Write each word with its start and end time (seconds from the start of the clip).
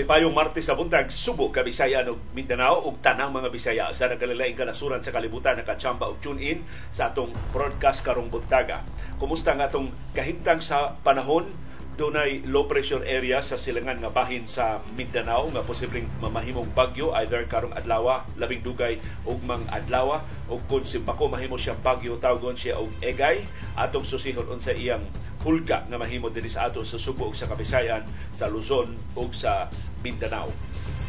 Kalipayong 0.00 0.32
Martes 0.32 0.64
sa 0.64 0.72
buntag, 0.72 1.12
Subo, 1.12 1.52
Kabisayan 1.52 2.08
ug 2.08 2.16
Mindanao 2.32 2.88
ug 2.88 3.04
tanang 3.04 3.36
mga 3.36 3.52
Bisaya. 3.52 3.92
Sa 3.92 4.08
nagkalilaing 4.08 4.56
kanasuran 4.56 5.04
sa 5.04 5.12
kalibutan 5.12 5.60
nakachamba 5.60 6.08
og 6.08 6.16
tune 6.24 6.40
in 6.40 6.64
sa 6.88 7.12
atong 7.12 7.36
broadcast 7.52 8.00
karong 8.00 8.32
buntaga. 8.32 8.80
Kumusta 9.20 9.52
nga 9.52 9.68
atong 9.68 9.92
kahimtang 10.16 10.64
sa 10.64 10.96
panahon? 11.04 11.52
Dunay 12.00 12.48
low 12.48 12.64
pressure 12.64 13.04
area 13.04 13.44
sa 13.44 13.60
silangan 13.60 14.00
nga 14.00 14.08
bahin 14.08 14.48
sa 14.48 14.80
Mindanao 14.96 15.52
nga 15.52 15.60
posibleng 15.60 16.08
mamahimong 16.24 16.72
bagyo 16.72 17.12
either 17.20 17.44
karong 17.44 17.76
adlaw, 17.76 18.24
labing 18.40 18.64
dugay 18.64 18.96
ug 19.28 19.44
mang 19.44 19.68
adlaw 19.68 20.24
ug 20.48 20.64
kun 20.64 20.80
simpako 20.80 21.28
mahimo 21.28 21.60
siya 21.60 21.76
bagyo 21.76 22.16
tawgon 22.16 22.56
siya 22.56 22.80
og 22.80 22.88
egay. 23.04 23.44
Atong 23.76 24.08
susihon 24.08 24.48
unsa 24.48 24.72
iyang 24.72 25.04
hulga 25.40 25.88
nga 25.88 25.96
mahimo 25.96 26.28
dinhi 26.28 26.52
sa 26.52 26.68
ato 26.68 26.84
sa 26.84 27.00
Subo 27.00 27.32
ug 27.32 27.36
sa 27.36 27.48
Kabisayan, 27.48 28.04
sa 28.36 28.48
Luzon 28.52 28.92
ug 29.16 29.32
sa 29.32 29.72
Mindanao. 30.04 30.52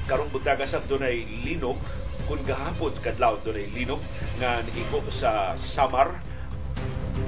Karong 0.08 0.31
buntaga 0.31 0.63
sa 0.63 0.80
dunay 0.84 1.23
linog 1.44 1.80
kun 2.26 2.39
gahapon 2.48 2.95
kadlaw 3.03 3.36
dunay 3.44 3.67
linog 3.75 3.99
nga 4.39 4.63
niiko 4.63 5.03
sa 5.12 5.55
Samar 5.59 6.23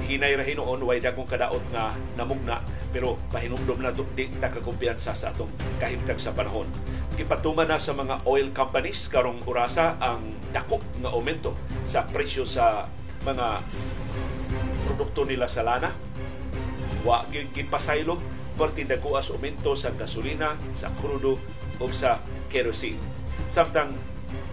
hinay 0.04 0.36
ra 0.36 0.44
hinoon 0.44 0.84
way 0.84 1.00
dagong 1.00 1.28
kadaot 1.28 1.64
nga 1.72 1.96
namugna 2.16 2.60
pero 2.94 3.18
pahinumdom 3.34 3.82
na 3.82 3.90
di 3.90 4.30
nakakumpiyansa 4.38 5.18
sa 5.18 5.34
atong 5.34 5.50
kahimtang 5.82 6.20
sa 6.20 6.30
panahon. 6.30 6.70
Gipatuman 7.18 7.66
na 7.66 7.78
sa 7.78 7.90
mga 7.90 8.22
oil 8.22 8.54
companies 8.54 9.10
karong 9.10 9.42
urasa 9.50 9.98
ang 9.98 10.38
dako 10.54 10.78
nga 11.02 11.10
aumento 11.10 11.58
sa 11.90 12.06
presyo 12.06 12.46
sa 12.46 12.86
mga 13.26 13.66
produkto 14.86 15.26
nila 15.26 15.50
sa 15.50 15.66
lana. 15.66 15.90
Wa 17.04 17.28
gipasaylo 17.30 18.16
perti 18.54 18.88
daguas 18.88 19.28
aumento 19.28 19.76
sa 19.76 19.92
gasolina, 19.92 20.56
sa 20.72 20.88
krudo 20.94 21.36
o 21.78 21.84
sa 21.90 22.22
kerosene. 22.48 22.98
Samtang 23.50 23.92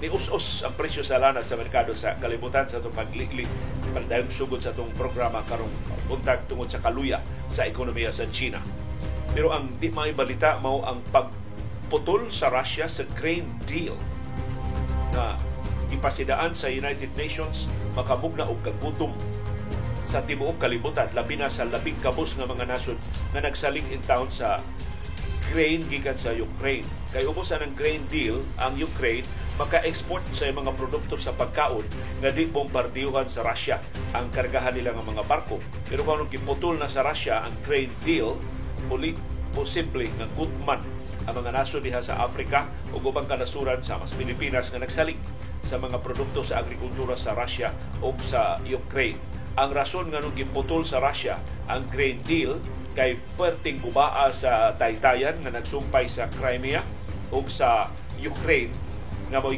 ni 0.01 0.09
us-us 0.09 0.65
ang 0.65 0.73
presyo 0.73 1.05
sa 1.05 1.21
lana 1.21 1.45
sa 1.45 1.57
merkado 1.57 1.93
sa 1.93 2.17
kalibutan 2.17 2.65
sa 2.65 2.81
itong 2.81 2.93
pagliklik 2.93 3.49
pandayong 3.93 4.29
sugod 4.29 4.61
sa 4.61 4.73
itong 4.73 4.93
programa 4.97 5.45
karong 5.45 5.71
buntag 6.09 6.45
tungod 6.49 6.69
sa 6.69 6.81
kaluya 6.81 7.21
sa 7.53 7.65
ekonomiya 7.65 8.09
sa 8.09 8.25
China. 8.29 8.61
Pero 9.31 9.53
ang 9.53 9.69
di 9.77 9.93
may 9.93 10.11
balita 10.11 10.57
mao 10.59 10.83
ang 10.83 10.99
pagputol 11.13 12.33
sa 12.33 12.49
Russia 12.49 12.89
sa 12.89 13.05
grain 13.15 13.45
deal 13.69 13.95
na 15.13 15.37
ipasidaan 15.91 16.55
sa 16.55 16.71
United 16.71 17.13
Nations 17.19 17.67
makamugna 17.93 18.47
og 18.47 18.59
kagutom 18.63 19.11
sa 20.11 20.27
tibuok 20.27 20.59
kalibutan 20.59 21.07
labi 21.15 21.39
na 21.39 21.47
sa 21.47 21.63
labing 21.63 21.95
kabus 22.03 22.35
nga 22.35 22.43
mga 22.43 22.67
nasod 22.67 22.99
nga 23.31 23.39
nagsaling 23.39 23.87
in 23.95 24.03
town 24.03 24.27
sa 24.27 24.59
grain 25.55 25.87
gikan 25.87 26.19
sa 26.19 26.35
Ukraine. 26.35 26.83
Kay 27.15 27.23
ubos 27.23 27.55
ang 27.55 27.71
grain 27.79 28.03
deal 28.11 28.43
ang 28.59 28.75
Ukraine 28.75 29.23
maka-export 29.55 30.27
sa 30.35 30.51
mga 30.51 30.75
produkto 30.75 31.15
sa 31.15 31.31
pagkaon 31.31 31.87
nga 32.19 32.27
di 32.27 32.43
bombardiyuhan 32.43 33.31
sa 33.31 33.39
Russia 33.47 33.79
ang 34.11 34.27
kargahan 34.35 34.75
nila 34.75 34.91
ng 34.99 35.15
mga 35.15 35.23
barko. 35.23 35.63
Pero 35.87 36.03
kung 36.03 36.27
giputol 36.27 36.75
na 36.75 36.91
sa 36.91 37.07
Russia 37.07 37.47
ang 37.47 37.55
grain 37.63 37.91
deal, 38.03 38.35
uli 38.91 39.15
posible 39.55 40.11
nga 40.19 40.27
gutman 40.35 40.83
ang 41.23 41.39
mga 41.39 41.55
naso 41.55 41.79
diha 41.79 42.03
sa 42.03 42.19
Africa 42.19 42.67
o 42.91 42.99
ubang 42.99 43.31
kanasuran 43.31 43.79
sa 43.79 43.95
mas 43.95 44.11
Pilipinas 44.11 44.75
nga 44.75 44.83
nagsalig 44.83 45.15
sa 45.63 45.79
mga 45.79 46.03
produkto 46.03 46.43
sa 46.43 46.59
agrikultura 46.59 47.15
sa 47.15 47.31
Russia 47.31 47.71
o 48.03 48.11
sa 48.19 48.59
Ukraine. 48.67 49.30
Ang 49.59 49.69
rason 49.75 50.07
nga 50.07 50.23
nung 50.23 50.31
giputol 50.31 50.87
sa 50.87 51.03
Russia 51.03 51.35
ang 51.67 51.83
grain 51.91 52.23
deal 52.23 52.55
kay 52.95 53.19
perting 53.35 53.83
gubaa 53.83 54.31
sa 54.31 54.75
taytayan 54.75 55.43
nga 55.43 55.51
nagsumpay 55.51 56.07
sa 56.07 56.31
Crimea 56.31 56.83
o 57.31 57.43
sa 57.47 57.91
Ukraine 58.19 58.71
nga 59.31 59.39
mo 59.39 59.51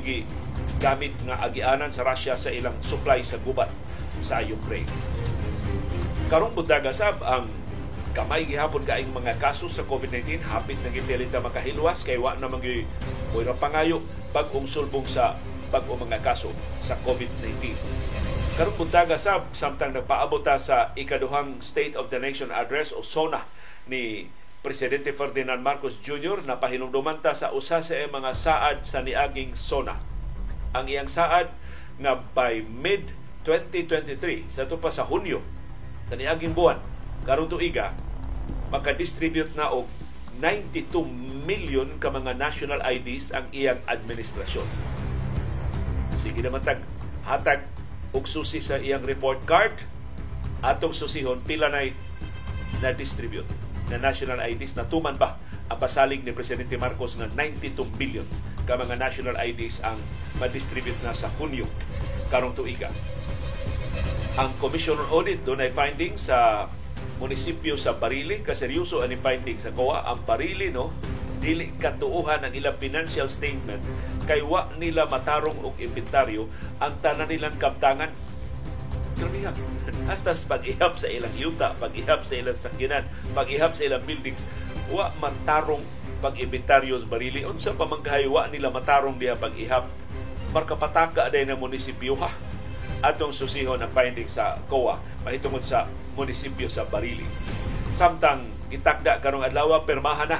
gamit 0.77 1.13
nga 1.25 1.41
agianan 1.41 1.89
sa 1.89 2.05
Russia 2.05 2.33
sa 2.37 2.49
ilang 2.49 2.77
supply 2.81 3.21
sa 3.21 3.37
gubat 3.41 3.69
sa 4.21 4.41
Ukraine. 4.41 4.89
Karong 6.29 6.53
buntaga 6.53 6.93
sab 6.93 7.21
ang 7.21 7.49
kamay 8.13 8.45
gihapon 8.45 8.85
kaing 8.85 9.09
mga 9.09 9.41
kaso 9.41 9.65
sa 9.65 9.85
COVID-19 9.89 10.41
hapit 10.45 10.77
na 10.85 10.93
gipilita 10.93 11.41
makahilwas 11.41 12.05
kay 12.05 12.21
wa 12.21 12.37
na 12.37 12.45
mangi 12.45 12.85
moira 13.33 13.57
pangayo 13.57 14.05
sulbong 14.69 15.05
sa 15.09 15.37
bag-o 15.73 15.97
mga 15.97 16.21
kaso 16.21 16.53
sa 16.77 16.93
COVID-19. 17.01 17.73
Karong 18.53 18.77
buntaga 18.77 19.17
sab 19.17 19.49
samtang 19.57 19.97
nagpaabot 19.97 20.45
sa 20.61 20.93
ikaduhang 20.93 21.57
State 21.57 21.97
of 21.97 22.13
the 22.13 22.21
Nation 22.21 22.53
Address 22.53 22.93
o 22.93 23.01
SONA 23.01 23.49
ni 23.89 24.29
Presidente 24.61 25.09
Ferdinand 25.09 25.57
Marcos 25.57 25.97
Jr. 25.97 26.45
na 26.45 26.61
pahinumduman 26.61 27.17
ta 27.17 27.33
sa 27.33 27.49
usa 27.49 27.81
sa 27.81 27.97
mga 27.97 28.31
saad 28.37 28.85
sa 28.85 29.01
niaging 29.01 29.57
SONA. 29.57 29.97
Ang 30.77 30.85
iyang 30.85 31.09
saad 31.09 31.49
nga 31.97 32.13
by 32.13 32.61
mid 32.61 33.17
2023 33.41 34.45
sa 34.53 34.69
to 34.69 34.77
pa 34.77 34.93
sa 34.93 35.01
Hunyo 35.01 35.41
sa 36.05 36.13
niaging 36.13 36.53
buwan 36.53 36.77
karong 37.25 37.49
tuiga 37.49 37.97
makadistribute 38.69 39.57
na 39.57 39.73
og 39.73 39.89
92 40.37 41.01
million 41.49 41.89
ka 41.97 42.13
mga 42.13 42.37
national 42.37 42.85
IDs 42.85 43.33
ang 43.33 43.49
iyang 43.49 43.81
administrasyon. 43.89 44.69
Sige 46.21 46.45
naman 46.45 46.61
tag 46.61 46.85
hatag 47.25 47.65
og 48.13 48.29
susi 48.29 48.62
sa 48.62 48.78
iyang 48.78 49.03
report 49.03 49.44
card. 49.44 49.74
Atong 50.63 50.96
susihon 50.96 51.44
pila 51.44 51.68
na 51.68 51.84
na-distribute 52.79 53.50
na 53.91 54.00
national 54.00 54.40
IDs 54.47 54.79
na 54.79 54.88
tuman 54.88 55.19
ba 55.19 55.35
ang 55.68 55.75
pasalig 55.75 56.24
ni 56.24 56.31
Presidente 56.31 56.79
Marcos 56.79 57.19
nga 57.19 57.28
92 57.28 57.84
billion? 58.00 58.24
Ka 58.63 58.79
mga 58.79 58.96
national 58.96 59.35
IDs 59.44 59.84
ang 59.84 60.00
ma-distribute 60.40 60.96
na 61.03 61.12
sa 61.12 61.28
Hunyo. 61.35 61.68
Karong 62.31 62.56
tuiga. 62.56 62.88
Ang 64.40 64.56
Commission 64.57 64.97
on 64.97 65.09
Audit 65.12 65.44
doon 65.44 65.62
ay 65.62 65.69
findings 65.69 66.31
sa 66.31 66.72
munisipyo 67.22 67.78
sa 67.78 68.00
Barili, 68.00 68.41
kaseryoso 68.41 69.03
ang 69.03 69.13
finding 69.19 69.59
sa 69.62 69.69
COA, 69.69 70.07
ang 70.09 70.25
Barili 70.25 70.74
no, 70.74 70.90
dili 71.43 71.75
katuuhan 71.75 72.47
ang 72.47 72.53
ilang 72.55 72.79
financial 72.79 73.27
statement 73.27 73.83
kay 74.23 74.39
wa 74.39 74.71
nila 74.79 75.03
matarong 75.11 75.59
og 75.59 75.75
inventaryo 75.75 76.47
ang 76.79 76.95
tanan 77.03 77.27
nilang 77.27 77.59
kaptangan 77.59 78.15
Grabihan. 79.13 79.53
Hasta 80.09 80.33
pag-ihap 80.33 80.97
sa 80.97 81.07
ilang 81.07 81.33
yuta, 81.37 81.77
pag-ihap 81.77 82.25
sa 82.25 82.33
ilang 82.33 82.57
sakyanan, 82.57 83.05
pag-ihap 83.37 83.77
sa 83.77 83.85
ilang 83.85 84.03
buildings, 84.03 84.41
wa 84.89 85.13
matarong 85.21 85.85
pag-inventaryo 86.19 86.97
sa 86.97 87.07
barili. 87.07 87.45
Unsa 87.45 87.77
pa 87.77 87.85
wa 87.85 88.43
nila 88.49 88.73
matarong 88.73 89.15
diha 89.21 89.37
pag-ihap. 89.37 89.85
Marka 90.53 90.77
pataka 90.77 91.29
day 91.29 91.45
na 91.45 91.57
munisipyo 91.57 92.17
ha. 92.21 92.29
Atong 93.03 93.35
susihon 93.35 93.83
ang 93.83 93.91
finding 93.91 94.31
sa 94.31 94.55
COA 94.71 94.95
mahitungod 95.27 95.59
sa 95.59 95.91
munisipyo 96.15 96.71
sa 96.71 96.87
Barili. 96.87 97.27
Samtang 97.91 98.47
gitakda 98.71 99.19
karong 99.19 99.43
adlaw 99.43 99.83
permahan 99.83 100.31
na 100.31 100.39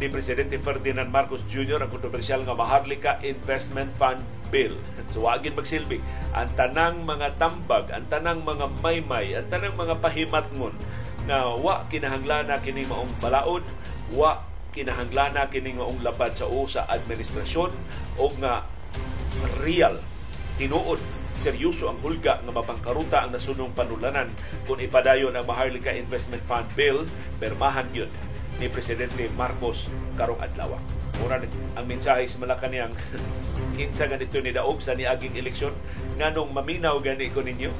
ni 0.00 0.06
Presidente 0.08 0.56
Ferdinand 0.56 1.08
Marcos 1.08 1.44
Jr. 1.48 1.84
ang 1.84 1.90
kontrobersyal 1.92 2.46
nga 2.46 2.56
Maharlika 2.56 3.20
Investment 3.24 3.92
Fund 3.96 4.22
Bill. 4.48 4.76
So 5.12 5.28
wagin 5.28 5.52
magsilbi 5.52 6.00
ang 6.32 6.48
tanang 6.56 7.04
mga 7.04 7.36
tambag, 7.36 7.92
ang 7.92 8.08
tanang 8.08 8.40
mga 8.40 8.72
maymay, 8.80 9.36
ang 9.36 9.46
tanang 9.52 9.76
mga 9.76 10.00
pahimatngon 10.00 10.72
na 11.28 11.52
wa 11.52 11.84
kinahanglana 11.92 12.64
kini 12.64 12.88
maong 12.88 13.12
balaod, 13.20 13.60
wa 14.16 14.40
kinahanglana 14.72 15.52
kini 15.52 15.76
maong 15.76 16.00
labad 16.00 16.32
sa 16.32 16.48
usa 16.48 16.88
administrasyon 16.88 17.70
o 18.16 18.24
nga 18.40 18.64
real 19.60 20.00
tinuod 20.56 21.00
seryoso 21.36 21.88
ang 21.92 22.00
hulga 22.00 22.40
nga 22.40 22.52
mapangkaruta 22.52 23.24
ang 23.24 23.32
nasunong 23.32 23.72
panulanan 23.76 24.32
kung 24.64 24.80
ipadayon 24.80 25.32
ang 25.36 25.44
Maharlika 25.44 25.92
Investment 25.92 26.44
Fund 26.48 26.68
Bill 26.76 27.04
permahan 27.40 27.88
yun 27.92 28.08
ni 28.62 28.70
Presidente 28.70 29.26
Marcos 29.34 29.90
karong 30.14 30.38
adlaw. 30.38 30.78
Muna 31.18 31.42
ang 31.74 31.86
mensahe 31.90 32.30
sa 32.30 32.38
Malacanang 32.38 32.94
kinsa 33.76 34.06
ganito 34.06 34.38
ni 34.38 34.54
daog 34.54 34.78
sa 34.78 34.94
niaging 34.94 35.34
eleksyon 35.34 35.74
nganong 36.22 36.54
maminaw 36.54 37.02
gani 37.02 37.26
ko 37.34 37.42
ninyo 37.42 37.74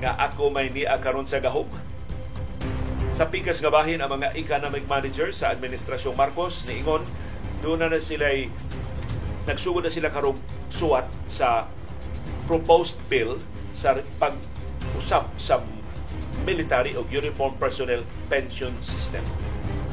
nga 0.00 0.16
ako 0.16 0.48
may 0.48 0.72
niya 0.72 0.96
karon 0.98 1.28
sa 1.28 1.38
gahom 1.38 1.68
sa 3.12 3.28
pikas 3.28 3.60
nga 3.60 3.70
bahin 3.70 4.00
ang 4.00 4.10
mga 4.10 4.34
economic 4.34 4.88
managers 4.88 5.44
sa 5.44 5.52
administrasyong 5.52 6.16
Marcos 6.16 6.64
niingon 6.66 7.04
doon 7.60 7.84
na, 7.84 7.92
na 7.92 8.00
sila 8.00 8.26
nagsugod 9.46 9.84
na 9.84 9.92
sila 9.92 10.10
karong 10.10 10.40
suwat 10.72 11.06
sa 11.28 11.68
proposed 12.48 12.98
bill 13.06 13.38
sa 13.76 13.98
pag-usap 14.18 15.28
sa 15.38 15.62
military 16.42 16.98
o 16.98 17.06
uniform 17.06 17.54
personnel 17.60 18.02
pension 18.26 18.74
system. 18.82 19.22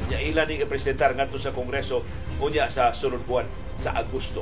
Ya 0.09 0.17
ilan 0.17 0.49
ni 0.49 0.57
ipresentar 0.57 1.13
ngadto 1.13 1.37
sa 1.37 1.53
Kongreso 1.53 2.01
unya 2.41 2.65
sa 2.65 2.89
sunod 2.89 3.21
buwan 3.29 3.45
sa 3.77 3.93
Agosto. 3.93 4.41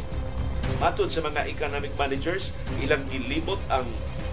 Matod 0.79 1.11
sa 1.11 1.19
mga 1.19 1.43
economic 1.51 1.91
managers, 1.99 2.55
ilang 2.79 3.03
gilibot 3.11 3.59
ang 3.67 3.83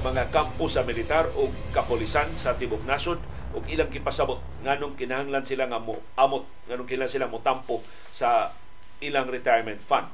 mga 0.06 0.30
kampo 0.30 0.70
sa 0.70 0.86
militar 0.86 1.26
o 1.34 1.50
kapolisan 1.74 2.30
sa 2.38 2.54
tibok 2.54 2.86
nasod 2.86 3.18
ug 3.54 3.66
ilang 3.66 3.90
kipasabot 3.90 4.42
nganong 4.66 4.94
kinahanglan 4.98 5.46
sila 5.46 5.70
nga 5.70 5.78
mo 5.78 6.02
amot 6.18 6.44
nganong 6.66 6.86
kinahanglan 6.86 7.14
sila 7.14 7.30
mo 7.30 7.38
tampo 7.42 7.82
sa 8.14 8.54
ilang 9.02 9.26
retirement 9.26 9.80
fund. 9.82 10.10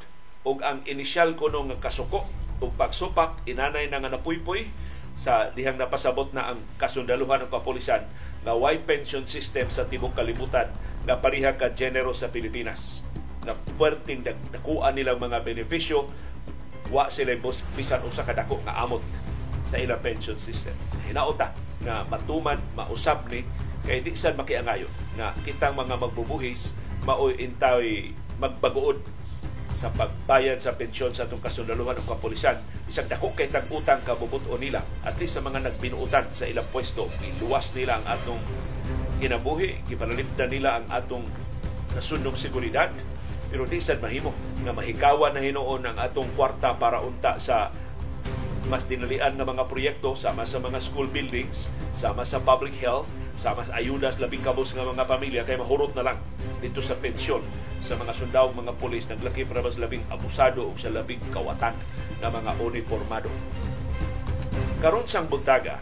Ug 0.48 0.64
ang 0.64 0.80
inisyal 0.88 1.36
ko 1.36 1.52
nung 1.52 1.68
kasuko 1.84 2.24
ug 2.64 2.72
pagsupak 2.80 3.44
inanay 3.44 3.92
na 3.92 4.00
nga 4.00 4.08
napuypoy 4.08 4.68
sa 5.20 5.52
dihang 5.52 5.76
napasabot 5.76 6.32
na 6.32 6.54
ang 6.54 6.64
kasundaluhan 6.80 7.44
ng 7.44 7.50
kapulisan 7.52 8.08
nga 8.44 8.52
why 8.56 8.80
pension 8.80 9.28
system 9.28 9.68
sa 9.68 9.84
tibok 9.84 10.16
kalibutan 10.16 10.72
nga 11.04 11.16
pariha 11.20 11.56
ka 11.56 11.72
genero 11.72 12.12
sa 12.16 12.32
Pilipinas 12.32 13.04
na 13.44 13.56
puwerteng 13.56 14.24
nakuha 14.24 14.92
nilang 14.92 15.20
mga 15.20 15.40
benepisyo 15.44 16.08
wa 16.92 17.08
sila 17.08 17.36
bisan 17.76 18.02
usa 18.04 18.26
ka 18.26 18.34
dako 18.36 18.60
nga 18.66 18.80
amot 18.82 19.00
sa 19.70 19.78
ilang 19.78 20.02
pension 20.02 20.36
system. 20.42 20.74
Hinaota 21.06 21.54
nga 21.86 22.02
matuman, 22.10 22.58
mausab 22.74 23.30
ni 23.30 23.46
kay 23.86 24.04
di 24.04 24.12
sad 24.12 24.36
makiangayo 24.36 24.90
nga 25.16 25.32
kitang 25.40 25.72
mga 25.72 25.96
magbubuhis 25.96 26.76
maoy 27.08 27.32
intay 27.40 28.12
magbaguod 28.36 29.00
sa 29.74 29.88
pagbayad 29.94 30.58
sa 30.58 30.76
pensyon 30.76 31.14
sa 31.14 31.24
itong 31.26 31.42
kasundaluhan 31.42 31.96
ng 31.98 32.06
kapulisan. 32.08 32.58
Isang 32.90 33.06
dako 33.06 33.32
kay 33.32 33.48
tag 33.48 33.70
utang 33.70 34.02
kabubuto 34.02 34.58
nila. 34.58 34.82
At 35.06 35.16
least 35.16 35.38
sa 35.38 35.42
mga 35.42 35.66
nagbinuutan 35.66 36.30
sa 36.34 36.46
ilang 36.46 36.66
pwesto, 36.68 37.08
iluwas 37.22 37.72
nila 37.72 37.98
ang 38.02 38.06
atong 38.06 38.42
kinabuhi, 39.20 39.84
gipanalipdan 39.86 40.50
nila 40.50 40.80
ang 40.80 40.86
atong 40.90 41.24
nasundong 41.94 42.36
seguridad. 42.36 42.90
Pero 43.50 43.66
di 43.66 43.82
sad 43.82 43.98
mahimo 43.98 44.30
nga 44.62 44.70
mahikawan 44.70 45.34
na 45.34 45.42
hinoon 45.42 45.82
ang 45.82 45.96
atong 45.98 46.30
kwarta 46.38 46.78
para 46.78 47.02
unta 47.02 47.34
sa 47.36 47.74
mas 48.68 48.84
dinalian 48.84 49.40
na 49.40 49.46
mga 49.48 49.64
proyekto 49.70 50.12
sama 50.12 50.44
sa 50.44 50.60
mga 50.60 50.82
school 50.84 51.08
buildings, 51.08 51.72
sama 51.96 52.28
sa 52.28 52.42
public 52.42 52.76
health, 52.76 53.08
sama 53.38 53.64
sa 53.64 53.80
ayudas 53.80 54.20
labing 54.20 54.44
kabos 54.44 54.76
nga 54.76 54.84
mga 54.84 55.08
pamilya 55.08 55.42
kay 55.48 55.56
mahurot 55.56 55.96
na 55.96 56.12
lang 56.12 56.18
dito 56.60 56.84
sa 56.84 56.98
pensyon 56.98 57.40
sa 57.80 57.96
mga 57.96 58.12
sundao 58.12 58.52
mga 58.52 58.76
pulis 58.76 59.08
naglaki 59.08 59.48
para 59.48 59.64
mas 59.64 59.80
labing 59.80 60.04
abusado 60.12 60.68
o 60.68 60.76
sa 60.76 60.92
labing 60.92 61.20
kawatan 61.32 61.72
ng 62.20 62.30
mga 62.30 62.50
uniformado. 62.60 63.32
Karon 64.84 65.08
sang 65.08 65.28
buntaga, 65.28 65.80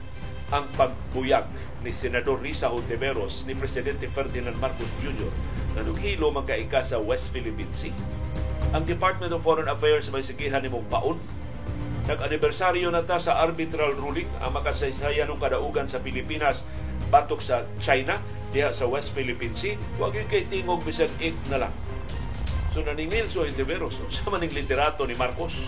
ang 0.48 0.64
pagbuyag 0.74 1.44
ni 1.84 1.92
Senador 1.92 2.40
Risa 2.40 2.72
Hontiveros 2.72 3.44
ni 3.44 3.52
Presidente 3.52 4.08
Ferdinand 4.08 4.56
Marcos 4.56 4.88
Jr. 5.02 5.28
na 5.76 5.84
nughilo 5.84 6.32
magkaika 6.32 6.81
sa 6.81 6.96
West 6.96 7.31
Philippine 7.34 7.70
Sea. 7.76 7.92
Ang 8.72 8.88
Department 8.88 9.36
of 9.36 9.44
Foreign 9.44 9.69
Affairs 9.69 10.08
may 10.08 10.24
sigihan 10.24 10.64
ni 10.64 10.72
mong 10.72 10.88
paun 10.88 11.16
Nag-anibersaryo 12.08 12.88
na 12.88 13.05
ta 13.05 13.20
sa 13.20 13.37
arbitral 13.37 13.93
ruling 13.93 14.25
ang 14.40 14.56
makasaysayan 14.56 15.28
ng 15.28 15.37
kadaugan 15.37 15.84
sa 15.84 16.00
Pilipinas 16.00 16.64
batok 17.12 17.44
sa 17.44 17.69
China 17.76 18.16
diha 18.49 18.72
sa 18.72 18.88
West 18.88 19.12
Philippine 19.12 19.52
Sea. 19.52 19.76
Huwag 20.00 20.16
yung 20.16 20.25
kay 20.32 20.49
tingog 20.49 20.81
bisag 20.88 21.12
8 21.20 21.52
na 21.52 21.69
lang. 21.69 21.72
So 22.72 22.81
naningil 22.81 23.28
so 23.28 23.44
Indiveros, 23.49 24.00
sa 24.08 24.25
maning 24.32 24.56
literato 24.56 25.05
ni 25.05 25.12
Marcos, 25.20 25.60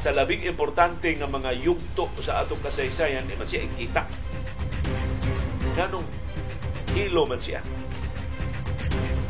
sa 0.00 0.16
labing 0.16 0.48
importante 0.48 1.12
nga 1.12 1.28
mga 1.28 1.52
yugto 1.60 2.08
sa 2.24 2.40
atong 2.40 2.64
kasaysayan, 2.64 3.28
di 3.28 3.36
man 3.36 3.44
siya 3.44 3.68
ikita. 3.68 4.08
Ganong 5.76 6.08
hilo 6.96 7.28
man 7.28 7.44
siya. 7.44 7.60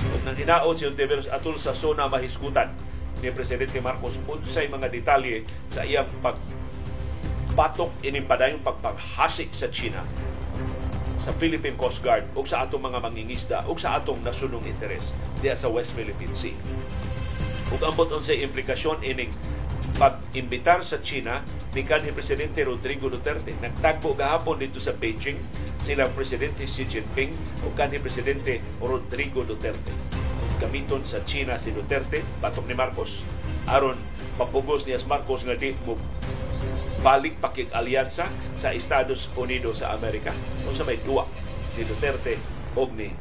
Kung 0.06 0.22
nang 0.22 0.38
si 0.78 0.86
Ontiveros 0.86 1.26
atul 1.34 1.58
sa 1.58 1.74
zona 1.74 2.06
mahisgutan, 2.06 2.70
ni 3.18 3.30
Presidente 3.34 3.78
Marcos 3.82 4.18
unsay 4.26 4.70
mga 4.70 4.88
detalye 4.90 5.42
sa 5.66 5.82
iyang 5.82 6.08
pagbatok 6.22 7.90
inimpadayong 8.06 8.62
pagpaghasik 8.62 9.50
sa 9.50 9.66
China 9.70 10.06
sa 11.18 11.34
Philippine 11.34 11.74
Coast 11.74 11.98
Guard 12.00 12.30
o 12.38 12.46
sa 12.46 12.62
atong 12.62 12.78
mga 12.78 13.02
mangingisda 13.02 13.66
o 13.66 13.74
sa 13.74 13.98
atong 13.98 14.22
nasunong 14.22 14.62
interes 14.70 15.12
diya 15.42 15.58
sa 15.58 15.66
West 15.66 15.92
Philippine 15.98 16.32
Sea. 16.32 16.54
Ug 17.74 17.82
ambot 17.82 18.08
unsay 18.14 18.40
implikasyon 18.46 19.02
ining 19.02 19.34
pag-imbitar 19.98 20.80
sa 20.86 21.02
China 21.02 21.42
ni 21.74 21.82
kanhi 21.82 22.14
Presidente 22.14 22.62
Rodrigo 22.62 23.10
Duterte. 23.10 23.50
Nagtagpo 23.58 24.14
gahapon 24.14 24.62
dito 24.62 24.78
sa 24.78 24.94
Beijing 24.94 25.36
silang 25.82 26.14
Presidente 26.14 26.64
Xi 26.64 26.86
Jinping 26.86 27.34
o 27.66 27.74
kanhi 27.74 27.98
Presidente 27.98 28.62
Rodrigo 28.78 29.42
Duterte 29.42 29.90
gamiton 30.58 31.06
sa 31.06 31.22
China 31.22 31.54
si 31.54 31.70
Duterte, 31.70 32.20
batok 32.42 32.66
ni 32.66 32.74
Marcos, 32.74 33.22
aron 33.70 33.96
mapugos 34.36 34.84
ni 34.84 34.94
Marcos 35.06 35.46
nga 35.46 35.54
di 35.54 35.74
mo 35.86 35.94
balik 36.98 37.38
pakig 37.38 37.70
alyansa 37.70 38.26
sa 38.58 38.74
Estados 38.74 39.30
Unidos 39.38 39.86
sa 39.86 39.94
Amerika. 39.94 40.34
O 40.66 40.74
sa 40.74 40.82
may 40.82 40.98
duwa 40.98 41.30
ni 41.78 41.86
Duterte 41.86 42.42
o 42.74 42.90
ni 42.90 43.14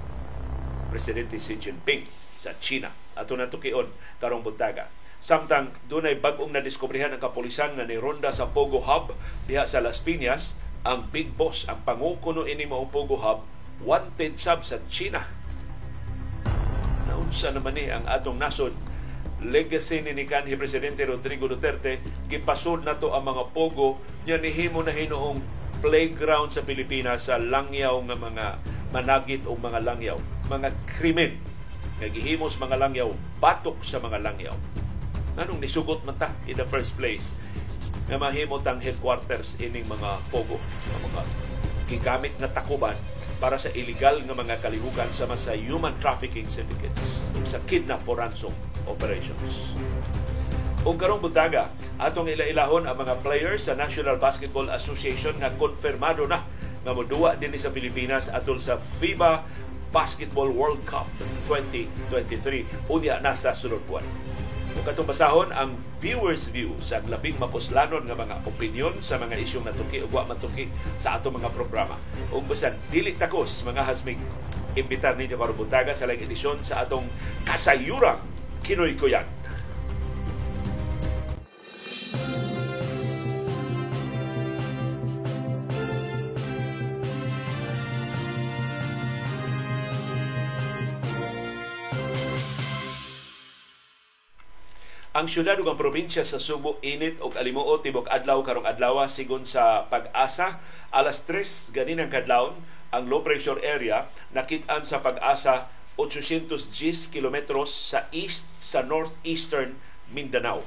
Presidente 0.89 1.37
Xi 1.37 1.61
Jinping 1.61 2.09
sa 2.41 2.57
China. 2.57 2.89
Ato 3.13 3.37
na 3.37 3.49
tukion 3.49 3.85
karong 4.17 4.41
buntaga. 4.41 4.89
Samtang 5.17 5.73
dunay 5.89 6.17
bag-ong 6.17 6.53
nadiskubrihan 6.53 7.13
ang 7.13 7.21
kapulisan 7.21 7.73
nga 7.77 7.85
ni 7.85 7.97
Ronda 7.97 8.29
sa 8.33 8.49
Pogo 8.49 8.81
Hub 8.85 9.13
diha 9.49 9.65
sa 9.65 9.81
Las 9.81 10.01
Piñas, 10.01 10.57
ang 10.85 11.09
big 11.09 11.33
boss, 11.33 11.65
ang 11.65 11.81
pangukuno 11.81 12.45
ini 12.45 12.69
mao 12.69 12.85
Pogo 12.89 13.17
Hub, 13.17 13.41
wanted 13.81 14.37
sub 14.37 14.61
sa 14.61 14.81
China 14.89 15.36
unsa 17.17 17.49
naman 17.49 17.73
ni 17.73 17.89
ang 17.89 18.05
atong 18.05 18.37
nasod? 18.37 18.73
Legacy 19.37 20.01
ni 20.01 20.25
kanhi 20.25 20.57
Presidente 20.57 21.05
Rodrigo 21.05 21.45
Duterte 21.45 22.01
gipasod 22.25 22.81
na 22.81 22.97
to 22.97 23.13
ang 23.13 23.25
mga 23.25 23.53
pogo. 23.53 24.01
Niya 24.25 24.41
nihimo 24.41 24.81
na 24.81 24.93
hinoong 24.93 25.41
playground 25.81 26.49
sa 26.49 26.65
Pilipinas 26.65 27.29
sa 27.29 27.37
langyaw 27.37 28.01
nga 28.09 28.17
mga 28.17 28.45
managit 28.89 29.45
o 29.45 29.53
mga 29.53 29.83
langyaw 29.85 30.17
mga 30.47 30.71
krimen. 30.97 31.37
Nga 31.99 32.07
gihimos 32.15 32.55
mga 32.57 32.79
langyaw 32.79 33.11
batok 33.37 33.83
sa 33.83 33.99
mga 33.99 34.23
langyaw. 34.23 34.55
Anong 35.37 35.61
nisugot 35.61 36.01
man 36.01 36.17
ta 36.17 36.33
in 36.49 36.57
the 36.57 36.65
first 36.65 36.97
place? 36.97 37.35
Nga 38.09 38.17
mahimot 38.17 38.65
ang 38.65 38.81
headquarters 38.81 39.59
ining 39.61 39.85
mga 39.85 40.23
pogo. 40.33 40.57
Mga 41.03 41.21
gigamit 41.87 42.33
nga 42.41 42.49
takuban 42.49 42.97
para 43.37 43.61
sa 43.61 43.69
illegal 43.77 44.21
nga 44.25 44.33
mga 44.33 44.57
kalihukan 44.61 45.09
sama 45.13 45.37
sa 45.37 45.53
human 45.53 45.93
trafficking 46.01 46.49
syndicates 46.49 47.25
sa 47.45 47.61
kidnap 47.69 48.01
for 48.01 48.17
ransom 48.17 48.53
operations. 48.89 49.77
O 50.87 50.95
karong 50.95 51.19
buntaga, 51.19 51.69
atong 51.99 52.31
ilailahon 52.31 52.87
ang 52.87 52.97
mga 52.97 53.19
players 53.19 53.67
sa 53.67 53.75
National 53.75 54.15
Basketball 54.15 54.71
Association 54.71 55.35
nga 55.37 55.51
konfirmado 55.53 56.25
na 56.25 56.47
nga 56.81 56.91
moduwa 56.95 57.35
din 57.35 57.51
sa 57.59 57.73
Pilipinas 57.73 58.31
atol 58.31 58.55
sa 58.61 58.79
FIBA 58.79 59.43
Basketball 59.91 60.51
World 60.51 60.83
Cup 60.87 61.07
2023 61.51 62.87
unya 62.91 63.19
na 63.19 63.35
sa 63.35 63.51
sunod 63.51 63.83
buwan. 63.83 64.05
Katong 64.81 65.09
basahon 65.09 65.49
ang 65.53 65.77
viewers 66.01 66.49
view 66.49 66.73
sa 66.81 66.99
labing 67.05 67.37
mapuslanon 67.37 68.05
nga 68.05 68.17
mga 68.17 68.35
opinion 68.49 68.93
sa 68.97 69.21
mga 69.21 69.37
isyong 69.39 69.69
natuki 69.69 70.01
wa 70.09 70.25
matuki 70.25 70.67
sa 70.97 71.17
ato 71.17 71.29
mga 71.29 71.53
programa. 71.53 72.01
Ug 72.33 72.49
bisan 72.49 72.73
dili 72.89 73.13
takos 73.13 73.61
mga 73.61 73.85
hasmig 73.85 74.17
imbitar 74.77 75.17
ninyo 75.17 75.37
karon 75.37 75.57
buntaga 75.57 75.93
sa 75.93 76.05
lang 76.05 76.21
edisyon 76.21 76.61
sa 76.61 76.85
atong 76.85 77.05
kasayurang 77.45 78.21
Kinoy 78.65 78.97
Kuyan 78.99 79.36
Ang 95.17 95.25
syudad 95.25 95.57
ug 95.57 95.65
ang 95.65 95.81
probinsya 95.81 96.21
sa 96.21 96.37
Subo 96.37 96.77
init 96.85 97.17
og 97.25 97.33
alimuot 97.33 97.81
tibok 97.81 98.05
adlaw 98.05 98.37
karong 98.45 98.69
adlaw 98.69 99.01
sigon 99.09 99.49
sa 99.49 99.89
pag-asa 99.89 100.61
alas 100.93 101.25
3 101.25 101.73
ganin 101.73 101.97
ang 101.97 102.13
kadlawon 102.13 102.53
ang 102.93 103.09
low 103.09 103.25
pressure 103.25 103.57
area 103.65 104.05
nakit-an 104.29 104.85
sa 104.85 105.01
pag-asa 105.01 105.73
810 105.97 107.09
kilometros 107.09 107.73
sa 107.73 108.05
east 108.13 108.45
sa 108.61 108.85
northeastern 108.85 109.81
Mindanao. 110.13 110.61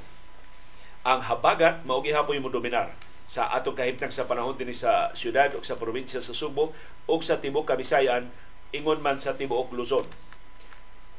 Ang 1.07 1.31
habagat 1.31 1.87
mao 1.87 2.03
gihapon 2.03 2.43
mo 2.43 2.51
dominar 2.51 2.91
sa 3.31 3.55
atong 3.55 3.79
kahimtang 3.79 4.11
sa 4.11 4.27
panahon 4.27 4.59
dinhi 4.59 4.75
sa 4.75 5.15
syudad 5.15 5.55
ug 5.55 5.63
sa 5.63 5.79
probinsya 5.79 6.19
sa 6.19 6.35
Subo 6.35 6.75
ug 7.07 7.21
sa 7.23 7.39
tibok 7.39 7.71
Kabisayan 7.71 8.27
ingon 8.75 8.99
man 8.99 9.23
sa 9.23 9.39
tibuok 9.39 9.71
Luzon 9.79 10.11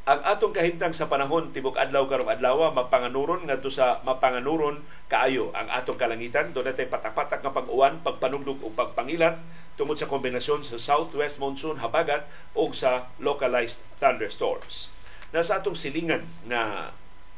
ang 0.01 0.17
atong 0.25 0.49
kahimtang 0.49 0.97
sa 0.97 1.05
panahon 1.05 1.53
tibok 1.53 1.77
adlaw 1.77 2.09
karong 2.09 2.33
adlaw 2.33 2.73
mapanganuron 2.73 3.45
ngadto 3.45 3.69
sa 3.69 4.01
mapanganuron 4.01 4.81
kaayo. 5.05 5.53
Ang 5.53 5.69
atong 5.69 6.01
kalangitan 6.01 6.49
do 6.57 6.65
natay 6.65 6.89
patak-patak 6.89 7.45
nga 7.45 7.53
pag-uwan 7.53 8.01
pagpanugdog 8.01 8.65
ug 8.65 8.73
pagpangilat 8.73 9.37
tungod 9.77 10.01
sa 10.01 10.09
kombinasyon 10.09 10.65
sa 10.65 10.81
southwest 10.81 11.37
monsoon 11.37 11.77
habagat 11.85 12.25
o 12.57 12.65
sa 12.73 13.13
localized 13.21 13.85
thunderstorms. 14.01 14.89
Nasa 15.29 15.61
atong 15.61 15.77
silingan 15.77 16.25
na 16.49 16.89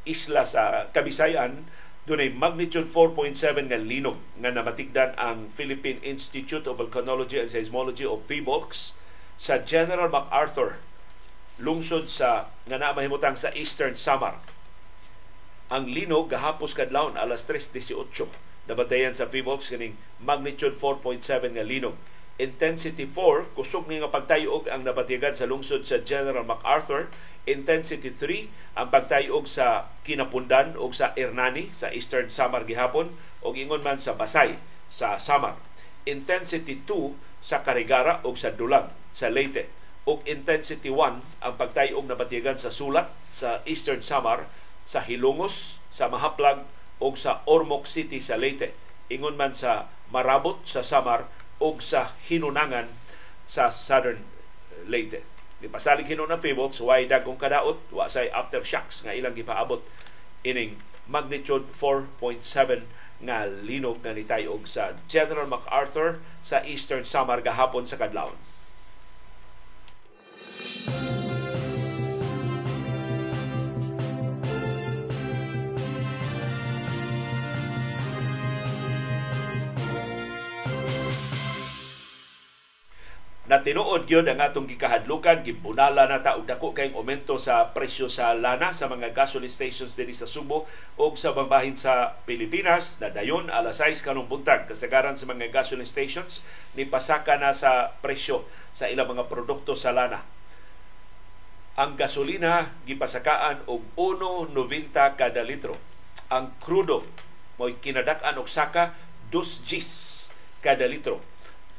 isla 0.08 0.48
sa 0.48 0.88
Kabisayan 0.88 1.68
dunay 2.08 2.32
magnitude 2.32 2.88
4.7 2.88 3.68
nga 3.68 3.76
linog 3.76 4.16
nga 4.40 4.48
namatikdan 4.48 5.12
ang 5.20 5.52
Philippine 5.52 6.00
Institute 6.00 6.64
of 6.64 6.80
Volcanology 6.80 7.36
and 7.36 7.52
Seismology 7.52 8.08
of 8.08 8.24
PHIVOLCS 8.24 8.96
sa 9.36 9.60
General 9.60 10.08
MacArthur 10.08 10.80
lungsod 11.62 12.10
sa 12.10 12.50
nga 12.66 12.76
na 12.80 12.90
mahimutang 12.90 13.38
sa 13.38 13.54
Eastern 13.54 13.94
Samar 13.94 14.42
Ang 15.70 15.90
linog 15.90 16.28
gahapos 16.30 16.74
kadlawon 16.76 17.16
alas 17.16 17.46
3.18. 17.48 17.94
Nabatayan 18.68 19.16
sa 19.16 19.28
Feebox 19.28 19.72
kaning 19.72 19.96
magnitude 20.20 20.76
4.7 20.76 21.56
nga 21.56 21.64
linog. 21.64 21.96
Intensity 22.34 23.06
4, 23.06 23.54
kusog 23.54 23.86
ni 23.86 24.02
nga 24.02 24.10
pagtayog 24.10 24.66
ang 24.66 24.82
napatigan 24.82 25.32
sa 25.38 25.46
lungsod 25.46 25.86
sa 25.86 26.02
General 26.02 26.42
MacArthur. 26.42 27.06
Intensity 27.46 28.10
3, 28.10 28.80
ang 28.80 28.90
pagtayog 28.90 29.46
sa 29.46 29.92
Kinapundan 30.02 30.74
o 30.74 30.90
sa 30.90 31.14
Ernani 31.14 31.70
sa 31.70 31.94
Eastern 31.94 32.28
Samar 32.28 32.66
gihapon 32.66 33.14
o 33.40 33.54
ingon 33.54 33.86
man 33.86 34.02
sa 34.02 34.18
Basay 34.18 34.58
sa 34.90 35.16
Samar. 35.22 35.54
Intensity 36.04 36.82
2 36.82 37.40
sa 37.40 37.62
Karigara 37.62 38.20
o 38.26 38.34
sa 38.34 38.52
Dulang 38.52 38.90
sa 39.14 39.30
Leyte. 39.30 39.83
O 40.04 40.20
intensity 40.28 40.92
1 40.92 41.24
ang 41.40 41.54
pagtayog 41.56 42.04
na 42.04 42.16
batigan 42.16 42.60
sa 42.60 42.68
Sulat 42.68 43.08
sa 43.32 43.64
Eastern 43.64 44.04
Samar 44.04 44.44
sa 44.84 45.00
Hilongos, 45.00 45.80
sa 45.88 46.12
Mahaplag 46.12 46.68
o 47.00 47.16
sa 47.16 47.40
Ormoc 47.48 47.88
City 47.88 48.20
sa 48.20 48.36
Leyte. 48.36 48.76
Ingon 49.08 49.40
man 49.40 49.56
sa 49.56 49.88
Marabot 50.12 50.60
sa 50.68 50.84
Samar 50.84 51.24
o 51.56 51.80
sa 51.80 52.12
Hinunangan 52.28 52.92
sa 53.48 53.72
Southern 53.72 54.20
Leyte. 54.84 55.24
Di 55.64 55.72
pasalig 55.72 56.04
hinon 56.04 56.28
na 56.28 56.36
pivot, 56.36 56.76
so 56.76 56.92
way 56.92 57.08
dagong 57.08 57.40
kadaot, 57.40 57.80
wa 57.88 58.04
say 58.04 58.28
aftershocks 58.28 59.00
nga 59.08 59.16
ilang 59.16 59.32
gipaabot 59.32 59.80
ining 60.44 60.76
magnitude 61.08 61.72
4.7 61.72 62.84
nga 63.24 63.48
linog 63.48 64.04
nga 64.04 64.12
nitayog 64.12 64.68
sa 64.68 64.92
General 65.08 65.48
MacArthur 65.48 66.20
sa 66.44 66.60
Eastern 66.68 67.08
Samar 67.08 67.40
gahapon 67.40 67.88
sa 67.88 67.96
Kadlawon. 67.96 68.36
Na 83.54 83.62
tinuod 83.62 84.08
gyud 84.10 84.26
ang 84.26 84.42
atong 84.42 84.66
gikahadlukan 84.66 85.46
gibunala 85.46 86.10
na 86.10 86.18
ta 86.18 86.34
og 86.34 86.42
dako 86.42 86.74
kay 86.74 86.90
aumento 86.90 87.38
sa 87.38 87.70
presyo 87.70 88.10
sa 88.10 88.34
lana 88.34 88.74
sa 88.74 88.90
mga 88.90 89.14
gasoline 89.14 89.52
stations 89.52 89.94
dinhi 89.94 90.10
sa 90.10 90.26
Subo 90.26 90.66
ug 90.98 91.14
sa 91.14 91.30
bambahin 91.30 91.78
sa 91.78 92.18
Pilipinas. 92.26 92.98
Na 92.98 93.14
dayon 93.14 93.54
alas 93.54 93.78
6 93.78 94.02
kanong 94.02 94.26
buntag 94.26 94.66
kasagaran 94.66 95.14
sa 95.14 95.30
mga 95.30 95.54
gasoline 95.54 95.86
stations 95.86 96.42
ni 96.74 96.82
pasaka 96.82 97.38
na 97.38 97.54
sa 97.54 97.94
presyo 98.02 98.42
sa 98.74 98.90
ilang 98.90 99.14
mga 99.14 99.30
produkto 99.30 99.78
sa 99.78 99.94
lana 99.94 100.26
ang 101.74 101.98
gasolina 101.98 102.70
gipasakaan 102.86 103.66
og 103.66 103.82
1.90 103.98 104.54
kada 105.18 105.42
litro 105.42 105.74
ang 106.30 106.54
crudo 106.62 107.02
mo'y 107.58 107.78
kinadak-an 107.82 108.38
og 108.38 108.46
saka 108.46 108.94
2 109.34 109.66
Gs 109.66 109.90
kada 110.62 110.86
litro 110.86 111.18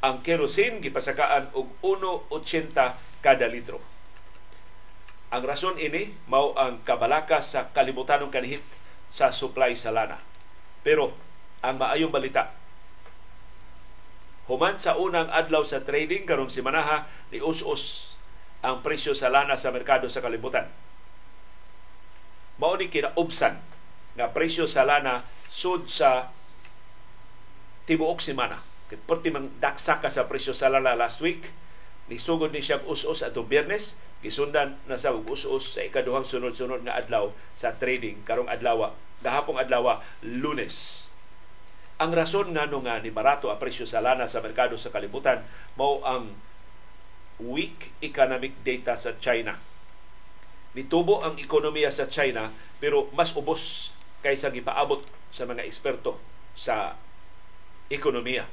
ang 0.04 0.20
kerosene 0.22 0.84
gipasakaan 0.84 1.56
og 1.58 1.72
1.80 1.82 2.78
kada 3.26 3.50
litro. 3.50 3.82
Ang 5.34 5.42
rason 5.42 5.82
ini 5.82 6.14
mao 6.30 6.54
ang 6.54 6.86
kabalaka 6.86 7.42
sa 7.42 7.74
kalibutanong 7.74 8.30
kanihit 8.30 8.62
sa 9.10 9.34
supply 9.34 9.74
sa 9.74 9.90
lana. 9.90 10.22
Pero 10.86 11.18
ang 11.66 11.82
maayong 11.82 12.14
balita 12.14 12.54
Human 14.46 14.78
sa 14.78 14.94
unang 14.94 15.26
adlaw 15.34 15.66
sa 15.66 15.82
trading 15.82 16.30
karong 16.30 16.54
simanaha 16.54 17.10
ni 17.34 17.42
us-us 17.42 18.15
ang 18.66 18.82
presyo 18.82 19.14
sa 19.14 19.30
lana 19.30 19.54
sa 19.54 19.70
merkado 19.70 20.10
sa 20.10 20.26
kalibutan. 20.26 20.66
Mao 22.58 22.74
ni 22.80 22.90
kinaubsan 22.90 23.62
nga 24.16 24.28
presyo 24.34 24.66
sa 24.66 24.88
lana 24.88 25.28
sud 25.52 25.86
sa 25.86 26.34
tibuok 27.86 28.24
semana 28.24 28.58
Perti 28.86 29.34
mang 29.34 29.50
daksa 29.58 29.98
ka 29.98 30.14
sa 30.14 30.30
presyo 30.30 30.54
sa 30.54 30.70
lala 30.70 30.94
last 30.94 31.18
week. 31.18 31.50
Nisugod 32.06 32.54
ni 32.54 32.62
siya 32.62 32.86
us-us 32.86 33.26
atong 33.26 33.50
biyernes. 33.50 33.98
Gisundan 34.22 34.78
na 34.86 34.94
sa 34.94 35.10
us-us 35.10 35.74
sa 35.74 35.82
ikaduhang 35.82 36.26
sunod-sunod 36.26 36.86
nga 36.86 36.94
adlaw 37.02 37.34
sa 37.58 37.74
trading 37.74 38.22
karong 38.22 38.46
adlaw 38.46 38.94
gahapong 39.26 39.58
adlaw 39.58 40.06
lunes. 40.22 41.10
Ang 41.98 42.14
rason 42.14 42.54
nga 42.54 42.70
nga 42.70 43.02
ni 43.02 43.10
barato 43.10 43.50
ang 43.50 43.58
presyo 43.58 43.90
sa 43.90 44.06
lana 44.06 44.30
sa 44.30 44.44
merkado 44.46 44.78
sa 44.78 44.94
kalibutan 44.94 45.42
mao 45.74 46.06
ang 46.06 46.30
weak 47.42 47.92
economic 48.00 48.56
data 48.64 48.96
sa 48.96 49.16
China. 49.20 49.58
Nitubo 50.76 51.24
ang 51.24 51.40
ekonomiya 51.40 51.92
sa 51.92 52.08
China 52.08 52.52
pero 52.80 53.08
mas 53.16 53.32
ubos 53.36 53.92
kaysa 54.24 54.52
gipaabot 54.52 55.04
sa 55.32 55.48
mga 55.48 55.64
eksperto 55.64 56.20
sa 56.56 57.00
ekonomiya 57.92 58.48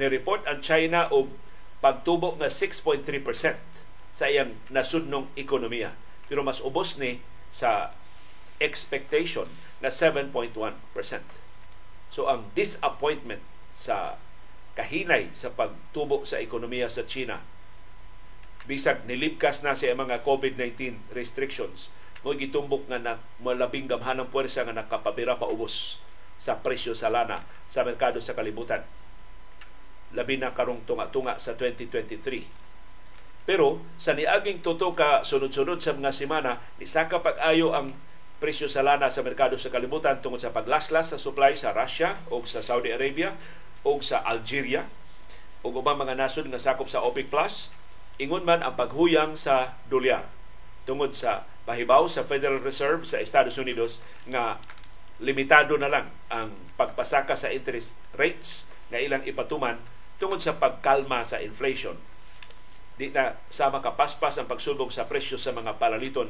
ni-report 0.00 0.48
ang 0.48 0.64
China 0.64 1.12
og 1.12 1.28
pagtubo 1.84 2.40
nga 2.40 2.48
6.3% 2.48 3.04
sa 4.08 4.24
iyang 4.28 4.56
nasudnong 4.72 5.28
ekonomiya. 5.36 5.92
Pero 6.24 6.40
mas 6.40 6.64
ubos 6.64 6.96
ni 6.96 7.20
sa 7.52 7.92
expectation 8.56 9.48
na 9.84 9.92
7.1%. 9.92 10.56
So 12.08 12.32
ang 12.32 12.48
disappointment 12.56 13.44
sa 13.76 14.16
kahinay 14.80 15.28
sa 15.36 15.52
pagtubo 15.52 16.24
sa 16.24 16.40
ekonomiya 16.40 16.88
sa 16.88 17.04
China 17.04 17.44
bisag 18.64 19.04
nilibkas 19.04 19.60
na 19.60 19.76
sa 19.76 19.92
mga 19.92 20.24
COVID-19 20.24 21.12
restrictions 21.12 21.92
mo 22.24 22.32
gitumbok 22.32 22.88
nga 22.88 22.96
na 22.96 23.12
malabing 23.44 23.84
gamhanang 23.84 24.32
puwersa 24.32 24.64
nga 24.64 24.72
nakapabira 24.72 25.36
pa 25.36 25.48
ubos 25.48 26.00
sa 26.40 26.64
presyo 26.64 26.96
sa 26.96 27.12
lana 27.12 27.44
sa 27.68 27.84
merkado 27.84 28.24
sa 28.24 28.32
kalibutan 28.32 28.80
labi 30.10 30.40
na 30.40 30.50
karong 30.50 30.82
tunga-tunga 30.86 31.38
sa 31.38 31.54
2023. 31.54 33.46
Pero 33.46 33.82
sa 33.96 34.14
niaging 34.14 34.62
tuto 34.62 34.90
ka 34.94 35.22
sunod-sunod 35.22 35.78
sa 35.78 35.94
mga 35.94 36.10
semana, 36.10 36.58
nisaka 36.82 37.22
pag-ayo 37.22 37.74
ang 37.74 37.94
presyo 38.42 38.66
sa 38.66 38.82
lana 38.82 39.06
sa 39.12 39.22
merkado 39.22 39.54
sa 39.54 39.70
kalibutan 39.70 40.18
tungod 40.18 40.40
sa 40.42 40.50
paglaslas 40.50 41.14
sa 41.14 41.18
supply 41.20 41.54
sa 41.54 41.76
Russia 41.76 42.18
o 42.32 42.42
sa 42.42 42.64
Saudi 42.64 42.90
Arabia 42.90 43.36
o 43.86 43.98
sa 44.04 44.20
Algeria 44.24 44.86
o 45.60 45.72
ubang 45.72 45.96
mga 45.96 46.16
nasod 46.16 46.48
nga 46.48 46.60
sakop 46.60 46.88
sa 46.88 47.04
OPEC 47.04 47.28
Plus 47.28 47.72
ingon 48.20 48.44
man 48.44 48.60
ang 48.60 48.76
paghuyang 48.76 49.36
sa 49.36 49.80
dolyar 49.88 50.28
tungod 50.84 51.16
sa 51.16 51.48
pahibaw 51.64 52.08
sa 52.08 52.24
Federal 52.24 52.60
Reserve 52.60 53.04
sa 53.08 53.20
Estados 53.20 53.56
Unidos 53.56 54.04
nga 54.28 54.60
limitado 55.20 55.76
na 55.76 55.88
lang 55.88 56.08
ang 56.32 56.52
pagpasaka 56.80 57.36
sa 57.36 57.52
interest 57.52 57.96
rates 58.16 58.68
nga 58.88 59.00
ilang 59.00 59.24
ipatuman 59.24 59.76
tungod 60.16 60.40
sa 60.40 60.56
pagkalma 60.56 61.24
sa 61.24 61.40
inflation. 61.40 61.96
Di 62.96 63.08
na 63.08 63.36
sa 63.48 63.72
makapaspas 63.72 64.36
ang 64.36 64.48
pagsulbong 64.48 64.92
sa 64.92 65.08
presyo 65.08 65.40
sa 65.40 65.56
mga 65.56 65.80
palaliton 65.80 66.28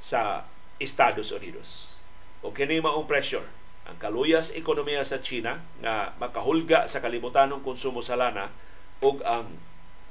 sa 0.00 0.48
Estados 0.80 1.34
Unidos. 1.34 1.92
O 2.40 2.54
kini 2.54 2.80
maong 2.80 3.04
pressure 3.04 3.44
ang 3.88 3.96
kaluyas 3.96 4.52
ekonomiya 4.52 5.02
sa 5.02 5.24
China 5.24 5.64
nga 5.80 6.12
makahulga 6.20 6.86
sa 6.86 7.00
kalibutanong 7.00 7.64
konsumo 7.64 8.04
sa 8.04 8.20
lana 8.20 8.52
ug 9.00 9.24
ang 9.24 9.56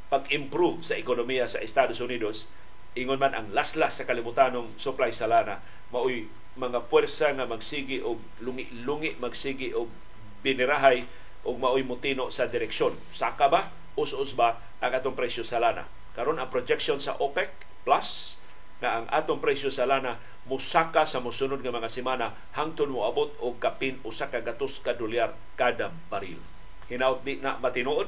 pag-improve 0.09 0.81
sa 0.81 0.97
ekonomiya 0.97 1.45
sa 1.45 1.61
Estados 1.61 2.01
Unidos 2.01 2.49
ingon 2.97 3.21
man 3.21 3.37
ang 3.37 3.53
laslas 3.53 4.01
sa 4.01 4.09
kalibutanong 4.09 4.73
supply 4.81 5.13
sa 5.13 5.29
lana 5.29 5.61
maoy 5.93 6.25
mga 6.57 6.89
puwersa 6.89 7.37
nga 7.37 7.45
magsigi 7.45 8.01
og 8.01 8.17
lungi-lungi 8.41 9.21
magsigi 9.21 9.77
og 9.77 9.93
binirahay 10.41 11.05
ug 11.45 11.55
maoy 11.61 11.85
mutino 11.85 12.33
sa 12.33 12.49
direksyon. 12.49 12.97
Saka 13.13 13.47
ba? 13.47 13.69
Us-us 13.97 14.33
ba 14.33 14.57
ang 14.81 14.91
atong 14.93 15.13
presyo 15.13 15.45
sa 15.45 15.61
lana? 15.61 15.85
Karon 16.17 16.41
ang 16.41 16.49
projection 16.49 16.97
sa 16.97 17.13
OPEC 17.21 17.53
Plus 17.85 18.36
na 18.77 19.01
ang 19.01 19.05
atong 19.09 19.41
presyo 19.41 19.73
sa 19.73 19.89
lana 19.89 20.21
musaka 20.45 21.03
sa 21.03 21.19
mosunod 21.19 21.59
nga 21.59 21.73
mga 21.73 21.89
semana 21.89 22.37
hangtod 22.53 22.87
mo 22.87 23.09
abot 23.09 23.33
og 23.41 23.57
kapin 23.57 23.97
usa 24.05 24.29
ka 24.29 24.45
gatos 24.45 24.79
ka 24.79 24.93
dolyar 24.93 25.33
kada 25.57 25.89
baril. 26.07 26.39
Hinaut 26.87 27.25
di 27.25 27.41
na 27.41 27.57
matinuod 27.57 28.07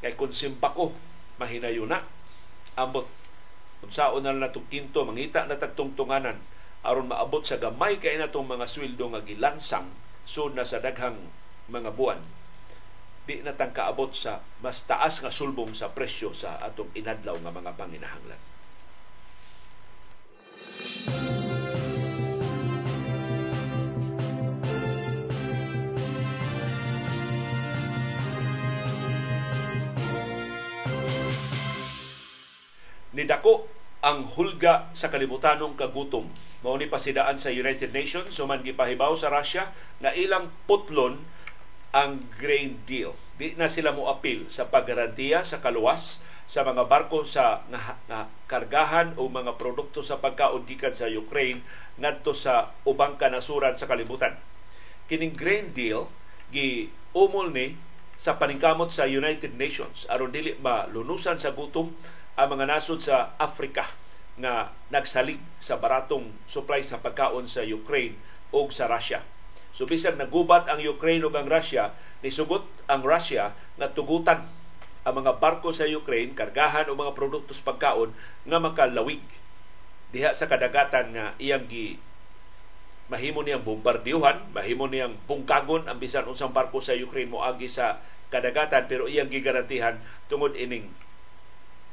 kay 0.00 0.16
kun 0.16 0.32
simpako 0.32 0.92
mahinayo 1.40 1.88
na 1.88 2.04
ambot 2.76 3.06
unsaon 3.84 4.24
na 4.24 4.32
natong 4.32 4.66
kinto 4.72 5.04
mangita 5.04 5.44
na 5.44 5.60
tagtungtunganan 5.60 6.40
aron 6.84 7.08
maabot 7.08 7.44
sa 7.44 7.56
gamay 7.56 7.96
kay 8.00 8.16
natong 8.20 8.44
mga 8.48 8.68
sweldo 8.68 9.12
nga 9.12 9.24
gilansang 9.24 9.88
sud 10.24 10.56
na 10.56 10.64
sa 10.64 10.80
daghang 10.80 11.16
mga 11.68 11.92
buwan 11.96 12.20
di 13.24 13.40
na 13.40 13.56
tang 13.56 13.72
kaabot 13.72 14.12
sa 14.12 14.44
mas 14.60 14.84
taas 14.84 15.24
nga 15.24 15.32
sulbong 15.32 15.72
sa 15.72 15.88
presyo 15.96 16.36
sa 16.36 16.60
atong 16.60 16.92
inadlaw 16.92 17.40
nga 17.40 17.52
mga 17.52 17.72
panginahanglan. 17.72 18.53
Nidako 33.14 33.70
ang 34.04 34.26
hulga 34.26 34.90
sa 34.92 35.08
kalibutanong 35.08 35.78
kagutom. 35.78 36.28
Mao 36.60 36.74
ni 36.76 36.90
pasidaan 36.90 37.38
sa 37.38 37.54
United 37.54 37.94
Nations 37.94 38.34
suman 38.34 38.60
gipahibaw 38.60 39.14
sa 39.16 39.30
Russia 39.30 39.70
nga 40.02 40.10
ilang 40.12 40.50
putlon 40.66 41.22
ang 41.94 42.26
grain 42.36 42.82
deal. 42.90 43.14
Di 43.38 43.54
na 43.54 43.70
sila 43.70 43.94
mo 43.94 44.10
apil 44.10 44.50
sa 44.50 44.66
paggarantiya 44.66 45.46
sa 45.46 45.62
kaluwas 45.62 46.20
sa 46.44 46.60
mga 46.60 46.84
barko 46.84 47.24
sa 47.24 47.64
nga, 47.72 47.96
nga 48.08 48.20
kargahan 48.44 49.16
o 49.16 49.32
mga 49.32 49.56
produkto 49.56 50.04
sa 50.04 50.20
pagkaon 50.20 50.68
gikan 50.68 50.92
sa 50.92 51.08
Ukraine 51.08 51.64
ngadto 51.96 52.36
sa 52.36 52.76
ubang 52.84 53.16
kanasuran 53.16 53.80
sa 53.80 53.88
kalibutan. 53.88 54.36
Kining 55.08 55.32
grain 55.32 55.72
deal 55.72 56.08
gi 56.52 56.92
umol 57.16 57.52
ni 57.52 57.76
sa 58.14 58.36
paningkamot 58.36 58.92
sa 58.92 59.08
United 59.08 59.56
Nations 59.58 60.06
aron 60.06 60.30
dili 60.30 60.54
malunusan 60.60 61.40
sa 61.40 61.56
gutom 61.56 61.90
ang 62.34 62.48
mga 62.50 62.66
nasod 62.70 63.00
sa 63.00 63.34
Africa 63.40 63.88
nga 64.34 64.74
nagsalig 64.90 65.38
sa 65.62 65.78
baratong 65.78 66.26
supply 66.44 66.82
sa 66.82 66.98
pagkaon 66.98 67.46
sa 67.46 67.62
Ukraine 67.62 68.18
o 68.50 68.66
sa 68.70 68.90
Russia. 68.90 69.22
So 69.74 69.86
bisag 69.86 70.18
nagubat 70.18 70.70
ang 70.70 70.78
Ukraine 70.78 71.26
ug 71.26 71.34
ang 71.34 71.50
Russia, 71.50 71.94
nisugot 72.22 72.62
ang 72.86 73.02
Russia 73.02 73.54
nga 73.78 73.90
tugutan 73.90 74.46
ang 75.04 75.14
mga 75.20 75.36
barko 75.36 75.70
sa 75.70 75.84
Ukraine, 75.84 76.32
kargahan 76.32 76.88
o 76.88 76.96
mga 76.96 77.12
produktos 77.12 77.60
pagkaon 77.60 78.16
nga 78.48 78.58
makalawig 78.58 79.20
diha 80.16 80.32
sa 80.32 80.48
kadagatan 80.48 81.12
nga 81.12 81.36
iyang 81.36 81.68
gi 81.68 82.00
mahimo 83.12 83.44
niyang 83.44 83.60
bombardiyuhan, 83.60 84.56
mahimo 84.56 84.88
niyang 84.88 85.20
bungkagon 85.28 85.84
ang 85.84 86.00
bisan 86.00 86.24
unsang 86.24 86.56
barko 86.56 86.80
sa 86.80 86.96
Ukraine 86.96 87.28
mo 87.28 87.44
agi 87.44 87.68
sa 87.68 88.00
kadagatan 88.32 88.88
pero 88.88 89.04
iyang 89.04 89.28
gigarantihan 89.28 90.00
tungod 90.32 90.56
ining 90.56 90.88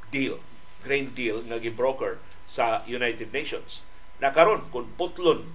deal, 0.08 0.40
grain 0.80 1.12
deal 1.12 1.44
nga 1.44 1.60
gibroker 1.60 2.16
sa 2.48 2.80
United 2.88 3.28
Nations. 3.28 3.84
Nakaron 4.24 4.64
kung 4.72 4.88
putlon 4.96 5.52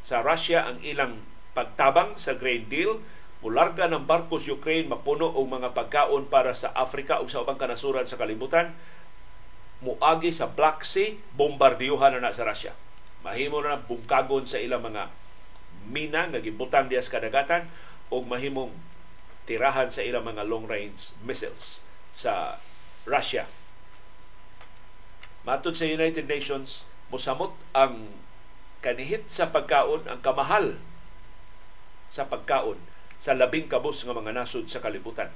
sa 0.00 0.24
Russia 0.24 0.68
ang 0.68 0.80
ilang 0.80 1.20
pagtabang 1.52 2.16
sa 2.16 2.36
grain 2.36 2.64
deal, 2.68 3.00
mularga 3.44 3.92
ng 3.92 4.08
barkos 4.08 4.48
Ukraine 4.48 4.88
mapuno 4.88 5.28
og 5.28 5.44
mga 5.44 5.76
pagkaon 5.76 6.32
para 6.32 6.56
sa 6.56 6.72
Africa 6.72 7.20
o 7.20 7.28
sa 7.28 7.44
ubang 7.44 7.60
kanasuran 7.60 8.08
sa 8.08 8.16
kalibutan, 8.16 8.72
muagi 9.84 10.32
sa 10.32 10.48
Black 10.48 10.80
Sea, 10.88 11.12
bombardiyuhan 11.36 12.16
na, 12.16 12.24
na 12.24 12.32
sa 12.32 12.48
Russia. 12.48 12.72
Mahimo 13.20 13.60
na 13.60 13.76
bungkagon 13.76 14.48
sa 14.48 14.56
ilang 14.56 14.80
mga 14.80 15.12
mina 15.84 16.32
nga 16.32 16.40
gibutang 16.40 16.88
diya 16.88 17.04
sa 17.04 17.20
kadagatan 17.20 17.68
o 18.08 18.24
mahimong 18.24 18.72
tirahan 19.44 19.92
sa 19.92 20.00
ilang 20.00 20.24
mga 20.24 20.48
long 20.48 20.64
range 20.64 21.12
missiles 21.20 21.84
sa 22.16 22.56
Russia 23.04 23.44
Matod 25.44 25.76
sa 25.76 25.84
United 25.84 26.24
Nations, 26.24 26.88
musamot 27.12 27.52
ang 27.76 28.08
kanihit 28.80 29.28
sa 29.28 29.52
pagkaon, 29.52 30.08
ang 30.08 30.24
kamahal 30.24 30.80
sa 32.08 32.24
pagkaon 32.24 32.80
sa 33.24 33.32
labing 33.32 33.72
kabus 33.72 34.04
nga 34.04 34.12
mga 34.12 34.36
nasod 34.36 34.68
sa 34.68 34.84
kalibutan. 34.84 35.32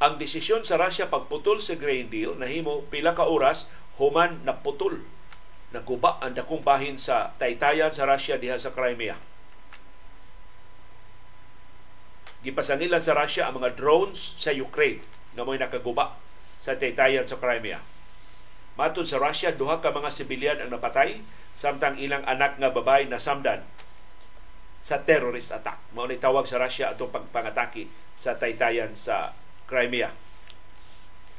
Ang 0.00 0.16
desisyon 0.16 0.64
sa 0.64 0.80
Russia 0.80 1.12
pagputol 1.12 1.60
sa 1.60 1.76
grain 1.76 2.08
deal 2.08 2.32
nahimo 2.32 2.88
pila 2.88 3.12
ka 3.12 3.28
oras 3.28 3.68
human 4.00 4.40
na 4.48 4.56
putol. 4.56 5.04
Naguba 5.76 6.16
ang 6.24 6.32
dakong 6.32 6.64
bahin 6.64 6.96
sa 6.96 7.36
taytayan 7.36 7.92
sa 7.92 8.08
Russia 8.08 8.40
diha 8.40 8.56
sa 8.56 8.72
Crimea. 8.72 9.20
Gipasangilan 12.40 13.04
sa 13.04 13.12
Russia 13.12 13.52
ang 13.52 13.60
mga 13.60 13.76
drones 13.76 14.32
sa 14.40 14.48
Ukraine 14.48 15.04
na 15.36 15.44
mo'y 15.44 15.60
nakaguba 15.60 16.16
sa 16.56 16.72
taytayan 16.80 17.28
sa 17.28 17.36
Crimea. 17.36 17.84
Matod 18.80 19.04
sa 19.04 19.20
Russia, 19.20 19.52
duha 19.52 19.84
ka 19.84 19.92
mga 19.92 20.08
sibilyan 20.08 20.58
ang 20.64 20.72
napatay 20.72 21.20
samtang 21.52 22.00
ilang 22.00 22.24
anak 22.24 22.56
nga 22.56 22.72
babay 22.72 23.04
na 23.04 23.20
samdan 23.20 23.60
sa 24.80 25.04
terrorist 25.04 25.52
attack. 25.52 25.78
Mao 25.92 26.08
ni 26.08 26.16
tawag 26.16 26.48
sa 26.48 26.56
Russia 26.56 26.92
atong 26.92 27.12
pagpangatake 27.12 27.86
sa 28.16 28.40
taytayan 28.40 28.96
sa 28.96 29.36
Crimea. 29.68 30.10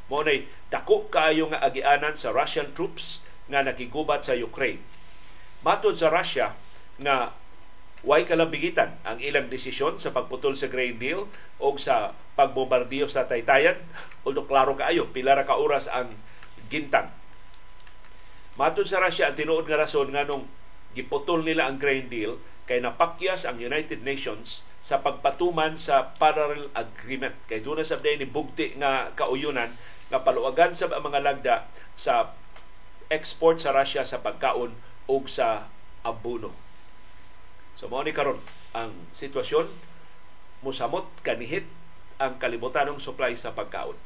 Mao 0.08 0.22
ni 0.22 0.46
dako 0.70 1.10
kaayo 1.10 1.50
nga 1.50 1.60
agianan 1.66 2.14
sa 2.14 2.32
Russian 2.32 2.72
troops 2.78 3.26
nga 3.50 3.66
nakigubat 3.66 4.24
sa 4.24 4.38
Ukraine. 4.38 4.80
Matod 5.62 5.98
sa 5.98 6.10
Russia 6.10 6.56
nga 7.02 7.36
way 8.02 8.26
kalambigitan 8.26 8.98
ang 9.06 9.22
ilang 9.22 9.46
desisyon 9.46 10.02
sa 10.02 10.10
pagputol 10.10 10.58
sa 10.58 10.72
grain 10.72 10.98
deal 10.98 11.30
o 11.62 11.68
sa 11.78 12.18
pagbombardiyo 12.34 13.06
sa 13.06 13.30
Taytayan. 13.30 13.78
Although 14.26 14.50
klaro 14.50 14.74
kaayo, 14.74 15.10
pila 15.14 15.38
ra 15.38 15.46
ka 15.46 15.58
oras 15.58 15.86
ang 15.86 16.14
gintang. 16.72 17.14
Matod 18.58 18.90
sa 18.90 19.02
Russia, 19.02 19.30
ang 19.30 19.38
tinuod 19.38 19.70
nga 19.70 19.78
rason 19.78 20.10
nga 20.10 20.26
nung 20.26 20.50
giputol 20.98 21.46
nila 21.46 21.70
ang 21.70 21.78
grain 21.78 22.10
deal 22.10 22.42
kay 22.72 22.80
napakyas 22.80 23.44
ang 23.44 23.60
United 23.60 24.00
Nations 24.08 24.64
sa 24.80 25.04
pagpatuman 25.04 25.76
sa 25.76 26.16
parallel 26.16 26.72
agreement. 26.72 27.36
Kay 27.52 27.60
doon 27.60 27.84
na 27.84 27.86
sa 27.86 28.00
ni 28.00 28.24
bugti 28.24 28.80
nga 28.80 29.12
kauyunan 29.12 29.76
nga 30.08 30.24
paluagan 30.24 30.72
sa 30.72 30.88
mga 30.88 31.20
lagda 31.20 31.68
sa 32.00 32.32
export 33.12 33.60
sa 33.60 33.76
Russia 33.76 34.08
sa 34.08 34.24
pagkaon 34.24 34.72
o 35.12 35.16
sa 35.28 35.68
abuno. 36.00 36.56
So 37.76 37.92
mao 37.92 38.08
ni 38.08 38.16
karon 38.16 38.40
ang 38.72 38.96
sitwasyon 39.12 39.68
musamot 40.64 41.12
kanihit 41.28 41.68
ang 42.24 42.40
kalibutanong 42.40 43.04
supply 43.04 43.36
sa 43.36 43.52
pagkaon. 43.52 44.00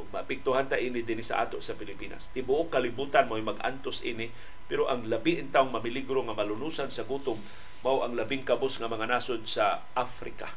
Ug 0.00 0.10
mapiktuhan 0.10 0.66
ta 0.66 0.78
ini 0.80 1.06
dinhi 1.06 1.22
sa 1.22 1.44
ato 1.46 1.62
sa 1.62 1.78
Pilipinas. 1.78 2.30
Tibuok 2.34 2.74
kalibutan 2.74 3.30
mo 3.30 3.38
mag-antos 3.38 4.02
ini 4.02 4.30
pero 4.64 4.88
ang 4.88 5.06
labi 5.06 5.38
intawng 5.38 5.70
mamiligro 5.70 6.24
nga 6.24 6.36
malunusan 6.36 6.88
sa 6.88 7.04
gutom 7.04 7.36
mao 7.84 8.00
ang 8.00 8.16
labing 8.16 8.48
kabus 8.48 8.80
nga 8.80 8.88
mga 8.88 9.12
nasod 9.12 9.44
sa 9.44 9.84
Africa 9.92 10.48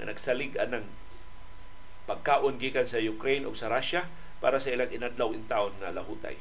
na 0.00 0.08
nagsalig 0.08 0.56
anang 0.56 0.88
pagkaon 2.08 2.56
gikan 2.56 2.88
sa 2.88 2.96
Ukraine 2.96 3.44
o 3.44 3.52
sa 3.52 3.68
Russia 3.68 4.08
para 4.40 4.56
sa 4.56 4.72
ilang 4.72 4.88
inadlaw 4.88 5.36
intawon 5.36 5.76
nga 5.76 5.92
lahutay. 5.92 6.40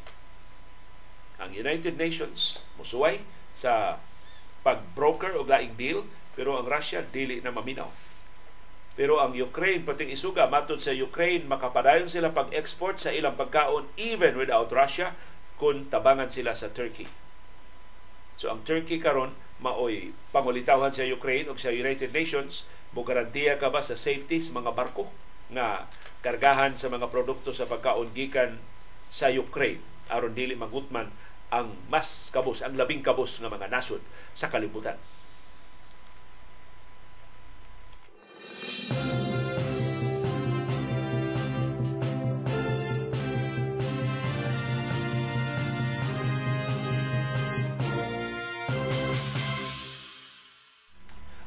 Ang 1.43 1.51
United 1.51 1.99
Nations 1.99 2.63
musuway 2.79 3.19
sa 3.51 3.99
pag-broker 4.63 5.35
o 5.35 5.43
laing 5.43 5.75
deal 5.75 6.07
pero 6.37 6.55
ang 6.55 6.69
Russia 6.69 7.03
dili 7.03 7.43
na 7.43 7.51
maminaw. 7.51 7.89
Pero 8.97 9.21
ang 9.21 9.38
Ukraine 9.38 9.86
pating 9.86 10.10
isuga 10.10 10.49
matod 10.49 10.81
sa 10.81 10.89
Ukraine 10.89 11.45
makapadayon 11.45 12.10
sila 12.10 12.33
pag-export 12.33 12.97
sa 12.97 13.13
ilang 13.13 13.38
pagkaon 13.38 13.86
even 14.01 14.33
without 14.33 14.73
Russia 14.73 15.13
kung 15.62 15.86
tabangan 15.93 16.33
sila 16.33 16.57
sa 16.57 16.73
Turkey. 16.73 17.05
So 18.41 18.49
ang 18.49 18.65
Turkey 18.65 18.97
karon 18.97 19.38
maoy 19.62 20.17
pangulitawhan 20.33 20.93
sa 20.93 21.05
Ukraine 21.05 21.45
ug 21.45 21.62
sa 21.62 21.69
United 21.69 22.10
Nations 22.10 22.65
mo 22.93 23.05
garantiya 23.05 23.62
ka 23.62 23.69
ba 23.69 23.86
sa 23.86 23.93
safety 23.93 24.41
sa 24.41 24.57
mga 24.57 24.73
barko 24.73 25.10
nga 25.53 25.86
kargahan 26.25 26.73
sa 26.73 26.89
mga 26.89 27.10
produkto 27.13 27.53
sa 27.53 27.69
pagkaon 27.69 28.17
gikan 28.17 28.57
sa 29.13 29.29
Ukraine 29.29 29.81
aron 30.10 30.33
dili 30.33 30.57
magutman 30.57 31.13
ang 31.47 31.71
mas 31.88 32.27
kabus, 32.36 32.60
ang 32.60 32.75
labing 32.75 32.99
kabus 32.99 33.39
ng 33.39 33.47
mga 33.47 33.71
nasod 33.71 34.03
sa 34.36 34.51
kalibutan. 34.51 34.99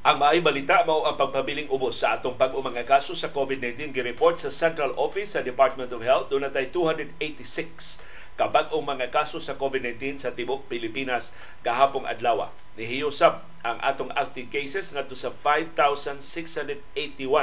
Ang 0.00 0.16
maay 0.16 0.42
balita 0.42 0.82
mao 0.82 1.06
ang 1.06 1.14
pagpabiling 1.14 1.70
ubos 1.70 2.02
sa 2.02 2.18
atong 2.18 2.34
pag-umang 2.34 2.74
kaso 2.82 3.14
sa 3.14 3.30
COVID-19 3.30 3.94
gi-report 3.94 4.42
sa 4.42 4.50
Central 4.50 4.90
Office 4.98 5.38
sa 5.38 5.44
Department 5.44 5.86
of 5.94 6.02
Health. 6.02 6.32
Dunay 6.34 6.50
286 6.72 8.02
kabag-ong 8.40 8.88
mga 8.88 9.12
kaso 9.12 9.36
sa 9.36 9.60
COVID-19 9.60 10.16
sa 10.16 10.32
tibok 10.32 10.64
Pilipinas 10.64 11.36
gahapong 11.60 12.08
adlaw. 12.08 12.48
Nihiyusab 12.80 13.44
ang 13.60 13.76
atong 13.84 14.08
active 14.16 14.48
cases 14.48 14.96
ngadto 14.96 15.12
sa 15.12 15.28
5,681 15.28 16.80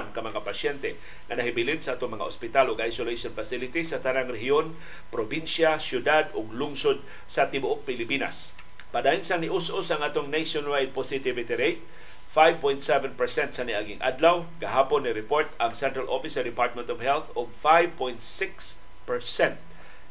ka 0.09 0.25
mga 0.25 0.41
pasyente 0.41 0.97
nga 1.29 1.37
nahibilin 1.37 1.77
sa 1.77 2.01
atong 2.01 2.17
mga 2.17 2.25
ospital 2.25 2.73
ug 2.73 2.81
isolation 2.81 3.29
facilities 3.29 3.93
sa 3.93 4.01
tanang 4.01 4.33
rehiyon, 4.33 4.73
probinsya, 5.13 5.77
syudad 5.77 6.33
ug 6.33 6.49
lungsod 6.49 7.05
sa 7.29 7.53
tibuok 7.53 7.85
Pilipinas. 7.85 8.49
Padayon 8.89 9.21
sa 9.21 9.37
nius-us 9.37 9.93
ang 9.93 10.01
atong 10.01 10.33
nationwide 10.33 10.97
positivity 10.97 11.53
rate 11.53 11.85
5.7% 12.33 13.13
sa 13.53 13.61
niaging 13.61 14.01
adlaw. 14.01 14.49
Gahapon 14.57 15.05
ni 15.05 15.13
report 15.13 15.45
ang 15.61 15.77
Central 15.77 16.09
Office 16.09 16.41
sa 16.41 16.43
Department 16.43 16.89
of 16.89 17.05
Health 17.05 17.29
og 17.37 17.53
5.6% 17.53 19.66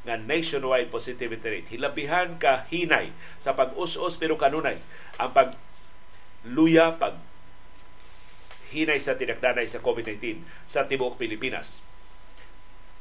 nga 0.07 0.15
nationwide 0.15 0.89
positivity 0.89 1.51
rate. 1.51 1.69
Hilabihan 1.75 2.39
ka 2.39 2.65
hinay 2.71 3.11
sa 3.43 3.59
pag-us-us 3.59 4.15
pero 4.17 4.39
kanunay 4.39 4.79
ang 5.19 5.35
pag 5.35 5.59
luya 6.47 6.95
pag 6.95 7.19
hinay 8.71 9.03
sa 9.03 9.19
tinakdanay 9.19 9.67
sa 9.67 9.83
COVID-19 9.83 10.47
sa 10.71 10.87
tibuok 10.87 11.19
Pilipinas. 11.19 11.83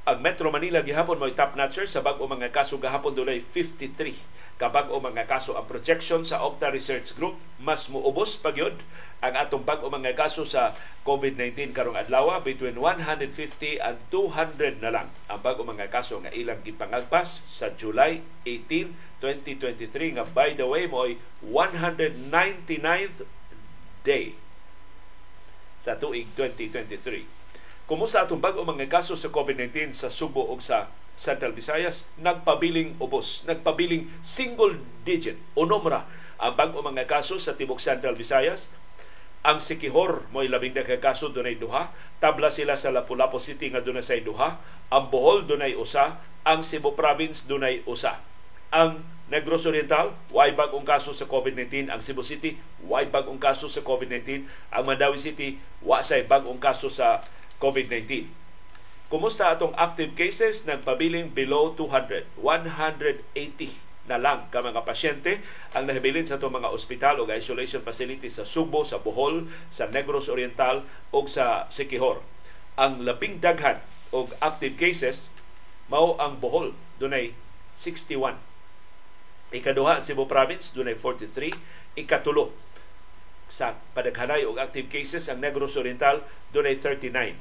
Ang 0.05 0.21
Metro 0.21 0.49
Manila 0.49 0.81
gihapon 0.85 1.17
mo 1.17 1.29
top 1.33 1.53
notcher 1.57 1.85
sa 1.85 2.01
bag-o 2.01 2.25
mga 2.25 2.49
kaso 2.49 2.77
gahapon 2.81 3.13
dunay 3.13 3.41
53 3.41 4.13
kabag 4.55 4.87
o 4.87 5.03
mga 5.03 5.27
kaso 5.27 5.59
ang 5.59 5.67
projection 5.67 6.23
sa 6.23 6.39
Opta 6.39 6.71
Research 6.71 7.11
Group 7.11 7.35
mas 7.59 7.91
muubos 7.91 8.39
pagyod 8.39 8.79
ang 9.19 9.35
atong 9.35 9.65
bag-o 9.65 9.89
mga 9.89 10.13
kaso 10.15 10.45
sa 10.45 10.77
COVID-19 11.03 11.73
karong 11.73 11.97
adlaw 11.97 12.39
between 12.39 12.77
150 12.77 13.81
and 13.81 13.97
200 14.13 14.85
na 14.85 14.93
lang. 14.93 15.07
Ang 15.31 15.39
bag-o 15.41 15.65
mga 15.65 15.89
kaso 15.89 16.21
nga 16.21 16.29
ilang 16.29 16.61
gipangagpas 16.61 17.25
sa 17.57 17.73
July 17.73 18.21
18, 18.45 19.19
2023 19.19 20.19
nga 20.19 20.25
by 20.29 20.53
the 20.53 20.67
way 20.67 20.85
mo 20.85 21.09
199th 21.41 23.25
day 24.05 24.37
sa 25.81 25.97
tuig 25.97 26.29
2023 26.37 27.34
Kumusta 27.85 28.25
atong 28.25 28.41
bag-o 28.41 28.65
mga 28.65 28.89
kaso 28.89 29.13
sa 29.13 29.29
COVID-19 29.29 29.93
sa 29.93 30.09
Subo 30.09 30.41
o 30.41 30.57
sa 30.57 30.89
Central 31.13 31.53
Visayas? 31.53 32.09
Nagpabiling 32.17 32.97
ubos, 32.97 33.45
nagpabiling 33.45 34.09
single 34.25 34.81
digit 35.05 35.37
o 35.53 35.69
numra 35.69 36.09
ang 36.41 36.57
bag-o 36.57 36.81
mga 36.81 37.05
kaso 37.05 37.37
sa 37.37 37.53
Tibok 37.53 37.77
Central 37.77 38.17
Visayas. 38.17 38.73
Ang 39.45 39.61
Sikihor 39.61 40.25
mo'y 40.33 40.49
labing 40.49 40.73
na 40.73 40.81
kaso 40.97 41.29
dunay 41.29 41.61
duha. 41.61 41.93
Tabla 42.17 42.49
sila 42.49 42.73
sa 42.73 42.89
Lapu-Lapu 42.89 43.37
City 43.37 43.69
nga 43.69 43.85
dunay 43.85 44.01
say 44.01 44.25
duha. 44.25 44.57
Ang 44.89 45.13
Bohol 45.13 45.45
dunay 45.45 45.77
usa. 45.77 46.17
Ang 46.41 46.65
Cebu 46.65 46.97
Province 46.97 47.45
dunay 47.45 47.85
usa. 47.85 48.17
Ang 48.73 49.05
Negros 49.29 49.69
Oriental, 49.69 50.17
way 50.33 50.57
bagong 50.57 50.85
kaso 50.85 51.13
sa 51.13 51.29
COVID-19. 51.29 51.93
Ang 51.93 52.01
Cebu 52.01 52.25
City, 52.25 52.57
way 52.81 53.05
bagong 53.05 53.37
kaso 53.37 53.69
sa 53.69 53.85
COVID-19. 53.85 54.49
Ang 54.73 54.83
Mandawi 54.89 55.21
City, 55.21 55.61
wa 55.85 56.01
say 56.01 56.25
bagong 56.25 56.57
kaso 56.57 56.89
sa 56.89 57.21
COVID-19. 57.59 58.29
Kumusta 59.05 59.53
atong 59.53 59.77
active 59.77 60.17
cases? 60.17 60.65
Nagpabiling 60.65 61.31
below 61.31 61.77
200. 61.77 62.25
180 62.41 63.85
na 64.05 64.21
lang 64.21 64.45
ka 64.53 64.61
mga 64.61 64.85
pasyente 64.85 65.41
ang 65.73 65.89
nahibilin 65.89 66.25
sa 66.25 66.37
itong 66.37 66.61
mga 66.61 66.69
ospital 66.69 67.21
o 67.21 67.29
isolation 67.29 67.81
facilities 67.81 68.37
sa 68.37 68.45
Subo, 68.45 68.85
sa 68.85 69.01
Bohol, 69.01 69.49
sa 69.73 69.89
Negros 69.89 70.29
Oriental 70.29 70.85
o 71.09 71.25
sa 71.25 71.65
Sikihor. 71.73 72.21
Ang 72.77 73.01
labing 73.01 73.41
daghan 73.41 73.81
o 74.13 74.29
active 74.41 74.77
cases 74.77 75.33
mao 75.89 76.17
ang 76.21 76.37
Bohol 76.37 76.77
dunay 77.01 77.33
61. 77.73 78.37
Ikaduha 79.53 80.01
Cebu 80.01 80.29
Province 80.29 80.73
dunay 80.73 80.97
43, 80.97 81.97
ikatulo 81.97 82.53
sa 83.49 83.77
padaghanay 83.93 84.43
og 84.43 84.57
active 84.57 84.89
cases 84.89 85.29
ang 85.29 85.39
Negros 85.39 85.77
Oriental 85.77 86.25
dunay 86.51 86.77
39. 86.81 87.37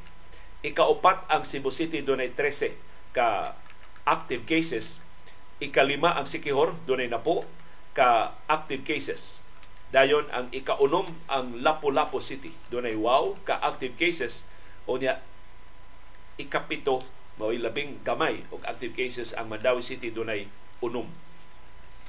Ikaupat 0.64 1.28
ang 1.28 1.44
Cebu 1.44 1.72
City 1.72 2.04
dunay 2.04 2.32
13 2.32 2.76
ka 3.16 3.56
active 4.04 4.44
cases. 4.44 5.00
Ikalima 5.60 6.16
ang 6.16 6.28
Sikihor 6.28 6.76
dunay 6.84 7.08
napo 7.08 7.48
ka 7.96 8.36
active 8.50 8.84
cases. 8.84 9.40
Dayon 9.94 10.26
ang 10.34 10.50
ikaunom 10.50 11.06
ang 11.30 11.62
Lapu-Lapu 11.62 12.18
City 12.18 12.50
dunay 12.68 12.98
wow 12.98 13.38
ka 13.46 13.62
active 13.62 13.94
cases 13.94 14.44
unya 14.84 15.22
ikapito 16.36 17.06
mao'y 17.38 17.58
labing 17.58 18.02
gamay 18.06 18.42
og 18.50 18.62
active 18.66 18.94
cases 18.94 19.34
ang 19.34 19.50
Mandawi 19.50 19.82
City 19.82 20.10
dunay 20.10 20.46
unom. 20.82 21.06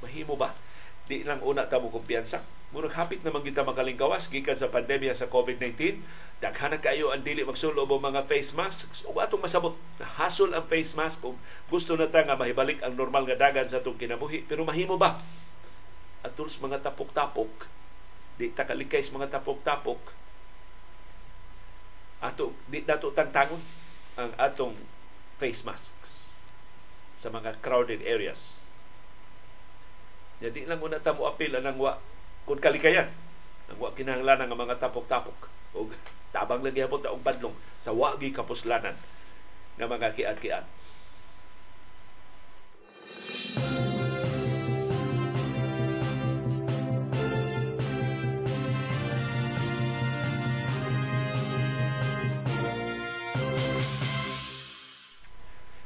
Mahimo 0.01 0.37
ba? 0.37 0.53
Di 1.05 1.21
lang 1.21 1.41
una 1.45 1.69
ta 1.69 1.77
mo 1.77 1.93
kumpiyansa 1.93 2.41
Murag 2.75 2.91
hapit 2.99 3.23
naman 3.23 3.39
kita 3.39 3.63
makalingkawas 3.63 4.27
gikan 4.27 4.59
sa 4.59 4.67
pandemya 4.67 5.15
sa 5.15 5.31
COVID-19. 5.31 6.03
Daghan 6.43 6.75
kayo 6.83 7.15
ang 7.15 7.23
dili 7.23 7.47
magsulo 7.47 7.87
mo 7.87 8.03
mga 8.03 8.27
face 8.27 8.51
masks. 8.51 9.07
O 9.07 9.15
atong 9.23 9.39
masabot, 9.39 9.79
hasol 10.19 10.51
ang 10.51 10.67
face 10.67 10.91
mask 10.91 11.23
kung 11.23 11.39
gusto 11.71 11.95
na 11.95 12.11
ta 12.11 12.27
nga 12.27 12.35
mahibalik 12.35 12.83
ang 12.83 12.99
normal 12.99 13.23
nga 13.31 13.47
dagan 13.47 13.63
sa 13.71 13.79
atong 13.79 13.95
kinabuhi. 13.95 14.43
Pero 14.43 14.67
mahimo 14.67 14.99
ba? 14.99 15.15
Atul 16.19 16.51
sa 16.51 16.67
mga 16.67 16.83
tapok-tapok, 16.83 17.69
di 18.35 18.51
ta 18.51 18.67
kalikay 18.67 18.99
sa 18.99 19.15
mga 19.15 19.39
tapok-tapok, 19.39 20.11
ato 22.19 22.51
di 22.67 22.83
nato 22.83 23.13
tangtangon 23.15 23.63
ang 24.19 24.35
atong 24.35 24.75
face 25.39 25.63
masks 25.63 26.35
sa 27.15 27.31
mga 27.31 27.55
crowded 27.63 28.03
areas. 28.03 28.64
Jadi 30.43 30.67
lang 30.67 30.83
una 30.83 30.99
ta 30.99 31.15
mo 31.15 31.31
apil 31.31 31.55
anang 31.55 31.79
wa 31.79 31.95
kung 32.43 32.59
kalikayan. 32.59 33.07
Ang 33.71 33.79
wa 33.79 33.95
kinahanglan 33.95 34.43
nga 34.43 34.57
mga 34.57 34.79
tapok-tapok. 34.83 35.47
O 35.75 35.87
tabang 36.35 36.59
lang 36.59 36.75
gyapon 36.75 36.99
ta 36.99 37.15
og 37.15 37.23
padlong 37.23 37.55
sa 37.79 37.95
wagi 37.95 38.35
kapuslanan 38.35 38.95
nga 39.79 39.87
mga 39.87 40.11
kiat-kiat. 40.11 40.65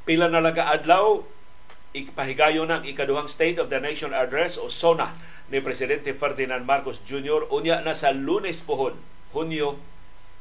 Pila 0.09 0.25
na 0.25 0.41
lang 0.41 0.57
adlaw 0.57 1.21
ipahigayon 2.05 2.71
ng 2.71 2.83
ikaduhang 2.87 3.27
State 3.27 3.59
of 3.59 3.67
the 3.67 3.81
Nation 3.81 4.15
Address 4.15 4.55
o 4.55 4.71
SONA 4.71 5.11
ni 5.49 5.59
Presidente 5.59 6.13
Ferdinand 6.13 6.63
Marcos 6.63 7.01
Jr. 7.03 7.49
unya 7.49 7.81
na 7.81 7.97
sa 7.97 8.13
lunes 8.13 8.61
pohon, 8.61 8.95
Hunyo, 9.33 9.81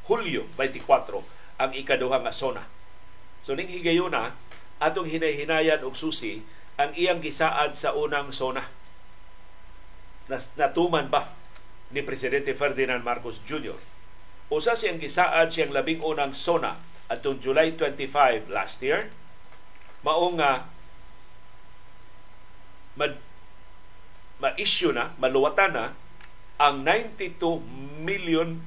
Hulyo 0.08 0.48
24, 0.56 1.24
ang 1.58 1.70
ikaduha 1.72 2.20
nga 2.22 2.32
sona. 2.32 2.64
So 3.40 3.56
ning 3.56 3.68
higayuna, 3.68 4.36
atong 4.78 5.10
hinay-hinayan 5.10 5.82
og 5.82 5.98
susi 5.98 6.46
ang 6.78 6.94
iyang 6.94 7.18
gisaad 7.18 7.74
sa 7.74 7.92
unang 7.98 8.30
sona. 8.30 8.70
Nas, 10.30 10.54
natuman 10.54 11.10
ba 11.10 11.34
ni 11.90 12.04
Presidente 12.04 12.54
Ferdinand 12.54 13.02
Marcos 13.02 13.42
Jr. 13.42 13.74
Usa 14.48 14.78
siyang 14.78 15.02
gisaad 15.02 15.50
siyang 15.50 15.74
labing 15.74 16.00
unang 16.00 16.32
sona 16.32 16.78
atong 17.08 17.40
July 17.42 17.74
25 17.74 18.48
last 18.48 18.80
year. 18.84 19.10
Mao 20.04 20.30
nga 20.38 20.70
mad 22.98 23.14
ma-issue 24.38 24.94
na, 24.94 25.14
maluwatan 25.18 25.74
na 25.74 25.86
ang 26.58 26.82
92 26.82 27.62
million 28.02 28.58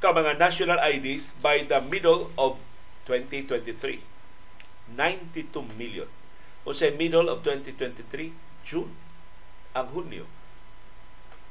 ka 0.00 0.12
mga 0.12 0.36
national 0.40 0.80
IDs 0.80 1.36
by 1.40 1.64
the 1.64 1.80
middle 1.84 2.32
of 2.36 2.60
2023. 3.08 4.04
92 4.92 5.64
million. 5.76 6.08
O 6.64 6.72
sa 6.76 6.88
middle 6.92 7.28
of 7.28 7.40
2023, 7.44 8.32
June, 8.64 8.92
ang 9.72 9.88
Hunyo. 9.92 10.28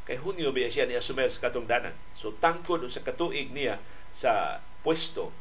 Kay 0.05 0.21
Hunyo 0.21 0.53
biya 0.53 0.69
siya 0.69 0.85
ni 0.85 0.93
asumer 0.93 1.27
sa 1.27 1.49
katungdanan. 1.49 1.93
So 2.13 2.33
tangkod 2.37 2.85
sa 2.87 3.01
katuig 3.01 3.49
niya 3.51 3.81
sa 4.13 4.63
pwesto 4.85 5.33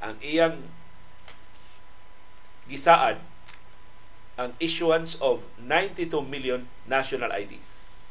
ang 0.00 0.18
iyang 0.24 0.64
gisaad 2.68 3.20
ang 4.38 4.54
issuance 4.62 5.18
of 5.18 5.42
92 5.58 6.22
million 6.22 6.70
national 6.86 7.34
IDs. 7.34 8.06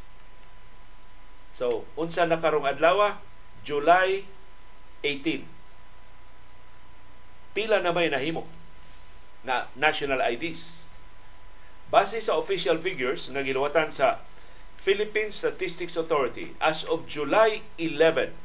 So, 1.55 1.87
unsa 1.95 2.27
na 2.27 2.37
karong 2.37 2.67
adlaw? 2.67 3.15
July 3.63 4.27
18. 5.01 5.47
Pila 7.55 7.79
na 7.79 7.95
may 7.95 8.11
nahimo 8.11 8.45
na 9.41 9.71
national 9.73 10.19
IDs. 10.21 10.91
Base 11.87 12.19
sa 12.19 12.35
official 12.35 12.75
figures 12.77 13.31
nga 13.31 13.41
giluwatan 13.41 13.87
sa 13.89 14.19
Philippine 14.83 15.31
Statistics 15.31 15.95
Authority 15.95 16.51
as 16.59 16.83
of 16.85 17.07
July 17.07 17.63
11. 17.79 18.35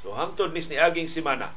So 0.00 0.16
hangtod 0.16 0.56
nis 0.56 0.72
ni 0.72 0.80
aging 0.80 1.12
semana 1.12 1.52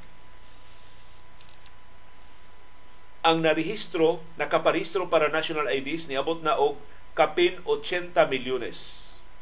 ang 3.19 3.43
narehistro, 3.43 4.23
nakaparehistro 4.39 5.11
para 5.11 5.27
national 5.27 5.67
IDs 5.67 6.07
niabot 6.07 6.39
na 6.39 6.55
og 6.55 6.79
kapin 7.17 7.59
80 7.67 8.15
milyones. 8.31 8.79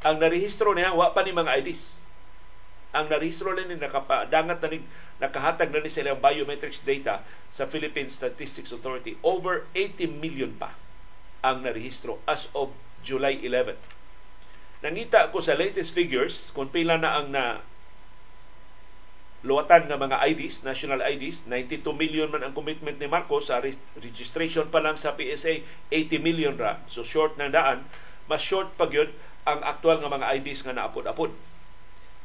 Ang 0.01 0.17
narehistro 0.17 0.73
niya 0.73 0.93
wa 0.97 1.13
pa 1.13 1.21
ni 1.21 1.33
mga 1.33 1.61
IDs. 1.61 2.01
Ang 2.95 3.13
narehistro 3.13 3.53
lang 3.53 3.69
ni 3.69 3.77
nakapadangat 3.77 4.57
na 4.63 4.69
ni 4.73 4.81
nakahatag 5.21 5.69
na 5.69 5.81
ni 5.83 5.91
sila 5.91 6.17
ang 6.17 6.21
biometrics 6.21 6.81
data 6.81 7.21
sa 7.53 7.69
Philippine 7.69 8.09
Statistics 8.09 8.73
Authority. 8.73 9.17
Over 9.21 9.69
80 9.77 10.09
million 10.17 10.57
pa 10.57 10.73
ang 11.45 11.61
narehistro 11.61 12.17
as 12.25 12.49
of 12.57 12.73
July 13.05 13.37
11. 13.45 13.77
Nangita 14.81 15.29
ko 15.29 15.41
sa 15.41 15.57
latest 15.57 15.93
figures 15.93 16.49
kung 16.53 16.69
pila 16.69 16.97
na 16.97 17.17
ang 17.21 17.29
na 17.29 17.61
luwatan 19.47 19.87
nga 19.87 19.95
mga 19.95 20.19
IDs, 20.27 20.67
national 20.67 20.99
IDs, 20.99 21.47
92 21.47 21.87
million 21.95 22.27
man 22.27 22.43
ang 22.43 22.51
commitment 22.51 22.99
ni 22.99 23.07
Marcos 23.07 23.47
sa 23.47 23.63
registration 23.95 24.67
pa 24.67 24.83
lang 24.83 24.99
sa 24.99 25.15
PSA, 25.15 25.63
80 25.89 26.19
million 26.19 26.53
ra. 26.59 26.83
So 26.91 27.07
short 27.07 27.39
na 27.39 27.47
daan, 27.47 27.87
mas 28.27 28.43
short 28.43 28.75
pa 28.75 28.91
gyud 28.91 29.15
ang 29.47 29.63
aktual 29.63 30.03
nga 30.03 30.11
mga 30.11 30.35
IDs 30.43 30.67
nga 30.67 30.75
naapod-apod. 30.75 31.31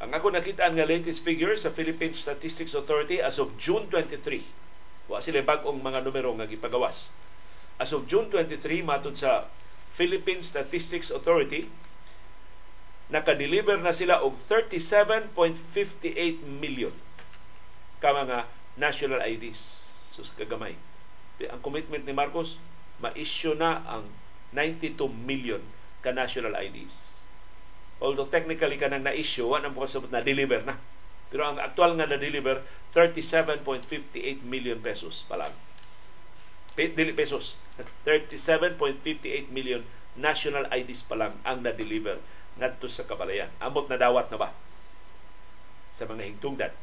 Ang 0.03 0.11
ako 0.11 0.35
nakita 0.35 0.67
nga 0.67 0.83
latest 0.83 1.23
figures 1.23 1.63
sa 1.63 1.71
Philippine 1.71 2.11
Statistics 2.11 2.75
Authority 2.75 3.23
as 3.23 3.39
of 3.39 3.55
June 3.55 3.87
23, 3.87 4.43
Wa 5.07 5.23
sila 5.23 5.47
bag-ong 5.47 5.79
mga 5.83 6.03
numero 6.03 6.35
nga 6.35 6.51
gipagawas. 6.51 7.15
As 7.79 7.95
of 7.95 8.11
June 8.11 8.27
23, 8.31 8.83
matod 8.83 9.15
sa 9.15 9.47
Philippine 9.95 10.43
Statistics 10.43 11.15
Authority, 11.15 11.71
nakadeliver 13.13 13.79
na 13.79 13.95
sila 13.95 14.25
og 14.25 14.35
37.58 14.35 15.37
million 16.43 16.91
ka 18.03 18.11
mga 18.11 18.51
national 18.75 19.23
IDs. 19.23 19.63
Sus 20.11 20.35
kagamay. 20.35 20.75
Ang 21.47 21.63
commitment 21.63 22.03
ni 22.03 22.11
Marcos, 22.11 22.59
ma-issue 22.99 23.55
na 23.55 23.87
ang 23.87 24.11
92 24.51 24.99
million 25.07 25.63
ka 26.03 26.11
national 26.11 26.59
IDs. 26.59 27.23
Although 28.03 28.27
technically 28.27 28.77
kanang 28.77 29.07
na-issue, 29.07 29.47
wa 29.47 29.63
nang 29.63 29.79
na 30.11 30.21
deliver 30.21 30.67
na. 30.67 30.83
Pero 31.31 31.47
ang 31.47 31.63
actual 31.63 31.95
nga 31.95 32.11
na-deliver 32.11 32.67
37.58 32.91 34.43
million 34.43 34.83
pesos 34.83 35.23
pa 35.31 35.39
lang. 35.39 35.55
Dili 36.75 37.15
pesos. 37.15 37.57
37.58 38.05 39.49
million 39.49 39.87
national 40.19 40.69
IDs 40.69 41.07
pa 41.07 41.17
lang 41.17 41.39
ang 41.47 41.65
na-deliver 41.65 42.21
ngadto 42.61 42.91
sa 42.91 43.07
kabalayan. 43.09 43.49
Amot 43.63 43.89
na 43.89 43.97
dawat 43.97 44.29
na 44.29 44.37
ba 44.37 44.51
sa 45.89 46.05
mga 46.05 46.29
higtungdan 46.29 46.75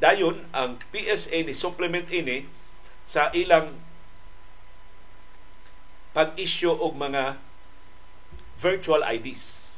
Dayon, 0.00 0.48
ang 0.56 0.80
PSA 0.96 1.44
ni 1.44 1.52
supplement 1.52 2.08
ini 2.08 2.48
sa 3.04 3.28
ilang 3.36 3.76
pag-issue 6.16 6.72
og 6.72 6.96
mga 6.96 7.36
virtual 8.56 9.04
IDs. 9.04 9.76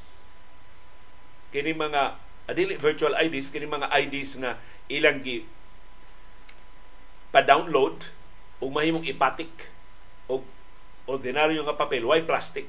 Kini 1.50 1.74
mga 1.74 2.14
adili 2.46 2.78
virtual 2.78 3.18
IDs 3.18 3.50
kini 3.50 3.66
mga 3.66 3.90
IDs 3.90 4.38
nga 4.38 4.58
ilang 4.90 5.22
gi 5.26 5.46
pa-download 7.34 8.10
ug 8.62 8.70
mahimong 8.70 9.06
ipatik 9.08 9.70
og 10.30 10.46
ordinaryo 11.10 11.66
nga 11.66 11.74
papel, 11.74 12.06
why 12.06 12.22
plastic. 12.22 12.68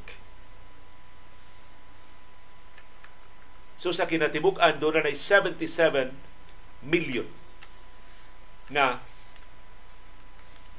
So 3.78 3.94
sa 3.94 4.10
kinatibuk-an 4.10 4.82
doon 4.82 5.06
na 5.06 5.14
77 5.14 6.18
million 6.82 7.28
na 8.74 8.98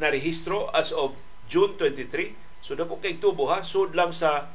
narehistro 0.03 0.69
as 0.75 0.91
of 0.91 1.15
June 1.47 1.79
23. 1.79 2.35
So 2.65 2.75
dako 2.75 2.99
kay 2.99 3.23
tubo 3.23 3.49
ha, 3.55 3.63
sud 3.63 3.95
lang 3.95 4.11
sa 4.11 4.51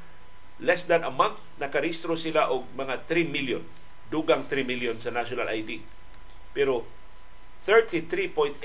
less 0.59 0.83
than 0.85 1.07
a 1.07 1.13
month 1.13 1.39
nakarehistro 1.57 2.19
sila 2.19 2.51
og 2.51 2.67
mga 2.75 3.07
3 3.07 3.31
million, 3.31 3.63
dugang 4.11 4.43
3 4.45 4.67
million 4.67 4.99
sa 4.99 5.15
national 5.15 5.47
ID. 5.47 5.79
Pero 6.51 6.83
33.84 7.63 8.59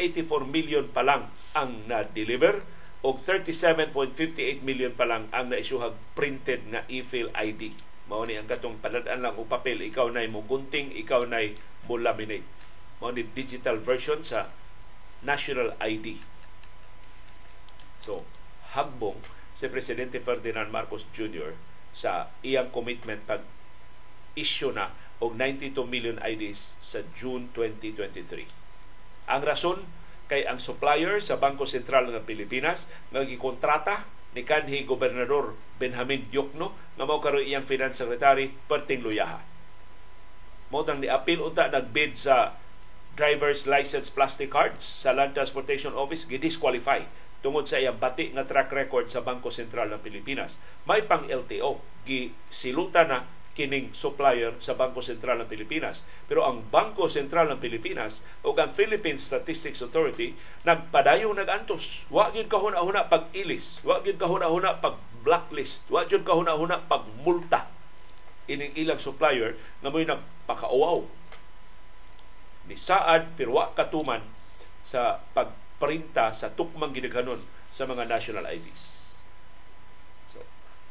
million 0.46 0.86
pa 0.90 1.02
lang 1.02 1.30
ang 1.54 1.86
na-deliver 1.86 2.62
o 3.04 3.14
37.58 3.20 4.64
million 4.64 4.90
pa 4.96 5.04
lang 5.04 5.28
ang 5.30 5.52
na-issuehag 5.52 5.94
printed 6.16 6.64
na 6.72 6.86
e-fill 6.88 7.28
ID. 7.36 7.74
Mao 8.08 8.24
ni 8.24 8.36
ang 8.36 8.48
katong 8.48 8.80
paladaan 8.80 9.24
lang 9.24 9.36
og 9.36 9.48
papel, 9.48 9.84
ikaw 9.84 10.08
na 10.08 10.24
mo 10.28 10.40
gunting, 10.44 10.92
ikaw 10.92 11.28
na 11.28 11.44
mo 11.84 12.00
laminate. 12.00 12.46
Mao 13.00 13.12
ni 13.12 13.28
digital 13.36 13.76
version 13.76 14.24
sa 14.24 14.48
national 15.24 15.72
ID. 15.80 16.20
So, 17.98 18.22
hagbong 18.76 19.18
si 19.56 19.66
Presidente 19.72 20.20
Ferdinand 20.20 20.68
Marcos 20.68 21.08
Jr. 21.16 21.56
sa 21.96 22.28
iyang 22.44 22.68
commitment 22.68 23.24
pag 23.24 23.40
issue 24.36 24.74
na 24.74 24.92
og 25.22 25.38
92 25.38 25.86
million 25.86 26.18
IDs 26.20 26.74
sa 26.82 27.00
June 27.14 27.48
2023. 27.56 29.30
Ang 29.30 29.42
rason 29.46 29.78
kay 30.28 30.44
ang 30.44 30.60
supplier 30.60 31.22
sa 31.22 31.38
Bangko 31.38 31.64
Sentral 31.64 32.10
ng 32.10 32.26
Pilipinas 32.26 32.90
nga 33.14 33.22
gikontrata 33.24 34.04
ni 34.34 34.42
kanhi 34.42 34.82
gobernador 34.82 35.54
Benjamin 35.78 36.26
Diokno 36.28 36.74
nga 36.98 37.04
mao 37.06 37.22
karon 37.22 37.46
iyang 37.46 37.64
finance 37.64 38.02
secretary 38.02 38.50
perting 38.66 39.00
luyaha. 39.00 39.38
Mo 40.74 40.82
dang 40.82 40.98
ni 40.98 41.06
apil 41.06 41.38
unta 41.38 41.70
nagbid 41.70 42.18
sa 42.18 42.58
driver's 43.14 43.64
license 43.70 44.10
plastic 44.10 44.50
cards 44.50 44.82
sa 44.82 45.14
Land 45.14 45.38
Transportation 45.38 45.94
Office 45.94 46.26
gidisqualify 46.26 47.06
tungod 47.40 47.70
sa 47.70 47.78
iyang 47.78 47.98
bati 47.98 48.34
nga 48.34 48.42
track 48.42 48.74
record 48.74 49.06
sa 49.06 49.22
Bangko 49.22 49.54
Sentral 49.54 49.92
ng 49.94 50.02
Pilipinas. 50.02 50.58
May 50.88 51.06
pang 51.06 51.22
LTO 51.26 51.78
gisiluta 52.02 53.06
na 53.06 53.28
kining 53.54 53.94
supplier 53.94 54.50
sa 54.58 54.74
Bangko 54.74 54.98
Sentral 54.98 55.38
ng 55.38 55.48
Pilipinas. 55.48 56.02
Pero 56.26 56.42
ang 56.42 56.66
Bangko 56.66 57.06
Sentral 57.06 57.46
ng 57.54 57.62
Pilipinas 57.62 58.26
o 58.42 58.50
ang 58.58 58.74
Philippine 58.74 59.16
Statistics 59.16 59.78
Authority 59.78 60.34
nagpadayon 60.66 61.38
nagantos. 61.38 62.02
Wa 62.10 62.34
gyud 62.34 62.50
kahuna-huna 62.50 63.06
pag-ilis, 63.06 63.78
wa 63.86 64.02
gyud 64.02 64.18
kahuna-huna 64.18 64.82
pag-blacklist, 64.82 65.86
wa 65.88 66.02
gyud 66.02 66.26
kahuna-huna 66.26 66.82
pag-multa 66.90 67.70
ining 68.44 68.76
ilang 68.76 69.00
supplier 69.00 69.56
nga 69.80 69.88
mo'y 69.88 70.04
nagpakauaw 70.04 71.00
ni 72.68 72.76
Saad 72.76 73.36
Pirwa 73.36 73.72
Katuman 73.76 74.24
sa 74.84 75.20
pagprinta 75.32 76.32
sa 76.32 76.52
tukmang 76.52 76.92
ginaghanon 76.92 77.40
sa 77.74 77.88
mga 77.88 78.06
national 78.06 78.46
IDs. 78.48 79.16
So, 80.30 80.40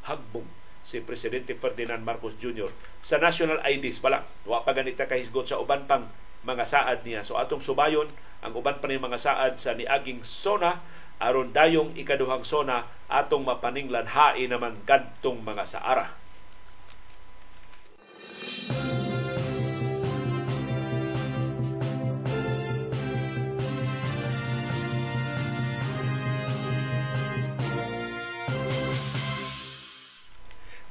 hagbong 0.09 0.49
si 0.83 0.99
Presidente 0.99 1.55
Ferdinand 1.55 2.03
Marcos 2.03 2.35
Jr. 2.35 2.67
sa 2.99 3.17
national 3.17 3.63
IDs 3.63 4.03
pa 4.03 4.11
lang. 4.11 4.25
Wa 4.43 4.67
pa 4.67 4.75
ganita 4.75 5.07
kahisgot 5.07 5.47
sa 5.47 5.57
uban 5.63 5.87
pang 5.87 6.11
mga 6.43 6.67
saad 6.67 7.07
niya. 7.07 7.23
So 7.23 7.39
atong 7.39 7.63
subayon 7.63 8.11
ang 8.43 8.51
uban 8.51 8.83
pa 8.83 8.91
ni 8.91 8.99
mga 8.99 9.15
saad 9.15 9.55
sa 9.55 9.71
niaging 9.71 10.27
sona 10.27 10.83
aron 11.23 11.55
dayong 11.55 11.95
ikaduhang 11.95 12.43
sona 12.43 12.91
atong 13.07 13.47
mapaninglan 13.47 14.11
hain 14.11 14.51
naman 14.51 14.83
kadtong 14.83 15.39
mga 15.39 15.63
saara. 15.63 16.11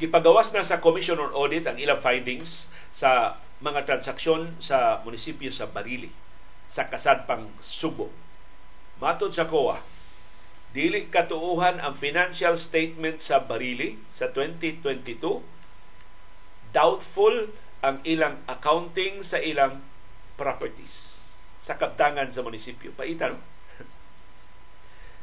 Gipagawas 0.02 0.50
na 0.50 0.66
sa 0.66 0.82
Commission 0.82 1.14
on 1.22 1.30
Audit 1.30 1.62
ang 1.62 1.78
ilang 1.78 2.02
findings 2.02 2.66
sa 2.90 3.38
mga 3.62 3.86
transaksyon 3.86 4.58
sa 4.58 4.98
munisipyo 5.06 5.54
sa 5.54 5.70
Barili 5.70 6.10
sa 6.66 6.90
Kasadpang 6.90 7.46
Subo. 7.62 8.10
Matod 8.98 9.30
sa 9.30 9.46
COA, 9.46 9.78
dili 10.74 11.06
katuuhan 11.06 11.78
ang 11.78 11.94
financial 11.94 12.58
statement 12.58 13.22
sa 13.22 13.46
Barili 13.46 14.02
sa 14.10 14.26
2022. 14.34 15.38
Doubtful 16.74 17.54
ang 17.86 18.02
ilang 18.02 18.42
accounting 18.50 19.22
sa 19.22 19.38
ilang 19.38 19.86
properties 20.34 21.30
sa 21.62 21.78
kabtangan 21.78 22.26
sa 22.34 22.42
munisipyo. 22.42 22.90
Paitan, 22.98 23.38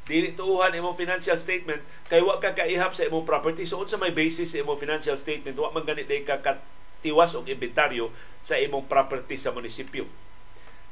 dili 0.09 0.33
tuuhan 0.33 0.73
imong 0.73 0.97
financial 0.97 1.37
statement 1.37 1.85
kay 2.09 2.25
wa 2.25 2.41
ka 2.41 2.57
kaihap 2.57 2.97
sa 2.97 3.05
imong 3.05 3.29
property. 3.29 3.69
So 3.69 3.77
unsa 3.77 4.01
may 4.01 4.09
basis 4.09 4.57
sa 4.57 4.65
imong 4.65 4.81
financial 4.81 5.13
statement 5.13 5.53
wa 5.53 5.69
man 5.69 5.85
ganit 5.85 6.09
day 6.09 6.25
ka 6.25 6.41
tiwas 7.05 7.37
og 7.37 7.45
inventaryo 7.45 8.09
sa 8.41 8.57
imong 8.57 8.89
property 8.89 9.37
sa 9.37 9.53
munisipyo. 9.53 10.09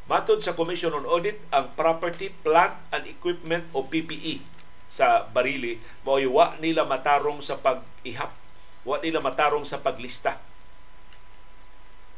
Matod 0.07 0.39
sa 0.39 0.55
Commission 0.55 0.95
on 0.95 1.03
Audit, 1.03 1.35
ang 1.51 1.75
Property, 1.75 2.31
Plant 2.31 2.79
and 2.95 3.11
Equipment 3.11 3.67
o 3.75 3.83
PPE 3.83 4.39
sa 4.87 5.27
Barili, 5.27 5.83
mao 6.07 6.15
wa 6.31 6.55
nila 6.63 6.87
matarong 6.87 7.43
sa 7.43 7.59
pag-ihap, 7.59 8.31
wa 8.87 8.95
nila 9.03 9.19
matarong 9.19 9.67
sa 9.67 9.83
paglista. 9.83 10.39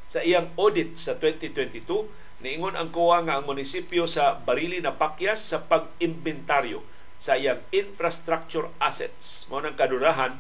Sa 0.06 0.22
iyang 0.22 0.54
audit 0.54 1.02
sa 1.02 1.18
2022, 1.18 1.82
Niingon 2.40 2.80
ang 2.80 2.96
kuwa 2.96 3.20
nga 3.28 3.40
ang 3.40 3.46
munisipyo 3.48 4.08
sa 4.08 4.40
Barili 4.40 4.80
na 4.80 4.96
pakyas 4.96 5.52
sa 5.52 5.60
pag-imbentaryo 5.60 6.80
sa 7.20 7.36
iyang 7.36 7.60
infrastructure 7.76 8.72
assets. 8.80 9.44
Mao 9.52 9.60
nang 9.60 9.76
kadurahan 9.76 10.40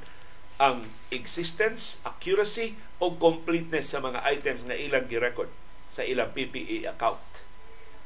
ang 0.59 0.87
existence, 1.11 1.99
accuracy 2.07 2.79
o 3.03 3.19
completeness 3.19 3.91
sa 3.91 3.99
mga 3.99 4.23
items 4.31 4.63
na 4.63 4.79
ilang 4.79 5.07
gi-record 5.11 5.51
sa 5.91 6.07
ilang 6.07 6.31
PPE 6.31 6.87
account. 6.87 7.19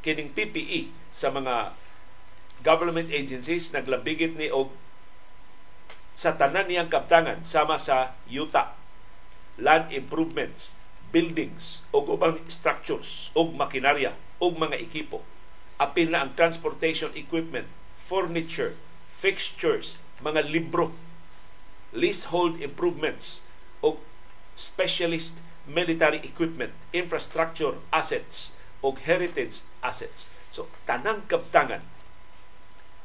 Kining 0.01 0.33
PPE 0.33 0.89
sa 1.13 1.29
mga 1.29 1.77
government 2.65 3.13
agencies 3.13 3.69
naglabigit 3.75 4.33
ni 4.33 4.49
og 4.49 4.73
sa 6.13 6.37
tanan 6.37 6.69
niyang 6.69 6.89
kaptangan 6.89 7.41
sama 7.45 7.81
sa 7.81 8.17
yuta, 8.29 8.77
land 9.57 9.89
improvements, 9.89 10.77
buildings 11.13 11.85
o 11.93 12.01
ubang 12.01 12.41
structures 12.49 13.29
o 13.37 13.45
makinarya 13.53 14.17
o 14.41 14.49
mga 14.49 14.81
ekipo. 14.81 15.21
Apil 15.77 16.09
na 16.09 16.25
ang 16.25 16.33
transportation 16.33 17.13
equipment, 17.13 17.69
furniture, 18.01 18.73
fixtures, 19.13 20.01
mga 20.25 20.41
libro, 20.49 20.91
leasehold 21.93 22.57
improvements 22.57 23.45
o 23.85 24.01
specialist 24.57 25.37
military 25.69 26.19
equipment, 26.25 26.73
infrastructure 26.91 27.77
assets 27.93 28.57
o 28.81 28.91
heritage 28.97 29.63
assets. 29.85 30.25
So, 30.49 30.67
tanang 30.89 31.29
kaptangan 31.29 31.85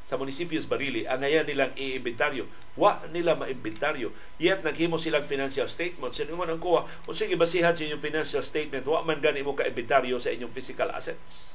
sa 0.09 0.17
munisipios 0.17 0.65
Barili, 0.65 1.05
ang 1.05 1.21
ngayon 1.21 1.45
nilang 1.45 1.69
i-inventaryo. 1.77 2.49
Wa 2.73 3.05
nila 3.13 3.37
ma-inventaryo. 3.37 4.09
Yet 4.41 4.65
naghimo 4.65 4.97
silang 4.97 5.29
financial 5.29 5.69
statement. 5.69 6.17
Sa 6.17 6.25
ingon 6.25 6.49
ang 6.49 6.57
kuha, 6.57 6.89
kung 7.05 7.13
sige 7.13 7.37
basihan 7.37 7.77
sa 7.77 7.85
inyong 7.85 8.01
financial 8.01 8.41
statement, 8.41 8.89
wa 8.89 9.05
man 9.05 9.21
gani 9.21 9.45
mo 9.45 9.53
ka-inventaryo 9.53 10.17
sa 10.17 10.33
inyong 10.33 10.49
physical 10.49 10.89
assets. 10.89 11.53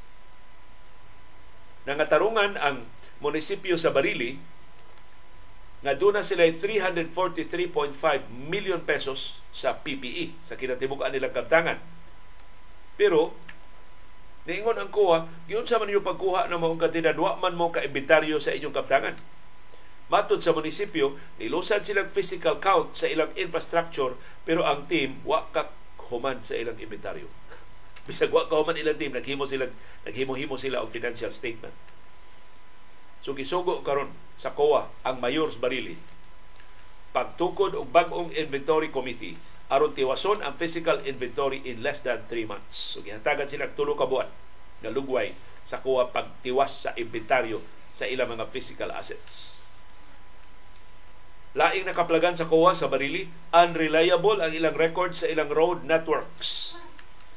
Nangatarungan 1.82 2.54
ang 2.54 2.86
munisipyo 3.18 3.74
sa 3.74 3.90
Barili 3.90 4.38
nga 5.82 5.98
doon 5.98 6.22
sila 6.22 6.46
343.5 6.46 7.10
million 8.30 8.78
pesos 8.86 9.42
sa 9.50 9.82
PPE 9.82 10.30
sa 10.38 10.54
kinatibukan 10.54 11.10
nilang 11.10 11.34
kabtangan. 11.34 11.82
Pero 12.94 13.34
Niingon 14.44 14.76
ang 14.76 14.92
kuha, 14.92 15.24
giun 15.48 15.64
sa 15.64 15.80
man 15.80 15.88
yung 15.88 16.04
pagkuha 16.04 16.52
ng 16.52 16.60
mga 16.60 16.80
kantidad, 16.88 17.16
wa 17.16 17.40
man 17.40 17.56
mo 17.56 17.72
kaimbitaryo 17.72 18.36
sa 18.36 18.52
inyong 18.52 18.76
kaptangan. 18.76 19.16
Matod 20.12 20.44
sa 20.44 20.52
munisipyo, 20.52 21.16
nilusan 21.40 21.80
silang 21.80 22.12
physical 22.12 22.60
count 22.60 22.92
sa 22.92 23.08
ilang 23.08 23.32
infrastructure, 23.40 24.12
pero 24.44 24.68
ang 24.68 24.84
team, 24.84 25.24
wa 25.24 25.48
ka 25.48 25.72
human 26.12 26.44
sa 26.44 26.60
ilang 26.60 26.76
inventaryo. 26.76 27.24
Bisag 28.06 28.28
wa 28.28 28.44
ka 28.44 28.60
human 28.60 28.76
ilang 28.76 29.00
team, 29.00 29.16
naghimo 29.16 29.48
sila, 29.48 29.64
naghimo-himo 30.04 30.60
sila 30.60 30.84
og 30.84 30.92
financial 30.92 31.32
statement. 31.32 31.72
So 33.24 33.32
gisugo 33.32 33.80
karon 33.80 34.12
sa 34.36 34.52
COA 34.52 34.92
ang 35.08 35.24
Mayors 35.24 35.56
Barili 35.56 35.96
pagtukod 37.14 37.72
og 37.78 37.88
bag-ong 37.88 38.34
inventory 38.34 38.90
committee 38.92 39.38
aron 39.72 39.96
tiwason 39.96 40.44
ang 40.44 40.54
physical 40.60 41.00
inventory 41.04 41.64
in 41.64 41.80
less 41.80 42.04
than 42.04 42.20
3 42.28 42.44
months. 42.48 42.96
So 42.96 43.00
gihatagan 43.00 43.48
sila 43.48 43.72
tulo 43.72 43.96
ka 43.96 44.04
buwan 44.04 44.28
nga 44.84 44.90
lugway 44.92 45.32
sa 45.64 45.80
kuha 45.80 46.12
pagtiwas 46.12 46.88
sa 46.88 46.90
inventaryo 46.92 47.64
sa 47.96 48.04
ilang 48.04 48.28
mga 48.36 48.50
physical 48.52 48.92
assets. 48.92 49.64
Laing 51.54 51.86
nakaplagan 51.86 52.34
sa 52.34 52.50
kuha 52.50 52.74
sa 52.74 52.90
Barili, 52.90 53.30
unreliable 53.54 54.42
ang 54.42 54.50
ilang 54.50 54.74
record 54.74 55.14
sa 55.14 55.30
ilang 55.30 55.48
road 55.48 55.86
networks. 55.86 56.74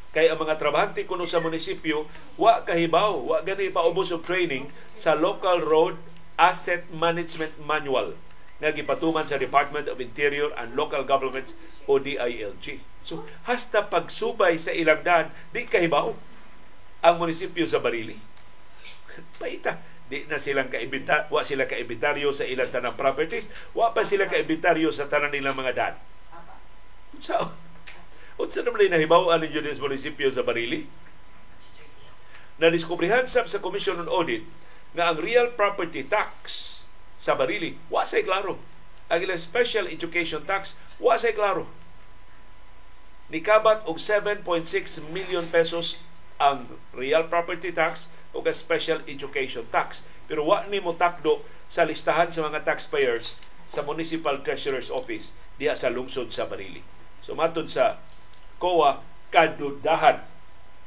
Kay 0.09 0.33
ang 0.33 0.41
mga 0.41 0.57
trabahante 0.57 1.05
kuno 1.05 1.29
sa 1.29 1.37
munisipyo, 1.37 2.09
wa 2.41 2.65
kahibaw, 2.65 3.13
wa 3.13 3.37
gani 3.45 3.69
paubos 3.69 4.09
og 4.09 4.25
training 4.25 4.73
sa 4.97 5.13
local 5.13 5.61
road 5.61 6.01
asset 6.41 6.89
management 6.89 7.53
manual 7.61 8.17
nga 8.57 8.73
gipatuman 8.73 9.25
sa 9.29 9.37
Department 9.37 9.85
of 9.85 10.01
Interior 10.01 10.49
and 10.57 10.73
Local 10.73 11.05
Governments 11.05 11.53
o 11.85 12.01
DILG. 12.01 12.81
So, 13.05 13.21
hasta 13.45 13.85
pagsubay 13.85 14.57
sa 14.57 14.73
ilang 14.73 15.05
daan, 15.05 15.29
di 15.53 15.69
kahibaw 15.69 16.17
ang 17.05 17.15
munisipyo 17.21 17.69
sa 17.69 17.77
Barili. 17.77 18.17
Paita, 19.41 19.77
di 20.09 20.25
na 20.25 20.41
silang 20.41 20.73
kaibita, 20.73 21.29
wa 21.29 21.45
sila 21.45 21.69
kaibitaryo 21.69 22.33
sa 22.33 22.49
ilang 22.49 22.69
tanang 22.69 22.97
properties, 22.97 23.47
wa 23.77 23.93
pa 23.93 24.01
sila 24.01 24.25
kaibitaryo 24.25 24.89
sa 24.89 25.05
tanang 25.05 25.37
nilang 25.37 25.53
mga 25.53 25.73
daan. 25.77 25.95
Unsa 27.13 27.37
unsa 28.37 28.61
naman 28.61 28.89
nahibaw 28.89 29.33
ani 29.33 29.49
sa 29.49 29.81
munisipyo 29.81 30.29
sa 30.33 30.45
Barili? 30.45 30.85
Na 32.57 32.73
diskubrihan 32.73 33.25
sab 33.29 33.45
sa 33.45 33.61
Commission 33.61 34.01
on 34.01 34.09
Audit 34.09 34.41
nga 34.97 35.13
ang 35.13 35.21
real 35.21 35.53
property 35.53 36.01
tax 36.01 36.76
sa 37.17 37.33
Barili. 37.33 37.75
Wa 37.89 38.05
say 38.05 38.21
klaro. 38.21 38.61
Ang 39.09 39.19
ilang 39.25 39.41
special 39.41 39.89
education 39.89 40.45
tax, 40.45 40.77
wa 41.01 41.17
say 41.17 41.33
klaro. 41.33 41.65
Nikabat 43.27 43.83
og 43.83 43.99
7.6 43.99 44.45
million 45.11 45.49
pesos 45.51 45.99
ang 46.39 46.69
real 46.95 47.27
property 47.27 47.73
tax 47.73 48.07
o 48.31 48.39
special 48.53 49.03
education 49.09 49.65
tax. 49.73 50.05
Pero 50.29 50.47
wa 50.47 50.63
ni 50.69 50.79
mo 50.79 50.95
takdo 50.95 51.43
sa 51.67 51.83
listahan 51.83 52.31
sa 52.31 52.45
mga 52.47 52.63
taxpayers 52.63 53.41
sa 53.67 53.83
Municipal 53.83 54.39
Treasurer's 54.45 54.87
Office 54.87 55.35
diya 55.59 55.75
sa 55.75 55.91
lungsod 55.91 56.31
sa 56.31 56.47
Barili. 56.47 56.79
So 57.19 57.35
matod 57.35 57.67
sa 57.67 57.99
COA, 58.61 59.03
kadudahan 59.33 60.23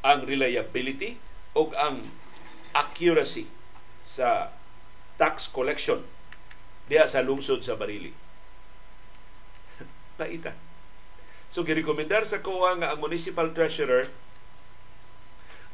ang 0.00 0.24
reliability 0.24 1.20
o 1.52 1.68
ang 1.76 2.08
accuracy 2.72 3.50
sa 4.00 4.54
tax 5.20 5.50
collection 5.50 6.00
diha 6.90 7.06
sa 7.06 7.22
lungsod 7.22 7.62
sa 7.62 7.78
Barili. 7.78 8.10
Paita. 10.18 10.52
So 11.50 11.62
girekomendar 11.62 12.26
sa 12.26 12.42
COA 12.42 12.82
nga 12.82 12.90
ang 12.90 12.98
municipal 12.98 13.54
treasurer 13.54 14.10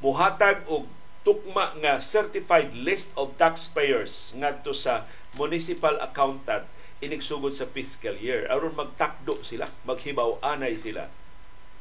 muhatag 0.04 0.68
og 0.68 0.84
tukma 1.24 1.72
nga 1.80 1.98
certified 1.98 2.76
list 2.76 3.10
of 3.16 3.34
taxpayers 3.40 4.36
ngadto 4.36 4.76
sa 4.76 5.08
municipal 5.40 5.96
accountant 5.98 6.68
inigsugod 7.00 7.52
sa 7.56 7.68
fiscal 7.68 8.16
year 8.16 8.48
aron 8.48 8.76
magtakdo 8.76 9.40
sila 9.40 9.68
maghibaw 9.84 10.40
anay 10.40 10.76
sila 10.78 11.08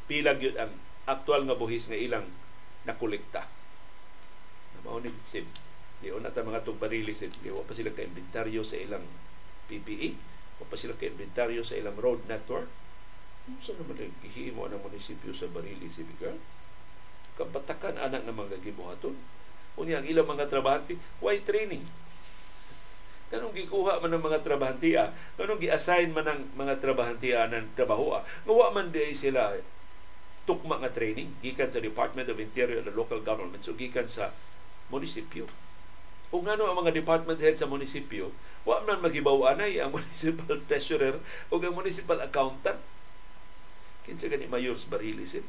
pila 0.10 0.36
gyud 0.36 0.58
ang 0.60 0.74
aktual 1.08 1.46
nga 1.48 1.56
buhis 1.56 1.88
nga 1.88 2.00
ilang 2.00 2.28
nakolekta 2.88 3.48
mao 4.84 5.00
ni 5.00 5.12
sim 5.24 5.46
di 6.04 6.12
una 6.12 6.32
ta 6.32 6.44
mga 6.44 6.68
tong 6.68 6.78
barili 6.78 7.16
di 7.16 7.50
wa 7.50 7.64
pa 7.64 7.72
sila 7.72 7.92
ka 7.96 8.04
inventaryo 8.04 8.62
sa 8.62 8.76
ilang 8.76 9.06
PPE 9.66 10.36
o 10.60 10.64
pa 10.64 10.76
sila 10.80 10.96
ka-inventaryo 10.96 11.62
sa 11.66 11.76
ilang 11.76 11.98
road 12.00 12.24
network. 12.32 12.70
Sa 13.62 13.78
naman 13.78 14.00
ang 14.00 14.16
gihimo 14.24 14.66
ng 14.66 14.82
munisipyo 14.82 15.30
sa 15.36 15.46
Barili, 15.52 15.86
Sibigan? 15.86 16.40
Kabatakan 17.38 18.00
anak 18.00 18.26
ng 18.26 18.34
mga 18.34 18.58
gibuhaton. 18.64 19.14
Unya 19.76 20.02
ang 20.02 20.08
ilang 20.08 20.26
mga 20.26 20.48
trabahante, 20.48 20.98
why 21.20 21.38
training? 21.44 21.84
Kanong 23.28 23.52
gikuha 23.52 24.00
man 24.00 24.16
ng 24.16 24.24
mga 24.24 24.40
trabahantiya, 24.42 25.12
kanong 25.36 25.60
gi-assign 25.60 26.16
man 26.16 26.26
ng 26.26 26.42
mga 26.56 26.80
trabahantiya 26.80 27.52
ng 27.52 27.76
trabaho, 27.76 28.16
ngawa 28.48 28.72
man 28.72 28.90
di 28.96 29.12
sila 29.12 29.52
tukma 30.46 30.78
nga 30.78 30.94
training 30.94 31.34
gikan 31.42 31.68
sa 31.68 31.82
Department 31.82 32.30
of 32.30 32.38
Interior 32.38 32.86
and 32.86 32.94
Local 32.94 33.18
Government 33.26 33.66
so 33.66 33.74
gikan 33.74 34.06
sa 34.06 34.30
munisipyo 34.94 35.50
kung 36.34 36.46
ano 36.50 36.68
ang 36.68 36.78
mga 36.82 36.96
department 36.96 37.38
head 37.38 37.56
sa 37.56 37.70
munisipyo, 37.70 38.34
wa 38.66 38.82
man 38.82 39.02
magibaw 39.02 39.46
anay 39.54 39.78
ang 39.78 39.94
municipal 39.96 40.58
treasurer 40.66 41.22
o 41.54 41.62
ang 41.62 41.76
municipal 41.76 42.18
accountant. 42.22 42.82
Kinsa 44.06 44.30
gani 44.30 44.50
mayors 44.50 44.86
Barilis 44.86 45.38
eh. 45.38 45.46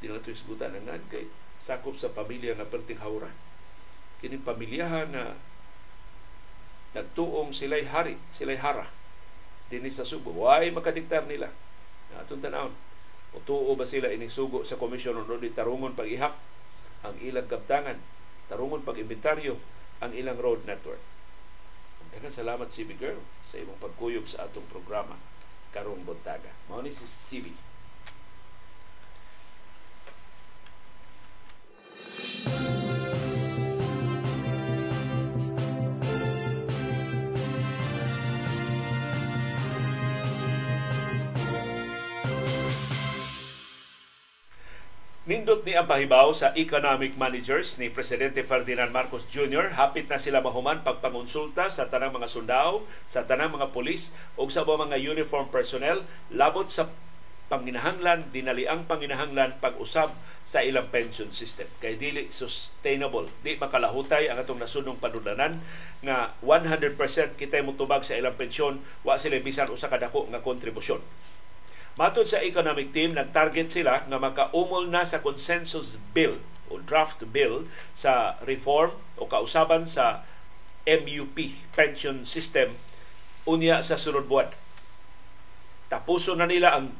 Di 0.00 0.08
na 0.08 0.20
isgutan 0.20 0.76
na 0.76 1.00
kay 1.08 1.28
sakop 1.56 1.96
sa 1.96 2.12
pamilya 2.12 2.56
nga 2.56 2.68
perting 2.68 3.00
hawra. 3.00 3.32
Kini 4.20 4.40
pamilyahan 4.40 5.12
na 5.12 5.36
nagtuong 6.96 7.52
sila'y 7.52 7.84
hari, 7.88 8.16
sila'y 8.32 8.60
hara. 8.60 8.88
Dini 9.68 9.92
sa 9.92 10.08
Subo. 10.08 10.32
Why 10.32 10.72
makadiktar 10.72 11.28
nila? 11.28 11.52
Atong 12.16 12.40
tanawon. 12.40 12.72
O 13.36 13.42
tuo 13.44 13.76
ba 13.76 13.84
sila 13.84 14.08
inisugo 14.08 14.64
sa 14.64 14.80
Commission 14.80 15.20
on 15.20 15.28
Audit 15.28 15.52
Tarungon 15.52 15.92
pag-ihap 15.92 16.32
ang 17.04 17.16
ilang 17.20 17.44
kaptangan 17.44 18.00
tarungon 18.46 18.86
pag-inventaryo 18.86 19.58
ang 20.02 20.12
ilang 20.12 20.38
road 20.38 20.62
network. 20.66 21.00
Daghang 22.14 22.32
salamat 22.32 22.72
CB 22.72 22.96
Girl 22.96 23.20
sa 23.44 23.60
imong 23.60 23.76
pagkuyog 23.82 24.24
sa 24.24 24.48
atong 24.48 24.64
programa 24.72 25.18
karong 25.74 26.00
buntaga. 26.06 26.48
Mao 26.70 26.80
ni 26.80 26.94
si 26.94 27.04
CB. 27.04 27.52
Nindot 45.26 45.66
ni 45.66 45.74
ang 45.74 45.90
pahibaw 45.90 46.30
sa 46.30 46.54
economic 46.54 47.18
managers 47.18 47.82
ni 47.82 47.90
Presidente 47.90 48.46
Ferdinand 48.46 48.94
Marcos 48.94 49.26
Jr. 49.26 49.74
Hapit 49.74 50.06
na 50.06 50.22
sila 50.22 50.38
mahuman 50.38 50.86
pagpangonsulta 50.86 51.66
sa 51.66 51.90
tanang 51.90 52.14
mga 52.14 52.30
sundao, 52.30 52.86
sa 53.10 53.26
tanang 53.26 53.50
mga 53.58 53.74
pulis 53.74 54.14
o 54.38 54.46
sa 54.46 54.62
mga 54.62 54.94
uniform 54.94 55.50
personnel 55.50 56.06
labot 56.30 56.70
sa 56.70 56.86
panginahanglan, 57.50 58.30
dinaliang 58.30 58.86
panginahanglan 58.86 59.58
pag-usab 59.58 60.14
sa 60.46 60.62
ilang 60.62 60.94
pension 60.94 61.34
system. 61.34 61.66
Kay 61.82 61.98
dili 61.98 62.30
sustainable, 62.30 63.26
di 63.42 63.58
makalahutay 63.58 64.30
ang 64.30 64.38
atong 64.38 64.62
nasunong 64.62 65.02
panulanan 65.02 65.58
nga 66.06 66.38
100% 66.38 66.94
kitay 67.34 67.66
mutubag 67.66 68.06
sa 68.06 68.14
ilang 68.14 68.38
pensyon, 68.38 68.78
wa 69.02 69.18
sila 69.18 69.42
bisan 69.42 69.74
usa 69.74 69.90
ka 69.90 69.98
dako 69.98 70.30
nga 70.30 70.38
kontribusyon 70.38 71.02
Matod 71.96 72.28
sa 72.28 72.44
economic 72.44 72.92
team, 72.92 73.16
nag-target 73.16 73.72
sila 73.72 74.04
nga 74.04 74.20
makaumol 74.20 74.84
na 74.84 75.08
sa 75.08 75.24
consensus 75.24 75.96
bill 76.12 76.36
o 76.68 76.76
draft 76.76 77.24
bill 77.32 77.64
sa 77.96 78.36
reform 78.44 78.92
o 79.16 79.24
kausaban 79.24 79.88
sa 79.88 80.20
MUP, 80.84 81.56
pension 81.72 82.28
system, 82.28 82.76
unya 83.48 83.80
sa 83.80 83.96
sunod 83.96 84.28
buwan. 84.28 84.52
Tapuso 85.88 86.36
na 86.36 86.44
nila 86.44 86.76
ang 86.76 86.92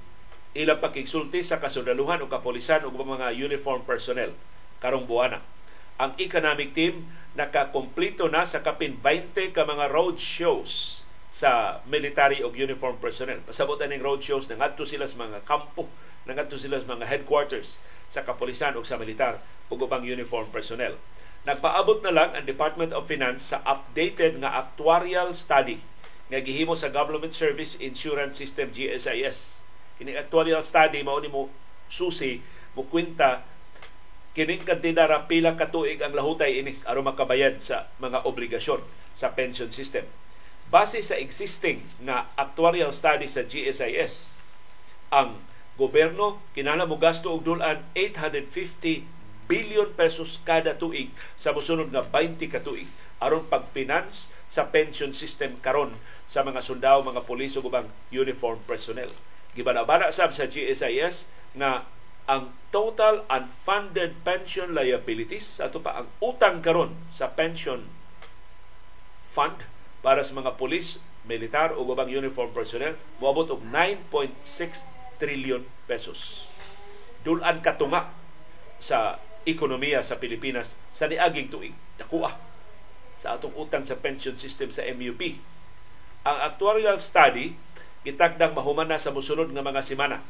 ilang 0.57 0.81
pakigsulti 0.81 1.45
sa 1.45 1.61
kasundaluhan 1.61 2.25
o 2.25 2.33
kapolisan 2.33 2.89
o 2.89 2.91
mga 2.91 3.37
uniform 3.37 3.85
personnel 3.85 4.33
karong 4.81 5.05
buwana. 5.05 5.45
Ang 6.01 6.17
economic 6.17 6.73
team 6.73 7.05
nakakompleto 7.37 8.33
na 8.33 8.49
sa 8.49 8.65
kapin 8.65 8.97
20 9.05 9.53
ka 9.53 9.69
mga 9.69 9.93
road 9.93 10.17
shows 10.17 11.05
sa 11.31 11.83
military 11.85 12.41
o 12.41 12.51
uniform 12.55 12.97
personnel. 13.03 13.43
Pasabot 13.43 13.79
ning 13.83 14.03
road 14.03 14.23
shows 14.23 14.47
nangadto 14.47 14.87
sila 14.87 15.05
sa 15.05 15.19
mga 15.19 15.43
kampo, 15.43 15.91
nangadto 16.25 16.57
sila 16.57 16.79
sa 16.79 16.87
mga 16.87 17.07
headquarters 17.07 17.83
sa 18.07 18.23
kapolisan 18.23 18.79
o 18.79 18.87
sa 18.87 18.99
militar 18.99 19.43
o 19.69 19.75
ubang 19.75 20.07
uniform 20.07 20.47
personnel. 20.55 20.95
Nagpaabot 21.47 22.03
na 22.03 22.11
lang 22.11 22.31
ang 22.35 22.43
Department 22.47 22.91
of 22.91 23.07
Finance 23.07 23.55
sa 23.55 23.63
updated 23.63 24.43
nga 24.43 24.67
actuarial 24.67 25.31
study 25.31 25.79
nga 26.27 26.43
gihimo 26.43 26.75
sa 26.75 26.91
Government 26.91 27.31
Service 27.31 27.79
Insurance 27.79 28.35
System 28.35 28.75
GSIS. 28.75 29.63
Kini 29.95 30.19
actuarial 30.19 30.67
study 30.67 31.07
mao 31.07 31.23
ni 31.23 31.31
mo 31.31 31.47
susi 31.87 32.43
mo 32.75 32.83
kwenta 32.91 33.47
kining 34.35 34.67
kantidad 34.67 35.07
ra 35.07 35.25
pila 35.25 35.55
ka 35.55 35.71
tuig 35.71 36.03
ang 36.03 36.13
lahutay 36.13 36.61
ini 36.61 36.77
aron 36.85 37.07
makabayad 37.07 37.63
sa 37.63 37.89
mga 38.03 38.27
obligasyon 38.27 38.83
sa 39.17 39.33
pension 39.33 39.71
system 39.73 40.05
base 40.71 40.99
sa 41.03 41.17
existing 41.19 41.83
nga 42.03 42.27
actuarial 42.35 42.91
study 42.91 43.31
sa 43.31 43.47
GSIS, 43.47 44.41
ang 45.15 45.39
gobyerno 45.79 46.43
kinahanglan 46.57 46.89
mo 46.89 46.97
gasto 46.99 47.31
og 47.31 47.45
dulan 47.47 47.85
850 47.95 49.07
billion 49.47 49.87
pesos 49.95 50.43
kada 50.43 50.75
tuig 50.75 51.13
sa 51.39 51.55
mosunod 51.55 51.93
nga 51.95 52.03
20 52.03 52.51
ka 52.51 52.65
tuig 52.65 52.91
aron 53.23 53.47
pag-finance 53.47 54.29
sa 54.45 54.69
pension 54.69 55.15
system 55.17 55.57
karon 55.65 55.97
sa 56.29 56.43
mga 56.43 56.61
sundao, 56.61 57.01
mga 57.01 57.25
pulis 57.25 57.57
ug 57.57 57.71
ubang 57.71 57.89
uniform 58.13 58.61
personnel. 58.67 59.09
Gibanabana 59.57 60.13
sab 60.13 60.35
sa 60.35 60.51
GSIS 60.51 61.31
nga 61.57 61.89
ang 62.27 62.53
total 62.75 63.23
unfunded 63.31 64.19
pension 64.27 64.75
liabilities 64.75 65.63
ato 65.63 65.79
pa 65.79 66.03
ang 66.03 66.11
utang 66.19 66.59
karon 66.59 66.99
sa 67.09 67.31
pension 67.33 67.87
fund 69.31 69.63
para 70.07 70.23
sa 70.23 70.39
mga 70.39 70.55
pulis, 70.55 71.03
militar 71.27 71.75
o 71.75 71.83
ubang 71.83 72.07
uniform 72.07 72.55
personnel 72.55 72.95
moabot 73.19 73.51
og 73.51 73.67
9.6 73.67 74.87
trillion 75.19 75.67
pesos. 75.91 76.47
Dulan 77.27 77.59
katunga 77.59 78.15
sa 78.79 79.19
ekonomiya 79.43 80.07
sa 80.07 80.23
Pilipinas 80.23 80.79
sa 80.95 81.11
niaging 81.11 81.51
tuig. 81.51 81.75
Nakuha 81.99 82.39
sa 83.19 83.35
atong 83.35 83.59
utang 83.59 83.83
sa 83.83 83.99
pension 83.99 84.39
system 84.39 84.71
sa 84.71 84.87
MUP. 84.87 85.43
Ang 86.23 86.39
actuarial 86.39 87.03
study 87.03 87.59
gitagdang 88.07 88.55
mahuman 88.55 88.87
na 88.87 89.03
sa 89.03 89.11
musunod 89.11 89.51
nga 89.51 89.67
mga 89.67 89.83
semana 89.83 90.23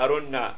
aron 0.00 0.32
nga 0.32 0.56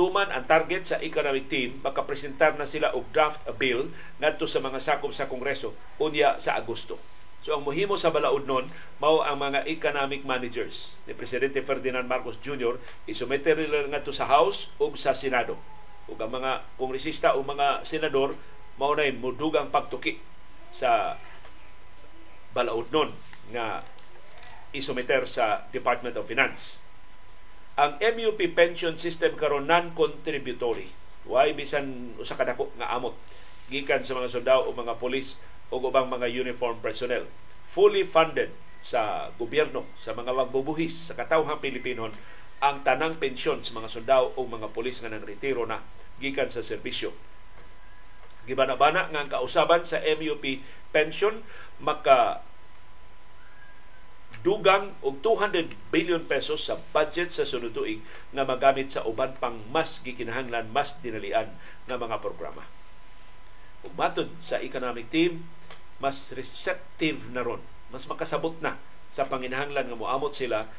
tuman 0.00 0.32
ang 0.32 0.48
target 0.48 0.88
sa 0.88 0.96
economic 1.04 1.52
team 1.52 1.76
makapresentar 1.84 2.56
na 2.56 2.64
sila 2.64 2.88
og 2.96 3.12
draft 3.12 3.44
a 3.44 3.52
bill 3.52 3.92
ngadto 4.16 4.48
sa 4.48 4.56
mga 4.56 4.80
sakop 4.80 5.12
sa 5.12 5.28
Kongreso 5.28 5.76
unya 6.00 6.40
sa 6.40 6.56
Agosto. 6.56 6.96
So 7.44 7.52
ang 7.52 7.68
muhimo 7.68 8.00
sa 8.00 8.08
balaod 8.08 8.48
nun, 8.48 8.72
mao 8.96 9.20
ang 9.20 9.36
mga 9.44 9.68
economic 9.68 10.24
managers 10.24 10.96
ni 11.04 11.12
Presidente 11.12 11.60
Ferdinand 11.60 12.08
Marcos 12.08 12.40
Jr. 12.40 12.80
isumete 13.04 13.52
nila 13.52 13.92
ngadto 13.92 14.08
sa 14.08 14.24
House 14.24 14.72
ug 14.80 14.96
sa 14.96 15.12
Senado. 15.12 15.60
Ug 16.08 16.16
ang 16.16 16.32
mga 16.32 16.64
kongresista 16.80 17.36
o 17.36 17.44
mga 17.44 17.84
senador 17.84 18.40
mao 18.80 18.96
na 18.96 19.04
mudugang 19.12 19.68
pagtuki 19.68 20.16
sa 20.72 21.20
balaod 22.56 22.88
nun 22.88 23.12
nga 23.52 23.84
isumeter 24.72 25.28
sa 25.28 25.68
Department 25.68 26.16
of 26.16 26.24
Finance 26.24 26.88
ang 27.80 27.96
MUP 27.96 28.36
pension 28.52 29.00
system 29.00 29.40
karon 29.40 29.64
non-contributory. 29.64 30.92
Why 31.24 31.56
bisan 31.56 32.12
usa 32.20 32.36
ka 32.36 32.44
dako 32.44 32.68
nga 32.76 32.92
amot 32.92 33.16
gikan 33.72 34.04
sa 34.04 34.12
mga 34.12 34.28
sundao 34.28 34.68
o 34.68 34.76
mga 34.76 35.00
polis 35.00 35.40
o 35.72 35.80
ubang 35.80 36.12
mga 36.12 36.28
uniform 36.28 36.76
personnel. 36.84 37.24
Fully 37.64 38.04
funded 38.04 38.52
sa 38.84 39.32
gobyerno, 39.40 39.88
sa 39.96 40.12
mga 40.12 40.28
magbubuhis, 40.28 41.08
sa 41.08 41.16
katawhang 41.16 41.62
Pilipinon, 41.64 42.12
ang 42.60 42.84
tanang 42.84 43.16
pensyon 43.16 43.64
sa 43.64 43.72
mga 43.72 43.88
sundao 43.88 44.36
o 44.36 44.44
mga 44.44 44.68
polis 44.76 45.00
nga 45.00 45.08
nang 45.08 45.24
retiro 45.24 45.64
na 45.64 45.80
gikan 46.20 46.52
sa 46.52 46.60
serbisyo. 46.60 47.16
Gibana-bana 48.44 49.08
nga 49.08 49.20
ang 49.24 49.30
kausaban 49.32 49.88
sa 49.88 50.04
MUP 50.04 50.60
pension 50.92 51.40
maka 51.80 52.44
dugang 54.40 54.96
og 55.04 55.20
200 55.20 55.92
billion 55.92 56.24
pesos 56.24 56.64
sa 56.68 56.80
budget 56.96 57.28
sa 57.32 57.44
sunod 57.44 57.76
tuig 57.76 58.00
nga 58.32 58.48
magamit 58.48 58.88
sa 58.88 59.04
uban 59.04 59.36
pang 59.36 59.60
mas 59.68 60.00
gikinahanglan, 60.00 60.72
mas 60.72 60.96
dinalian 61.04 61.52
nga 61.84 61.96
mga 62.00 62.20
programa. 62.24 62.64
Ug 63.84 63.92
matod 63.96 64.32
sa 64.40 64.60
economic 64.60 65.08
team, 65.12 65.44
mas 66.00 66.32
receptive 66.32 67.28
na 67.32 67.44
ron, 67.44 67.60
mas 67.92 68.08
makasabot 68.08 68.56
na 68.64 68.80
sa 69.12 69.28
panginahanglan 69.28 69.90
nga 69.90 69.98
moamot 69.98 70.32
sila 70.32 70.70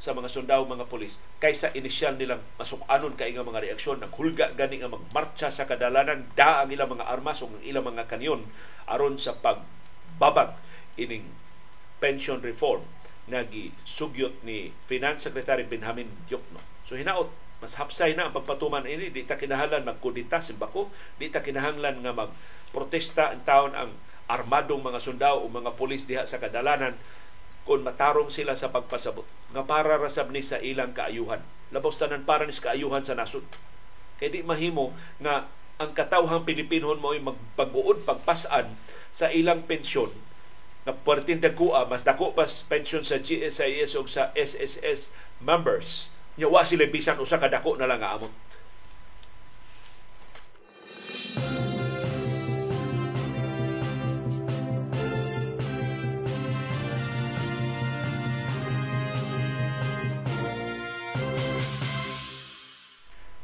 sa 0.00 0.16
mga 0.16 0.32
sundao 0.32 0.64
mga 0.64 0.88
pulis 0.88 1.20
kaysa 1.44 1.76
inisyal 1.76 2.16
nilang 2.16 2.40
masukanon 2.56 3.12
kay 3.20 3.36
nga 3.36 3.44
mga 3.44 3.68
reaksyon 3.68 4.00
naghulga 4.00 4.56
gani 4.56 4.80
nga 4.80 4.88
magmarcha 4.88 5.52
sa 5.52 5.68
kadalanan 5.68 6.24
da 6.32 6.64
ang 6.64 6.72
ilang 6.72 6.96
mga 6.96 7.04
armas 7.04 7.44
ug 7.44 7.52
ang 7.52 7.60
ilang 7.68 7.84
mga 7.84 8.08
kanyon 8.08 8.48
aron 8.88 9.20
sa 9.20 9.36
pagbabag 9.36 10.56
ining 10.96 11.28
pension 12.00 12.40
reform 12.40 12.82
nga 13.30 13.46
gisugyot 13.46 14.42
ni 14.42 14.74
Finance 14.90 15.30
Secretary 15.30 15.62
Benjamin 15.62 16.08
Diokno. 16.26 16.58
So 16.88 16.98
hinaot 16.98 17.30
mas 17.60 17.76
hapsay 17.76 18.16
na 18.16 18.28
ang 18.28 18.34
pagpatuman 18.34 18.88
ini. 18.88 19.12
Di 19.12 19.28
ta 19.28 19.36
kinahanglan 19.36 19.84
magkudita 19.84 20.40
simbako. 20.40 20.88
Di 21.20 21.28
ta 21.28 21.44
kinahanglan 21.44 22.00
nga 22.00 22.16
magprotesta 22.16 23.36
ang 23.36 23.44
taon 23.44 23.72
ang 23.76 23.92
armadong 24.26 24.80
mga 24.80 24.98
sundao 24.98 25.44
o 25.44 25.46
mga 25.52 25.76
pulis 25.76 26.08
diha 26.08 26.24
sa 26.24 26.40
kadalanan 26.40 26.96
kung 27.68 27.84
matarong 27.84 28.32
sila 28.32 28.56
sa 28.56 28.72
pagpasabot. 28.72 29.28
Nga 29.52 29.62
para 29.68 30.00
rasab 30.00 30.32
ni 30.32 30.40
sa 30.40 30.56
ilang 30.58 30.96
kaayuhan. 30.96 31.44
Labos 31.70 32.00
tanan 32.00 32.24
para 32.24 32.48
ni 32.48 32.56
sa 32.56 32.72
kaayuhan 32.72 33.04
sa 33.04 33.14
nasod. 33.14 33.44
Kay 34.16 34.32
di 34.32 34.40
mahimo 34.40 34.96
nga 35.20 35.46
ang 35.80 35.92
katawhang 35.92 36.48
Pilipinhon 36.48 37.00
mo 37.00 37.12
ay 37.12 37.20
magpag-uod 37.20 38.08
pagpasan 38.08 38.72
sa 39.12 39.28
ilang 39.28 39.68
pensyon 39.68 40.12
na 40.88 40.96
puwerteng 40.96 41.44
dagkua, 41.44 41.84
mas 41.84 42.04
dako 42.04 42.32
pas 42.32 42.64
pension 42.66 43.04
sa 43.04 43.20
GSIS 43.20 43.96
o 43.96 44.04
sa 44.08 44.32
SSS 44.32 45.12
members. 45.40 46.08
Yawa 46.40 46.64
sila 46.64 46.88
bisan 46.88 47.20
usa 47.20 47.36
ka 47.36 47.52
dako 47.52 47.76
na 47.76 47.84
lang 47.84 48.00
amot. 48.00 48.32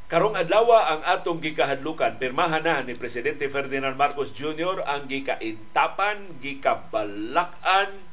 Karong 0.07 0.39
adlaw 0.39 0.71
ang 0.71 1.01
atong 1.03 1.43
gikahadlukan 1.43 2.15
pirmahan 2.15 2.63
na 2.63 2.79
ni 2.79 2.95
presidente 2.95 3.43
Ferdinand 3.51 3.99
Marcos 3.99 4.31
Jr. 4.31 4.79
ang 4.87 5.03
gikaintapan, 5.03 6.39
gikabalakan, 6.39 8.07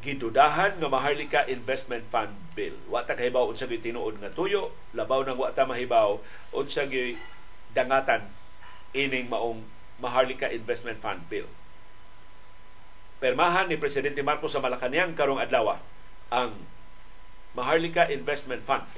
gidudahan 0.00 0.80
nga 0.80 0.88
Maharlika 0.88 1.44
Investment 1.44 2.08
Fund 2.08 2.32
Bill. 2.56 2.72
Wa 2.88 3.04
ta 3.04 3.12
kahibaw 3.12 3.52
unsa 3.52 3.68
gyud 3.68 3.84
tinuod 3.84 4.16
nga 4.16 4.32
tuyo, 4.32 4.72
labaw 4.96 5.20
nang 5.28 5.36
wa 5.36 5.52
ta 5.52 5.68
mahibaw 5.68 6.24
unsa 6.56 6.88
gyud 6.88 7.20
dangatan 7.76 8.24
ining 8.96 9.28
maong 9.28 9.60
Maharlika 10.00 10.48
Investment 10.48 11.04
Fund 11.04 11.20
Bill. 11.28 11.44
Permahan 13.20 13.68
ni 13.68 13.76
presidente 13.76 14.24
Marcos 14.24 14.56
sa 14.56 14.64
Malacañang 14.64 15.12
karong 15.12 15.36
adlaw 15.36 15.76
ang 16.32 16.56
Maharlika 17.52 18.08
Investment 18.08 18.64
Fund 18.64 18.88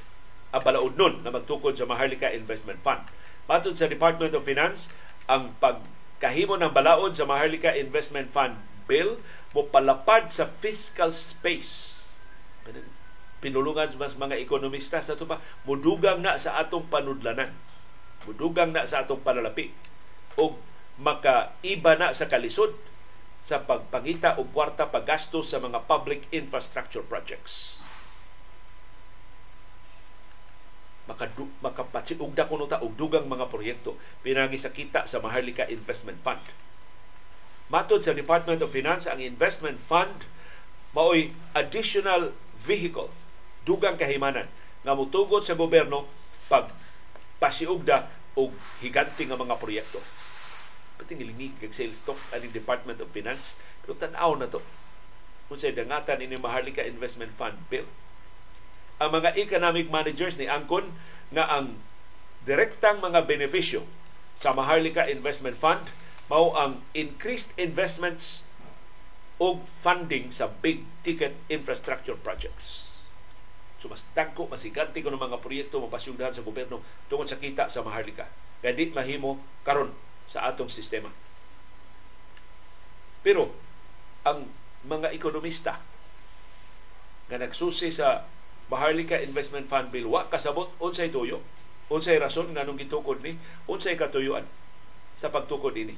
ang 0.52 0.62
balaod 0.64 0.96
nun 0.96 1.20
na 1.20 1.32
magtukod 1.32 1.76
sa 1.76 1.84
Maharlika 1.84 2.32
Investment 2.32 2.80
Fund. 2.80 3.04
Matod 3.48 3.76
sa 3.76 3.88
Department 3.88 4.32
of 4.32 4.44
Finance, 4.44 4.88
ang 5.28 5.52
pagkahimo 5.60 6.56
ng 6.56 6.72
balaod 6.72 7.12
sa 7.12 7.28
Maharlika 7.28 7.76
Investment 7.76 8.32
Fund 8.32 8.56
bill 8.88 9.20
mo 9.52 9.68
palapad 9.68 10.32
sa 10.32 10.48
fiscal 10.48 11.12
space. 11.12 12.08
Pinulungan 13.38 13.92
mas 14.00 14.16
mga 14.16 14.40
ekonomista 14.40 14.98
sa 14.98 15.14
ito 15.14 15.28
pa, 15.28 15.38
mudugang 15.68 16.24
na 16.24 16.40
sa 16.40 16.58
atong 16.58 16.88
panudlanan. 16.88 17.52
Mudugang 18.24 18.72
na 18.72 18.88
sa 18.88 19.04
atong 19.04 19.20
panalapi. 19.20 19.70
O 20.40 20.56
makaiba 20.98 21.94
na 21.94 22.10
sa 22.10 22.26
kalisod 22.26 22.74
sa 23.38 23.62
pagpangita 23.62 24.34
o 24.42 24.50
kwarta 24.50 24.90
paggastos 24.90 25.54
sa 25.54 25.62
mga 25.62 25.86
public 25.86 26.26
infrastructure 26.34 27.06
projects. 27.06 27.86
Makadu, 31.08 31.48
makapatsiugda 31.64 32.44
kuno 32.44 32.68
ta 32.68 32.84
og 32.84 32.92
dugang 32.94 33.24
mga 33.24 33.48
proyekto 33.48 33.96
pinagi 34.20 34.60
sa 34.60 34.68
kita 34.68 35.08
sa 35.08 35.24
Maharlika 35.24 35.64
Investment 35.72 36.20
Fund. 36.20 36.44
Matod 37.72 38.04
sa 38.04 38.12
Department 38.12 38.60
of 38.60 38.72
Finance, 38.72 39.08
ang 39.08 39.20
investment 39.20 39.80
fund 39.80 40.28
maoy 40.96 41.32
additional 41.52 42.32
vehicle, 42.56 43.12
dugang 43.64 43.96
kahimanan 43.96 44.48
nga 44.84 44.92
mutugod 44.96 45.44
sa 45.44 45.56
gobyerno 45.56 46.08
pag 46.48 46.72
pasiugda 47.36 48.08
og 48.36 48.56
higanti 48.80 49.28
nga 49.28 49.36
mga 49.36 49.60
proyekto. 49.60 50.00
Pati 50.96 51.12
nilingig 51.14 51.60
kag 51.60 51.76
sales 51.76 52.00
stock 52.00 52.18
ani 52.32 52.48
Department 52.48 53.00
of 53.04 53.12
Finance 53.12 53.60
pero 53.84 53.96
tan-aw 53.96 54.32
na 54.36 54.48
to. 54.48 54.60
Kung 55.48 55.60
dangatan 55.60 56.20
ini 56.20 56.36
Maharlika 56.36 56.84
Investment 56.84 57.32
Fund 57.36 57.56
bill. 57.72 57.88
Ang 58.98 59.10
mga 59.14 59.38
economic 59.38 59.86
managers 59.86 60.34
ni 60.38 60.50
Angkon 60.50 60.90
nga 61.30 61.46
ang 61.46 61.78
direktang 62.42 62.98
mga 62.98 63.26
benepisyo 63.30 63.86
sa 64.34 64.50
Maharlika 64.54 65.06
Investment 65.06 65.54
Fund 65.58 65.86
mao 66.28 66.52
ang 66.58 66.84
increased 66.92 67.56
investments 67.56 68.44
o 69.38 69.62
funding 69.64 70.34
sa 70.34 70.50
big 70.50 70.82
ticket 71.06 71.38
infrastructure 71.46 72.18
projects. 72.18 72.90
So 73.78 73.86
mas 73.86 74.02
dagko, 74.12 74.50
mas 74.50 74.66
higanti 74.66 75.00
ko 75.00 75.14
ng 75.14 75.22
mga 75.22 75.38
proyekto 75.38 75.78
mapasyugdahan 75.78 76.34
sa 76.34 76.42
gobyerno 76.42 76.82
tungkol 77.06 77.30
sa 77.30 77.38
kita 77.38 77.70
sa 77.70 77.86
Maharlika. 77.86 78.26
Kaya 78.58 78.74
mahimo 78.90 79.38
karon 79.62 79.94
sa 80.26 80.50
atong 80.50 80.66
sistema. 80.66 81.08
Pero 83.22 83.54
ang 84.26 84.50
mga 84.82 85.14
ekonomista 85.14 85.78
nga 87.30 87.38
nagsusi 87.38 87.94
sa 87.94 88.26
Maharlika 88.68 89.20
Investment 89.20 89.68
Fund 89.68 89.88
Bill. 89.92 90.08
Wa 90.08 90.28
kasabot 90.28 90.72
unsay 90.80 91.08
tuyo? 91.08 91.40
Unsay 91.88 92.20
rason 92.20 92.52
nga 92.52 92.68
nung 92.68 92.76
gitukod 92.76 93.24
ni? 93.24 93.40
Unsay 93.64 93.96
katuyuan 93.96 94.44
sa 95.16 95.32
pagtukod 95.32 95.72
ini? 95.72 95.96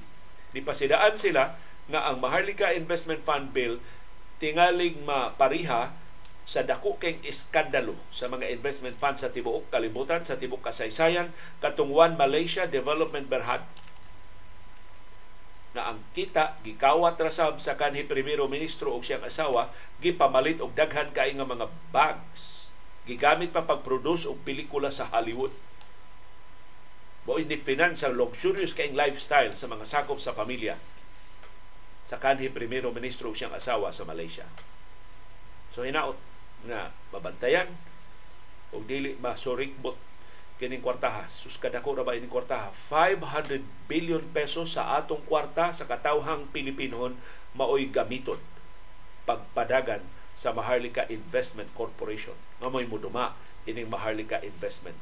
Nipasidaan 0.54 1.18
sila 1.18 1.58
nga 1.90 2.06
ang 2.06 2.22
Maharlika 2.22 2.70
Investment 2.74 3.26
Fund 3.26 3.50
Bill 3.50 3.82
tingaling 4.38 5.02
mapariha 5.02 5.92
sa 6.50 6.66
dako 6.66 6.98
kay 6.98 7.22
iskandalo 7.22 7.94
sa 8.10 8.26
mga 8.26 8.50
investment 8.50 8.98
fund 8.98 9.20
sa 9.20 9.30
tibuok. 9.30 9.70
Kalibutan 9.70 10.26
sa 10.26 10.34
tibuok 10.34 10.66
kasaysayan 10.72 11.30
katong 11.62 11.94
One 11.94 12.18
Malaysia 12.18 12.66
Development 12.66 13.28
Berhad 13.30 13.62
na 15.70 15.94
ang 15.94 16.02
kita 16.10 16.58
gikawat 16.66 17.14
rasab 17.22 17.62
sa 17.62 17.78
kanhi 17.78 18.02
primero 18.02 18.50
ministro 18.50 18.90
og 18.90 19.06
siyang 19.06 19.22
asawa 19.22 19.70
gipamalit 20.02 20.58
og 20.58 20.74
daghan 20.74 21.14
kay 21.14 21.30
nga 21.30 21.46
mga 21.46 21.70
bags 21.94 22.59
gigamit 23.10 23.50
pa 23.50 23.66
pag-produce 23.66 24.30
og 24.30 24.46
pelikula 24.46 24.94
sa 24.94 25.10
Hollywood. 25.10 25.50
Mo 27.26 27.42
ini 27.42 27.58
finance 27.58 28.06
ang 28.06 28.14
luxurious 28.14 28.70
kayong 28.70 28.94
lifestyle 28.94 29.50
sa 29.58 29.66
mga 29.66 29.82
sakop 29.82 30.22
sa 30.22 30.30
pamilya. 30.30 30.78
Sa 32.06 32.22
kanhi 32.22 32.46
primero 32.54 32.94
ministro 32.94 33.34
og 33.34 33.36
siyang 33.36 33.50
asawa 33.50 33.90
sa 33.90 34.06
Malaysia. 34.06 34.46
So 35.74 35.82
hinaot 35.82 36.14
nga 36.70 36.94
mabantayan 37.10 37.74
o 38.70 38.78
dili 38.86 39.18
masurikbot 39.18 39.98
kining 40.62 40.78
kwartaha. 40.78 41.26
Sus 41.26 41.58
kadako 41.58 41.98
ra 41.98 42.06
ba 42.06 42.14
ining 42.14 42.30
kwartaha? 42.30 42.70
500 42.70 43.58
billion 43.90 44.22
pesos 44.30 44.78
sa 44.78 44.94
atong 45.02 45.26
kwarta 45.26 45.74
sa 45.74 45.90
katawhang 45.90 46.46
Pilipinon 46.54 47.18
maoy 47.58 47.90
gamiton. 47.90 48.38
Pagpadagan 49.26 50.06
sa 50.38 50.54
Maharlika 50.54 51.10
Investment 51.10 51.74
Corporation 51.74 52.49
nga 52.60 52.68
mo'y 52.68 52.84
muduma 52.84 53.34
ining 53.64 53.88
Maharlika 53.88 54.44
Investment 54.44 54.96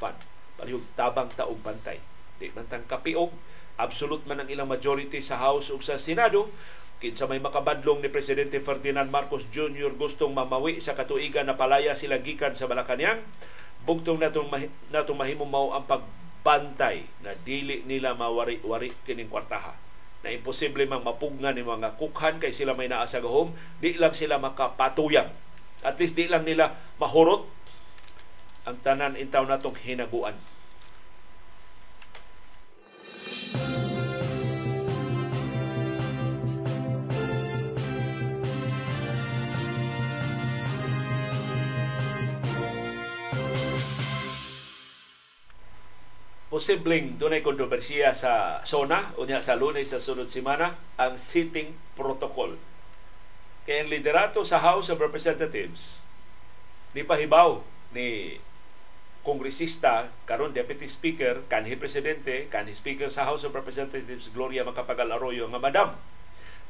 Fund. 0.00 0.16
Palihog 0.56 0.84
tabang 0.96 1.28
taog 1.32 1.60
bantay. 1.60 2.00
Di 2.40 2.50
man 2.56 2.66
tang 2.66 2.88
kapiog, 2.88 3.30
absolute 3.76 4.24
man 4.26 4.42
ang 4.42 4.48
ilang 4.48 4.66
majority 4.66 5.20
sa 5.20 5.38
House 5.38 5.70
ug 5.70 5.84
sa 5.84 6.00
Senado, 6.00 6.50
Kinsa 7.04 7.28
may 7.28 7.42
makabadlong 7.42 8.00
ni 8.00 8.08
Presidente 8.08 8.62
Ferdinand 8.64 9.10
Marcos 9.12 9.44
Jr. 9.52 9.92
gustong 9.98 10.32
mamawi 10.32 10.80
sa 10.80 10.96
katuigan 10.96 11.44
na 11.44 11.58
palaya 11.58 11.92
sila 11.92 12.22
gikan 12.22 12.56
sa 12.56 12.64
Malacañang, 12.64 13.20
bugtong 13.84 14.16
natong, 14.16 14.48
natong 14.88 15.18
mahimo 15.18 15.44
mao 15.44 15.76
ang 15.76 15.84
pagbantay 15.84 17.04
na 17.20 17.36
dili 17.44 17.84
nila 17.84 18.16
mawari-wari 18.16 18.94
kining 19.04 19.28
kwartaha 19.28 19.76
na 20.24 20.32
imposible 20.32 20.88
mang 20.88 21.04
mapugnan 21.04 21.52
ni 21.52 21.60
mga 21.60 22.00
kukhan 22.00 22.40
kay 22.40 22.48
sila 22.48 22.72
may 22.72 22.88
naa 22.88 23.04
sa 23.04 23.20
gahom, 23.20 23.52
di 23.76 24.00
lang 24.00 24.16
sila 24.16 24.40
makapatuyang. 24.40 25.28
At 25.84 26.00
least 26.00 26.16
di 26.16 26.24
lang 26.24 26.48
nila 26.48 26.72
mahurot 26.96 27.44
ang 28.64 28.80
tanan 28.80 29.20
intaw 29.20 29.44
natong 29.44 29.76
hinaguan. 29.76 30.34
posibleng 46.54 47.18
dunay 47.18 47.42
kontrobersiya 47.42 48.14
sa 48.14 48.62
SONA 48.62 49.18
unya 49.18 49.42
sa 49.42 49.58
lunes 49.58 49.90
sa 49.90 49.98
sunod 49.98 50.30
semana 50.30 50.94
ang 50.94 51.18
sitting 51.18 51.74
protocol. 51.98 52.54
Kaya 53.64 53.80
ang 53.80 53.88
liderato 53.88 54.44
sa 54.44 54.60
House 54.60 54.92
of 54.92 55.00
Representatives 55.00 56.04
ni 56.92 57.00
pahibaw 57.00 57.64
ni 57.96 58.36
kongresista 59.24 60.12
karon 60.28 60.52
deputy 60.52 60.84
speaker 60.84 61.40
kanhi 61.48 61.80
presidente 61.80 62.44
kanhi 62.52 62.76
speaker 62.76 63.08
sa 63.08 63.24
House 63.24 63.48
of 63.48 63.56
Representatives 63.56 64.28
Gloria 64.36 64.68
Macapagal 64.68 65.08
Arroyo 65.08 65.48
nga 65.48 65.56
madam 65.56 65.96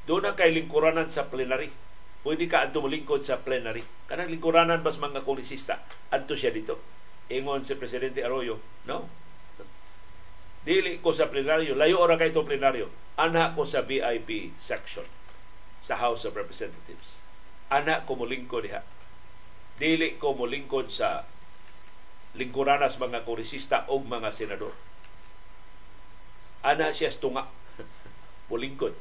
do 0.07 0.23
na 0.23 0.39
kay 0.39 0.55
lingkuranan 0.55 1.11
sa 1.11 1.27
plenary 1.27 1.75
pwede 2.23 2.47
ka 2.47 2.63
adto 2.63 2.79
molingkod 2.79 3.27
sa 3.27 3.43
plenary 3.43 3.83
kanang 4.07 4.31
lingkuranan 4.31 4.87
bas 4.87 5.03
mga 5.03 5.27
kongresista 5.27 5.83
adto 6.15 6.39
siya 6.39 6.55
dito 6.55 6.79
ingon 7.27 7.67
si 7.67 7.75
presidente 7.75 8.23
Arroyo 8.23 8.63
no 8.87 9.11
Dili 10.65 10.97
ko 11.05 11.13
sa 11.13 11.29
plenaryo. 11.29 11.77
Layo 11.77 12.01
ora 12.01 12.17
kay 12.17 12.33
itong 12.33 12.49
plenaryo. 12.49 12.89
Ana 13.21 13.53
ko 13.53 13.69
sa 13.69 13.85
VIP 13.85 14.57
section 14.57 15.05
sa 15.85 16.01
House 16.01 16.25
of 16.25 16.33
Representatives. 16.33 17.21
Ana 17.69 18.09
ko 18.09 18.17
mulingkod 18.17 18.65
diha. 18.65 18.81
Dili 19.77 20.17
ko 20.17 20.33
mulingkod 20.33 20.89
sa 20.89 21.29
lingkuranas 22.33 22.97
mga 22.97 23.29
koresista 23.29 23.85
o 23.93 24.01
mga 24.01 24.33
senador. 24.33 24.73
Ana 26.65 26.89
siya 26.89 27.13
tunga. 27.13 27.45
mulingkod. 28.51 28.97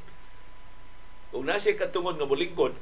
Kung 1.32 1.48
na 1.48 1.56
siya 1.56 1.80
katungod 1.80 2.20
nga 2.20 2.28
mulingkod, 2.28 2.76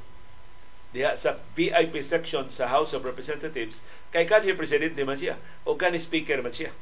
diha 0.90 1.14
sa 1.14 1.38
VIP 1.54 2.02
section 2.02 2.50
sa 2.50 2.66
House 2.68 2.90
of 2.90 3.06
Representatives, 3.06 3.86
kay 4.10 4.26
kanhi 4.26 4.52
presidente 4.58 5.06
man 5.06 5.16
siya 5.16 5.38
o 5.62 5.78
kanhi 5.78 6.02
speaker 6.02 6.42
man 6.42 6.52
siya 6.52 6.74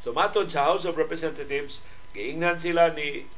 So 0.00 0.16
matod 0.16 0.48
sa 0.48 0.64
House 0.64 0.88
of 0.88 0.96
Representatives, 0.96 1.84
giingnan 2.16 2.56
sila 2.56 2.88
ni 2.96 3.28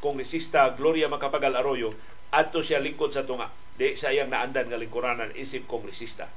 Kongresista 0.00 0.72
Gloria 0.74 1.06
Macapagal 1.12 1.56
Arroyo 1.56 1.92
adto 2.32 2.64
siya 2.64 2.80
lingkod 2.80 3.12
sa 3.12 3.28
tunga. 3.28 3.52
Di 3.76 3.96
sa 3.96 4.12
iyang 4.12 4.32
naandan 4.32 4.68
nga 4.68 4.80
lingkuranan 4.80 5.32
isip 5.36 5.64
kongresista. 5.64 6.28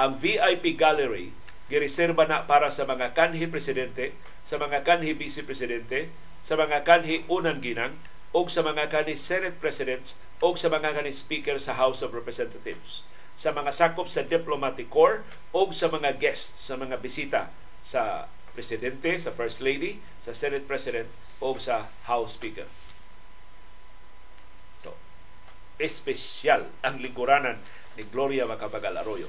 Ang 0.00 0.16
VIP 0.16 0.76
gallery 0.76 1.32
gireserba 1.72 2.28
na 2.28 2.44
para 2.44 2.68
sa 2.68 2.84
mga 2.84 3.16
kanhi 3.16 3.48
presidente, 3.48 4.12
sa 4.44 4.60
mga 4.60 4.84
kanhi 4.84 5.16
vice 5.16 5.40
presidente, 5.44 6.12
sa 6.44 6.56
mga 6.60 6.84
kanhi 6.84 7.24
unang 7.32 7.64
ginang, 7.64 7.96
o 8.32 8.44
sa 8.48 8.60
mga 8.60 8.92
kanhi 8.92 9.16
Senate 9.16 9.56
presidents, 9.56 10.20
o 10.44 10.52
sa 10.52 10.68
mga 10.68 10.96
kanhi 10.96 11.12
speaker 11.12 11.56
sa 11.56 11.76
House 11.76 12.04
of 12.04 12.12
Representatives 12.12 13.08
sa 13.32 13.50
mga 13.52 13.72
sakop 13.72 14.08
sa 14.08 14.24
diplomatic 14.24 14.92
corps 14.92 15.24
o 15.56 15.68
sa 15.72 15.88
mga 15.88 16.20
guests, 16.20 16.68
sa 16.68 16.76
mga 16.76 17.00
bisita 17.00 17.48
sa 17.80 18.28
Presidente, 18.52 19.16
sa 19.16 19.32
First 19.32 19.64
Lady, 19.64 19.96
sa 20.20 20.36
Senate 20.36 20.68
President 20.68 21.08
o 21.40 21.56
sa 21.56 21.88
House 22.04 22.36
Speaker. 22.36 22.68
Espesyal 25.80 26.68
ang 26.84 27.00
lingkuranan 27.00 27.60
ni 27.96 28.04
Gloria 28.08 28.48
Macapagal 28.48 28.96
Arroyo. 29.00 29.28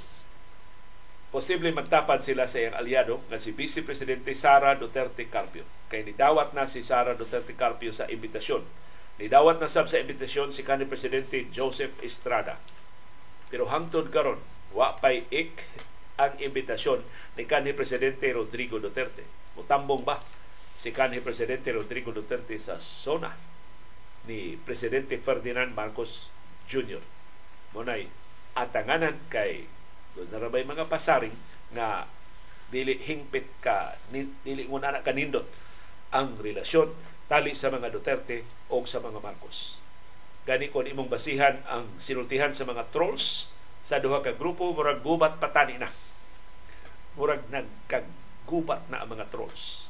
Posible 1.33 1.73
magtapad 1.73 2.21
sila 2.21 2.45
sa 2.45 2.61
iyang 2.61 2.77
aliado 2.77 3.17
nga 3.25 3.41
si 3.41 3.57
Vice 3.57 3.81
Presidente 3.81 4.37
Sara 4.37 4.77
Duterte 4.77 5.25
Carpio. 5.25 5.65
Kay 5.89 6.05
nidawat 6.05 6.53
na 6.53 6.69
si 6.69 6.85
Sara 6.85 7.17
Duterte 7.17 7.57
Carpio 7.57 7.89
sa 7.89 8.05
imbitasyon. 8.05 8.61
Nidawat 9.17 9.57
na 9.57 9.65
sab 9.65 9.89
sa 9.89 9.97
imbitasyon 9.97 10.53
si 10.53 10.61
kanhi 10.61 10.85
Presidente 10.85 11.49
Joseph 11.49 11.97
Estrada. 12.05 12.61
Pero 13.49 13.65
hangtod 13.73 14.13
karon 14.13 14.37
wa 14.77 14.93
pay 15.01 15.25
ik 15.33 15.65
ang 16.21 16.37
imbitasyon 16.37 17.01
ni 17.33 17.49
kanhi 17.49 17.73
Presidente 17.73 18.29
Rodrigo 18.29 18.77
Duterte. 18.77 19.25
Mutambong 19.57 20.05
ba 20.05 20.21
si 20.77 20.93
kanhi 20.93 21.17
Presidente 21.17 21.73
Rodrigo 21.73 22.13
Duterte 22.13 22.53
sa 22.61 22.77
zona 22.77 23.52
ni 24.29 24.55
Presidente 24.61 25.19
Ferdinand 25.19 25.71
Marcos 25.75 26.31
Jr. 26.69 27.03
Munay 27.75 28.07
atanganan 28.53 29.17
kay 29.27 29.65
narabay 30.29 30.61
mga 30.61 30.85
pasaring 30.87 31.33
nga 31.73 32.05
dili 32.69 32.97
hingpit 32.97 33.49
ka 33.61 33.97
dili 34.45 34.69
mo 34.69 34.77
na 34.77 35.01
kanindot 35.01 35.45
ang 36.13 36.37
relasyon 36.37 36.93
tali 37.25 37.57
sa 37.57 37.73
mga 37.73 37.89
Duterte 37.89 38.45
o 38.69 38.85
sa 38.85 39.01
mga 39.01 39.17
Marcos. 39.21 39.81
gani 40.43 40.67
kon 40.67 40.83
imong 40.85 41.07
basihan 41.07 41.63
ang 41.71 41.87
sinultihan 41.97 42.51
sa 42.51 42.67
mga 42.67 42.91
trolls 42.91 43.47
sa 43.79 44.03
duha 44.03 44.19
ka 44.19 44.35
grupo 44.35 44.75
murag 44.75 44.99
gubat 44.99 45.39
patani 45.39 45.79
na 45.79 45.87
murag 47.15 47.47
nagkagubat 47.47 48.91
na 48.91 49.01
ang 49.01 49.09
mga 49.15 49.31
trolls 49.31 49.87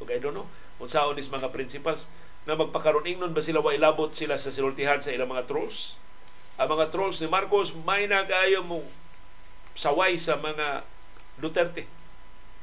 ug 0.00 0.08
I 0.08 0.16
don't 0.16 0.32
know 0.32 0.48
unsaon 0.80 1.20
is 1.20 1.28
mga 1.28 1.52
principals 1.52 2.08
na 2.46 2.54
magpakaron 2.54 3.04
ingnon 3.04 3.34
ba 3.34 3.42
sila? 3.42 3.58
Wa 3.58 3.74
ilabot 3.74 4.14
sila 4.14 4.38
sa 4.38 4.54
sinultihan 4.54 5.02
sa 5.02 5.10
ilang 5.10 5.28
mga 5.28 5.50
trolls? 5.50 5.98
Ang 6.56 6.78
mga 6.78 6.94
trolls 6.94 7.18
ni 7.20 7.28
Marcos 7.28 7.74
may 7.74 8.06
nagayo 8.06 8.62
mo 8.62 8.86
saway 9.76 10.16
sa 10.16 10.38
mga 10.38 10.86
Duterte. 11.36 11.84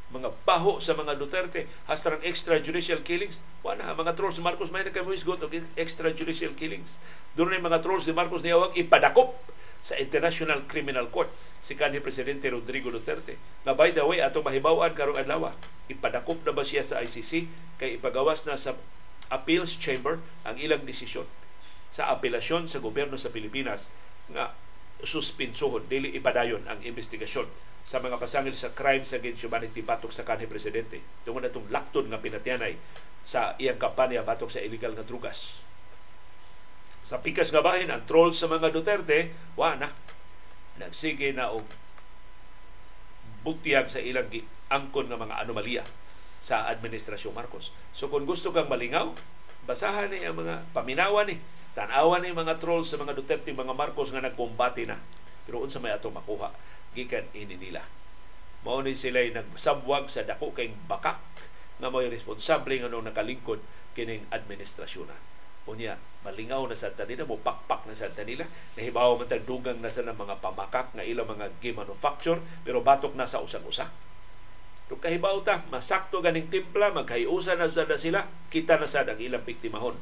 Mga 0.10 0.34
baho 0.48 0.82
sa 0.82 0.98
mga 0.98 1.20
Duterte. 1.20 1.70
Hasta 1.86 2.16
ng 2.16 2.24
extrajudicial 2.26 3.06
killings. 3.06 3.44
Wala 3.62 3.94
mga 3.94 4.18
trolls 4.18 4.40
ni 4.40 4.44
Marcos 4.48 4.74
may 4.74 4.88
nagkamuhisgot 4.88 5.44
og 5.46 5.54
extrajudicial 5.78 6.56
killings. 6.58 6.98
Doon 7.38 7.54
na 7.54 7.62
mga 7.62 7.84
trolls 7.86 8.08
ni 8.08 8.16
Marcos 8.16 8.42
niyawag 8.42 8.74
ipadakop 8.80 9.36
sa 9.84 10.00
International 10.00 10.64
Criminal 10.66 11.12
Court. 11.12 11.30
Si 11.60 11.76
kanhi 11.76 12.00
presidente 12.00 12.48
Rodrigo 12.48 12.88
Duterte 12.88 13.36
na 13.68 13.76
by 13.76 13.92
the 13.92 14.04
way 14.04 14.24
ato 14.24 14.40
mahibaw-an 14.44 14.96
karong 14.96 15.16
adlaw 15.16 15.52
ipadakop 15.88 16.40
na 16.44 16.52
ba 16.56 16.64
siya 16.64 16.84
sa 16.84 17.00
ICC 17.04 17.48
kay 17.80 18.00
ipagawas 18.00 18.48
na 18.48 18.56
sa 18.56 18.76
appeals 19.34 19.76
chamber 19.82 20.22
ang 20.46 20.62
ilang 20.62 20.86
desisyon 20.86 21.26
sa 21.90 22.14
apelasyon 22.14 22.70
sa 22.70 22.82
gobyerno 22.82 23.18
sa 23.18 23.34
Pilipinas 23.34 23.90
nga 24.30 24.54
suspinsuhon 25.04 25.90
dili 25.90 26.14
ipadayon 26.14 26.70
ang 26.70 26.80
investigasyon 26.86 27.50
sa 27.84 28.00
mga 28.00 28.16
pasangil 28.16 28.56
sa 28.56 28.72
crimes 28.72 29.12
against 29.12 29.44
humanity 29.44 29.84
batok 29.84 30.14
sa 30.14 30.24
kanhi 30.24 30.48
presidente 30.48 31.04
tungod 31.28 31.44
atong 31.44 31.68
laktod 31.68 32.08
nga 32.08 32.22
pinatyanay 32.22 32.80
sa 33.24 33.56
iyang 33.60 33.80
kampanya 33.80 34.24
batok 34.24 34.52
sa 34.52 34.64
illegal 34.64 34.96
nga 34.96 35.04
drugas. 35.08 35.64
Sa 37.04 37.20
pikas 37.20 37.52
nga 37.52 37.60
bahin, 37.60 37.92
ang 37.92 38.08
troll 38.08 38.32
sa 38.32 38.48
mga 38.48 38.72
Duterte, 38.72 39.36
wa 39.60 39.76
na. 39.76 39.92
Nagsige 40.80 41.36
na 41.36 41.52
og 41.52 41.68
butyag 43.44 43.92
sa 43.92 44.00
ilang 44.00 44.32
angkon 44.72 45.12
nga 45.12 45.20
mga 45.20 45.36
anomalya 45.44 45.84
sa 46.44 46.68
Administrasyon 46.68 47.32
Marcos. 47.32 47.72
So 47.96 48.12
kung 48.12 48.28
gusto 48.28 48.52
kang 48.52 48.68
malingaw, 48.68 49.16
basahan 49.64 50.12
ni 50.12 50.28
ang 50.28 50.36
mga 50.36 50.68
paminawan 50.76 51.32
ni, 51.32 51.40
tanawan 51.72 52.20
ni 52.20 52.36
mga 52.36 52.60
trolls 52.60 52.92
sa 52.92 53.00
mga 53.00 53.16
Duterte, 53.16 53.56
mga 53.56 53.72
Marcos 53.72 54.12
nga 54.12 54.20
nagkumbati 54.20 54.84
na. 54.84 55.00
Pero 55.48 55.64
unsa 55.64 55.80
may 55.80 55.96
ato 55.96 56.12
makuha 56.12 56.52
gikan 56.92 57.24
ini 57.32 57.56
nila. 57.56 57.82
Mao 58.68 58.84
ni 58.84 58.96
sila 58.96 59.24
nagsabwag 59.24 60.12
sa 60.12 60.28
dako 60.28 60.52
kay 60.52 60.72
bakak 60.88 61.20
nga 61.82 61.90
mo'y 61.90 62.08
responsable 62.08 62.80
nga 62.80 62.92
nung 62.92 63.08
nakalingkod 63.08 63.60
kining 63.98 64.28
administrasyon 64.30 65.10
na. 65.10 65.18
Unya, 65.64 65.96
malingaw 66.28 66.68
na 66.68 66.76
sa 66.76 66.92
nila, 67.08 67.24
mo 67.24 67.40
pakpak 67.40 67.88
na 67.88 67.96
sa 67.96 68.12
nila, 68.24 68.44
nahibaw 68.76 69.16
man 69.16 69.32
dugang 69.48 69.80
na 69.80 69.88
sa 69.88 70.04
mga 70.04 70.44
pamakak 70.44 70.92
nga 70.92 71.08
ilang 71.08 71.28
mga 71.28 71.56
gi-manufacture, 71.64 72.40
pero 72.68 72.84
batok 72.84 73.16
na 73.16 73.24
sa 73.24 73.40
usang-usa. 73.40 73.88
Kung 74.92 75.00
kahibaw 75.00 75.40
ta, 75.48 75.64
masakto 75.72 76.20
ganing 76.20 76.52
timpla, 76.52 76.92
maghayusa 76.92 77.56
na 77.56 77.72
sa 77.72 77.88
na 77.88 77.96
sila, 77.96 78.28
kita 78.52 78.76
na 78.76 78.88
sa 78.88 79.08
ang 79.08 79.20
ilang 79.20 79.44
biktimahon. 79.48 79.96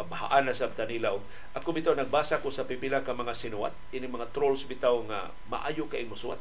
Pabahaan 0.00 0.48
na 0.48 0.56
sa 0.56 0.72
nila. 0.88 1.12
Ako 1.52 1.76
bitaw 1.76 1.92
nagbasa 1.92 2.40
ko 2.40 2.48
sa 2.48 2.64
pipila 2.64 3.04
ka 3.04 3.12
mga 3.12 3.36
sinuwat, 3.36 3.76
ini 3.92 4.08
mga 4.08 4.32
trolls 4.32 4.64
bitaw 4.64 4.96
nga 5.04 5.28
maayo 5.52 5.84
kay 5.92 6.08
musuwat. 6.08 6.40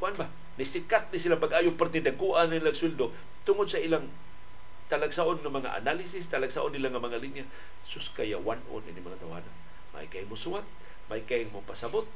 Kuan 0.00 0.16
ba? 0.16 0.32
Nisikat 0.56 1.12
ni 1.12 1.20
sila 1.20 1.36
pag-ayo 1.36 1.76
parte 1.76 2.00
dagkuan 2.00 2.48
nilang 2.48 2.72
sweldo 2.72 3.12
tungod 3.44 3.68
sa 3.68 3.76
ilang 3.76 4.08
talagsaon 4.88 5.44
ng 5.44 5.52
mga 5.52 5.84
analysis, 5.84 6.26
talagsaon 6.26 6.72
nila 6.72 6.90
ng 6.90 7.04
mga 7.04 7.20
linya. 7.20 7.44
Sus 7.84 8.08
kaya 8.10 8.40
one 8.40 8.58
on 8.72 8.82
ini 8.88 8.98
mga 8.98 9.20
tawanan. 9.20 9.54
May 9.92 10.08
kay 10.08 10.24
musuwat, 10.26 10.64
may 11.12 11.22
kay 11.22 11.46
mo 11.46 11.62
pasabot, 11.62 12.08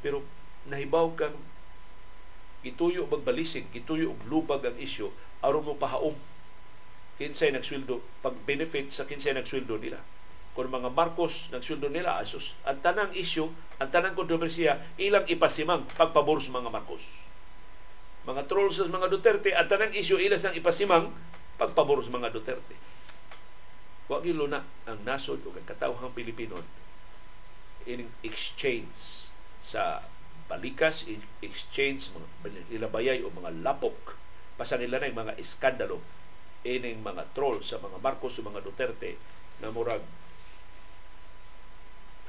pero 0.00 0.24
nahibaw 0.66 1.12
kang 1.14 1.36
gituyo 2.64 3.08
magbalisig, 3.10 3.68
gituyo 3.72 4.14
og 4.14 4.20
lubag 4.28 4.64
ang 4.64 4.76
isyo 4.80 5.12
aron 5.44 5.66
mo 5.66 5.74
pahaom. 5.76 6.16
Kinsay 7.16 7.52
nagsweldo 7.52 8.04
pag 8.20 8.36
benefit 8.44 8.92
sa 8.92 9.08
kinsay 9.08 9.32
nagsweldo 9.32 9.80
nila. 9.80 10.00
Kung 10.52 10.72
mga 10.72 10.92
Marcos 10.92 11.52
nagsweldo 11.52 11.92
nila 11.92 12.20
asos 12.20 12.56
ang 12.64 12.80
tanang 12.80 13.12
issue 13.12 13.48
ang 13.76 13.92
tanang 13.92 14.16
kontrobersiya 14.16 14.80
ilang 14.96 15.28
ipasimang 15.28 15.84
pagpabor 15.96 16.40
sa 16.40 16.52
mga 16.56 16.72
Marcos. 16.72 17.04
Mga 18.24 18.48
trolls 18.48 18.80
sa 18.80 18.88
mga 18.88 19.12
Duterte 19.12 19.52
ang 19.52 19.68
tanang 19.68 19.92
issue 19.92 20.16
ilang 20.16 20.40
sang 20.40 20.56
ipasimang 20.56 21.12
pagpabor 21.60 22.00
sa 22.00 22.12
mga 22.12 22.32
Duterte. 22.32 22.76
Wa 24.06 24.22
na 24.22 24.62
ang 24.86 24.98
nasod 25.02 25.42
o 25.44 25.50
katawhang 25.52 26.14
Pilipino 26.14 26.56
in 27.86 28.06
exchange 28.26 29.30
sa 29.62 30.02
balikas 30.46 31.06
exchange 31.42 32.14
mga 32.14 32.26
nilabayay 32.70 33.18
o 33.26 33.30
mga 33.34 33.62
lapok 33.66 34.14
pasan 34.56 34.80
nila 34.82 35.02
na 35.02 35.10
mga 35.10 35.36
iskandalo 35.36 35.98
ining 36.66 37.02
mga 37.02 37.30
troll 37.34 37.62
sa 37.62 37.78
mga 37.78 37.98
Marcos 38.02 38.38
o 38.38 38.46
mga 38.46 38.62
Duterte 38.62 39.18
na 39.62 39.70
murag 39.70 40.02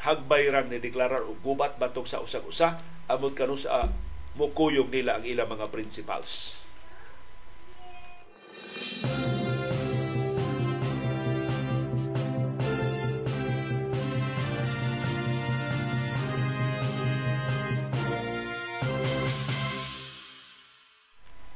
hagbay 0.05 0.49
rang 0.53 0.70
ni 0.70 0.78
deklarar 0.78 1.26
og 1.26 1.41
gubat 1.41 1.82
batok 1.82 2.05
sa 2.05 2.22
usag-usa 2.22 2.78
amot 3.09 3.34
kanu 3.34 3.57
sa 3.57 3.89
mukuyog 4.38 4.93
nila 4.93 5.18
ang 5.18 5.26
ilang 5.26 5.49
mga 5.49 5.74
principals. 5.74 6.61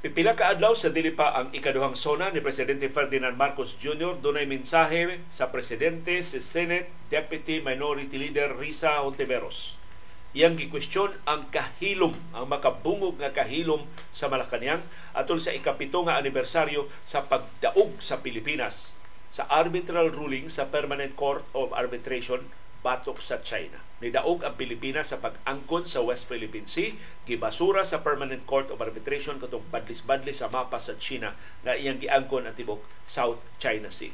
Pipila 0.01 0.33
ka 0.33 0.49
adlaw 0.49 0.73
sa 0.73 0.89
dili 0.89 1.13
pa 1.13 1.29
ang 1.29 1.53
ikaduhang 1.53 1.93
sona 1.93 2.33
ni 2.33 2.41
Presidente 2.41 2.89
Ferdinand 2.89 3.37
Marcos 3.37 3.77
Jr. 3.77 4.17
dunay 4.17 4.49
mensahe 4.49 5.21
sa 5.29 5.53
presidente 5.53 6.25
si 6.25 6.41
Senate 6.41 6.89
Deputy 7.13 7.61
Minority 7.61 8.17
Leader 8.17 8.57
Risa 8.57 8.97
Hontiveros. 9.05 9.77
Iyang 10.33 10.57
gikwestiyon 10.57 11.21
ang 11.29 11.45
kahilom, 11.53 12.17
ang 12.33 12.49
makabungog 12.49 13.21
nga 13.21 13.29
kahilom 13.29 13.85
sa 14.09 14.25
Malacañang 14.25 14.81
atol 15.13 15.37
sa 15.37 15.53
ikapito 15.53 16.01
nga 16.01 16.17
anibersaryo 16.17 16.89
sa 17.05 17.29
pagdaog 17.29 18.01
sa 18.01 18.25
Pilipinas 18.25 18.97
sa 19.29 19.45
arbitral 19.53 20.09
ruling 20.09 20.49
sa 20.49 20.73
Permanent 20.73 21.13
Court 21.13 21.45
of 21.53 21.77
Arbitration 21.77 22.41
batok 22.81 23.21
sa 23.21 23.39
China. 23.45 23.77
Nidaog 24.01 24.41
ang 24.41 24.57
Pilipinas 24.57 25.13
sa 25.13 25.21
pag-angkon 25.21 25.85
sa 25.85 26.01
West 26.01 26.25
Philippine 26.25 26.65
Sea, 26.65 26.97
gibasura 27.29 27.85
sa 27.85 28.01
Permanent 28.01 28.41
Court 28.49 28.73
of 28.73 28.81
Arbitration 28.81 29.37
katong 29.37 29.65
badlis-badlis 29.69 30.41
sa 30.41 30.49
mapa 30.49 30.81
sa 30.81 30.97
China 30.97 31.37
nga 31.61 31.77
iyang 31.77 32.01
giangkon 32.01 32.49
ang 32.49 32.57
tibok 32.57 32.81
South 33.05 33.45
China 33.61 33.93
Sea. 33.93 34.13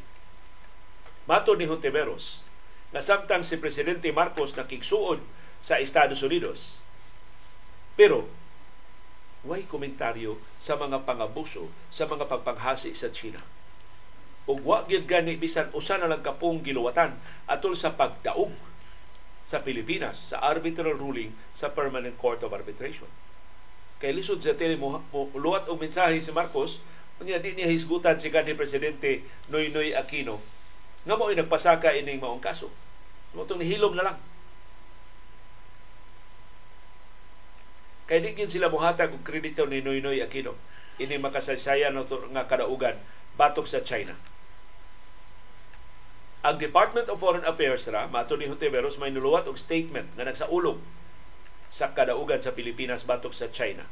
Mato 1.27 1.55
ni 1.55 1.67
Hontiveros, 1.67 2.43
na 2.91 3.03
samtang 3.03 3.43
si 3.43 3.59
Presidente 3.59 4.11
Marcos 4.11 4.55
nakigsuod 4.55 5.19
sa 5.63 5.79
Estados 5.79 6.23
Unidos, 6.23 6.83
pero 7.95 8.27
way 9.47 9.63
komentaryo 9.63 10.39
sa 10.59 10.75
mga 10.75 11.07
pangabuso, 11.07 11.71
sa 11.87 12.03
mga 12.03 12.27
pagpanghasi 12.27 12.91
sa 12.91 13.07
China 13.11 13.39
ug 14.47 14.63
wa 14.63 14.87
gyud 14.87 15.03
gani 15.03 15.35
bisan 15.35 15.67
usa 15.75 15.99
na 15.99 16.07
lang 16.07 16.23
kapong 16.23 16.63
giluwatan 16.63 17.19
atol 17.51 17.75
sa 17.75 17.99
pagdaog 17.99 18.55
sa 19.43 19.59
Pilipinas 19.63 20.31
sa 20.31 20.39
arbitral 20.43 20.95
ruling 20.95 21.35
sa 21.51 21.71
Permanent 21.71 22.15
Court 22.15 22.39
of 22.47 22.55
Arbitration. 22.55 23.07
Kay 23.99 24.15
lisod 24.15 24.39
sa 24.39 24.55
tele 24.55 24.79
mo, 24.79 25.03
mo 25.11 25.27
luwat 25.35 25.67
og 25.67 25.79
mensahe 25.79 26.19
si 26.23 26.31
Marcos 26.31 26.79
unya 27.19 27.41
di 27.43 27.55
niya 27.57 27.67
hisgutan 27.67 28.15
si 28.19 28.31
kanhi 28.31 28.55
presidente 28.55 29.25
Noynoy 29.51 29.95
Aquino 29.95 30.39
nga 31.03 31.15
mo 31.15 31.27
nagpasaka 31.27 31.95
ining 31.95 32.19
maong 32.23 32.43
kaso. 32.43 32.71
Mo 33.35 33.43
nihilom 33.43 33.95
na 33.95 34.11
lang. 34.11 34.17
Kay 38.07 38.23
di 38.23 38.31
gyud 38.31 38.51
sila 38.51 38.71
mohatag 38.71 39.11
og 39.11 39.27
kredito 39.27 39.67
ni 39.67 39.83
Noynoy 39.83 40.23
Aquino 40.23 40.55
ini 41.03 41.19
makasaysayan 41.19 41.93
nga 42.31 42.43
kadaugan 42.47 42.95
batok 43.35 43.67
sa 43.69 43.83
China. 43.83 44.15
Ang 46.45 46.61
Department 46.61 47.09
of 47.09 47.17
Foreign 47.17 47.45
Affairs 47.45 47.89
ra, 47.89 48.05
mato 48.05 48.37
ni 48.37 48.45
Hontiveros, 48.45 49.01
may 49.01 49.09
nuluwat 49.09 49.49
og 49.49 49.57
statement 49.57 50.13
nga 50.13 50.27
nagsaulog 50.27 50.77
sa 51.73 51.91
kadaugan 51.91 52.39
sa 52.39 52.53
Pilipinas 52.53 53.03
batok 53.03 53.33
sa 53.33 53.49
China. 53.49 53.89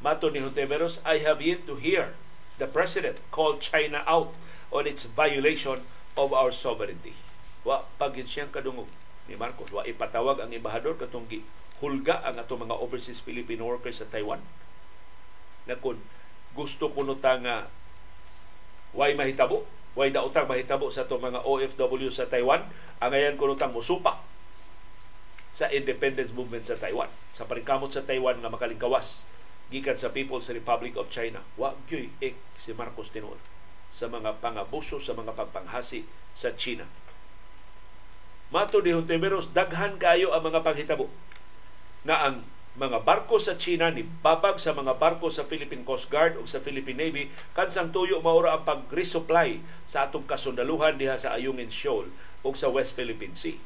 Mato 0.00 0.32
ni 0.32 0.40
Hontiveros, 0.40 1.04
I 1.04 1.20
have 1.20 1.44
yet 1.44 1.68
to 1.68 1.76
hear 1.76 2.16
the 2.56 2.66
President 2.66 3.20
call 3.28 3.60
China 3.60 4.00
out 4.08 4.32
on 4.72 4.88
its 4.88 5.04
violation 5.04 5.84
of 6.16 6.32
our 6.32 6.50
sovereignty. 6.50 7.12
Wa 7.62 7.86
pagin 8.00 8.26
siyang 8.26 8.50
kadungog 8.50 8.88
ni 9.28 9.36
Marcos. 9.36 9.70
Wa 9.70 9.86
ipatawag 9.86 10.42
ang 10.42 10.50
embahador 10.50 10.98
katong 10.98 11.28
hulga 11.78 12.24
ang 12.24 12.40
ato 12.40 12.56
mga 12.56 12.78
overseas 12.78 13.22
Filipino 13.22 13.68
workers 13.68 14.00
sa 14.00 14.08
Taiwan. 14.08 14.42
Na 15.68 15.78
kung 15.78 16.00
gusto 16.56 16.90
kuno 16.90 17.20
ta 17.20 17.38
nga 17.38 17.68
way 18.96 19.14
mahitabo 19.14 19.64
way 19.92 20.08
daotang 20.08 20.48
mahitabo 20.48 20.88
sa 20.88 21.04
itong 21.04 21.20
mga 21.20 21.44
OFW 21.44 22.08
sa 22.08 22.28
Taiwan, 22.28 22.64
ang 23.02 23.12
ayan 23.12 23.36
ko 23.36 23.50
nutang 23.50 23.76
musupak 23.76 24.16
sa 25.52 25.68
independence 25.68 26.32
movement 26.32 26.64
sa 26.64 26.80
Taiwan. 26.80 27.12
Sa 27.36 27.44
parikamot 27.44 27.92
sa 27.92 28.04
Taiwan 28.04 28.40
nga 28.40 28.48
makalingkawas 28.48 29.28
gikan 29.68 29.96
sa 29.96 30.12
People's 30.12 30.48
Republic 30.48 30.96
of 30.96 31.12
China. 31.12 31.44
Wa 31.60 31.76
gyoy 31.88 32.08
ek 32.24 32.36
si 32.56 32.72
Marcos 32.72 33.12
tinuod 33.12 33.40
sa 33.92 34.08
mga 34.08 34.40
pangabuso 34.40 34.96
sa 34.96 35.12
mga 35.12 35.36
pagpanghasi 35.36 36.08
sa 36.32 36.56
China. 36.56 36.88
Mato 38.52 38.80
ni 38.84 38.92
Hontiveros, 38.92 39.52
daghan 39.52 39.96
kayo 39.96 40.32
ang 40.36 40.44
mga 40.44 40.60
panghitabo 40.60 41.08
na 42.04 42.20
ang 42.28 42.36
mga 42.72 43.04
barko 43.04 43.36
sa 43.36 43.60
China 43.60 43.92
ni 43.92 44.00
babag 44.00 44.56
sa 44.56 44.72
mga 44.72 44.96
barko 44.96 45.28
sa 45.28 45.44
Philippine 45.44 45.84
Coast 45.84 46.08
Guard 46.08 46.40
o 46.40 46.48
sa 46.48 46.56
Philippine 46.56 47.04
Navy 47.04 47.28
kansang 47.52 47.92
tuyo 47.92 48.24
maura 48.24 48.56
ang 48.56 48.64
pag-resupply 48.64 49.60
sa 49.84 50.08
atong 50.08 50.24
kasundaluhan 50.24 50.96
diha 50.96 51.20
sa 51.20 51.36
Ayungin 51.36 51.68
Shoal 51.68 52.08
o 52.40 52.48
sa 52.56 52.72
West 52.72 52.96
Philippine 52.96 53.36
Sea. 53.36 53.60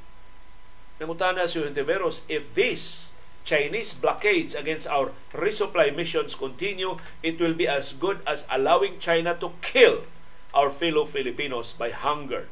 Nangutana 0.99 1.47
si 1.47 1.63
Hontiveros, 1.63 2.27
if 2.27 2.59
this 2.59 3.15
Chinese 3.47 3.95
blockades 3.95 4.59
against 4.59 4.91
our 4.91 5.15
resupply 5.31 5.95
missions 5.95 6.35
continue, 6.35 6.99
it 7.23 7.39
will 7.39 7.55
be 7.55 7.71
as 7.71 7.95
good 7.95 8.19
as 8.27 8.43
allowing 8.51 8.99
China 8.99 9.39
to 9.39 9.55
kill 9.63 10.03
our 10.51 10.67
fellow 10.67 11.07
Filipinos 11.07 11.71
by 11.71 11.95
hunger 11.95 12.51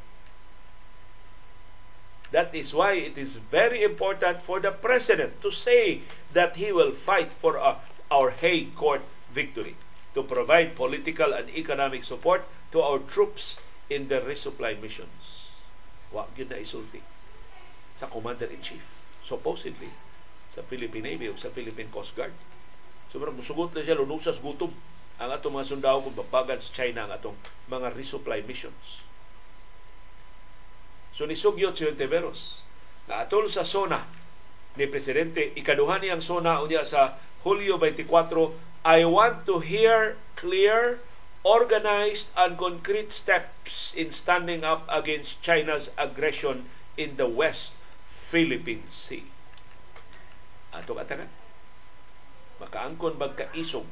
That 2.34 2.50
is 2.50 2.74
why 2.74 2.98
it 2.98 3.14
is 3.14 3.38
very 3.38 3.86
important 3.86 4.42
for 4.42 4.58
the 4.58 4.74
President 4.74 5.38
to 5.46 5.54
say 5.54 6.02
that 6.34 6.58
he 6.58 6.74
will 6.74 6.90
fight 6.90 7.30
for 7.30 7.54
a, 7.62 7.78
our 8.10 8.34
Hague 8.34 8.74
Court 8.74 9.06
victory 9.30 9.78
to 10.18 10.26
provide 10.26 10.74
political 10.74 11.30
and 11.30 11.46
economic 11.54 12.02
support 12.02 12.42
to 12.74 12.82
our 12.82 12.98
troops 12.98 13.62
in 13.86 14.10
the 14.10 14.18
resupply 14.18 14.74
missions. 14.74 15.46
Wa 16.10 16.26
yun 16.34 16.50
na 16.50 16.58
isulti 16.58 16.98
sa 17.94 18.10
Commander-in-Chief. 18.10 18.82
Supposedly, 19.22 19.94
sa 20.50 20.66
Philippine 20.66 21.14
Navy 21.14 21.30
o 21.30 21.38
sa 21.38 21.54
Philippine 21.54 21.86
Coast 21.94 22.18
Guard. 22.18 22.34
Sobrang 23.14 23.38
musugot 23.38 23.70
na 23.70 23.86
siya, 23.86 23.94
lunusas 23.94 24.42
gutom 24.42 24.74
ang 25.22 25.30
atong 25.30 25.54
mga 25.54 25.70
sundao 25.70 26.02
kung 26.02 26.18
babagan 26.18 26.58
sa 26.58 26.82
China 26.82 27.06
ang 27.06 27.14
atong 27.14 27.38
mga 27.70 27.94
resupply 27.94 28.42
missions. 28.42 29.06
So 31.14 31.30
ni 31.30 31.38
Sugyot 31.38 31.78
si 31.78 31.86
Ontiveros 31.86 32.66
na 33.06 33.22
atol 33.22 33.46
sa 33.46 33.62
zona 33.62 34.02
ni 34.74 34.90
Presidente, 34.90 35.54
ikaduhan 35.54 36.02
niyang 36.02 36.18
zona 36.18 36.58
unya 36.58 36.82
sa 36.82 37.22
Hulyo 37.46 37.78
24, 37.78 38.10
I 38.82 39.06
want 39.06 39.46
to 39.46 39.62
hear 39.62 40.18
clear, 40.34 40.98
organized 41.46 42.34
and 42.34 42.58
concrete 42.58 43.14
steps 43.14 43.94
in 43.94 44.10
standing 44.10 44.66
up 44.66 44.82
against 44.90 45.38
China's 45.44 45.94
aggression 45.94 46.66
in 46.98 47.14
the 47.14 47.30
West 47.30 47.78
Philippine 48.10 48.82
Sea. 48.90 49.22
Ato 50.74 50.98
katangan, 50.98 51.30
makaangkon 52.58 53.14
magkaisog 53.14 53.86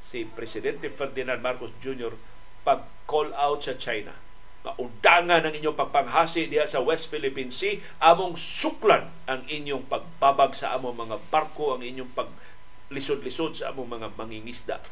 si 0.00 0.24
Presidente 0.24 0.88
Ferdinand 0.88 1.42
Marcos 1.44 1.74
Jr. 1.82 2.16
pag-call 2.64 3.34
out 3.36 3.60
sa 3.66 3.76
China 3.76 4.27
Paundangan 4.58 5.46
ang 5.46 5.54
inyong 5.54 5.78
pagpanghasi 5.78 6.50
diha 6.50 6.66
sa 6.66 6.82
West 6.82 7.06
Philippine 7.08 7.54
Sea, 7.54 7.78
among 8.02 8.34
suklan 8.34 9.06
ang 9.30 9.46
inyong 9.46 9.86
pagbabag 9.86 10.52
sa 10.58 10.74
among 10.74 10.98
mga 10.98 11.16
barko, 11.30 11.78
ang 11.78 11.82
inyong 11.86 12.10
paglisod-lisod 12.10 13.62
sa 13.62 13.70
among 13.70 13.98
mga 13.98 14.10
mangingisda 14.18 14.82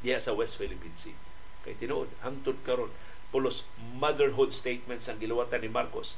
diha 0.00 0.18
sa 0.18 0.32
West 0.32 0.56
Philippine 0.56 0.96
Sea. 0.96 1.14
Kay 1.62 1.78
tinuod, 1.78 2.10
hangtod 2.24 2.58
karon 2.66 2.90
pulos 3.30 3.64
motherhood 3.96 4.52
statements 4.52 5.08
ang 5.08 5.16
giluwatan 5.20 5.64
ni 5.64 5.70
Marcos. 5.70 6.16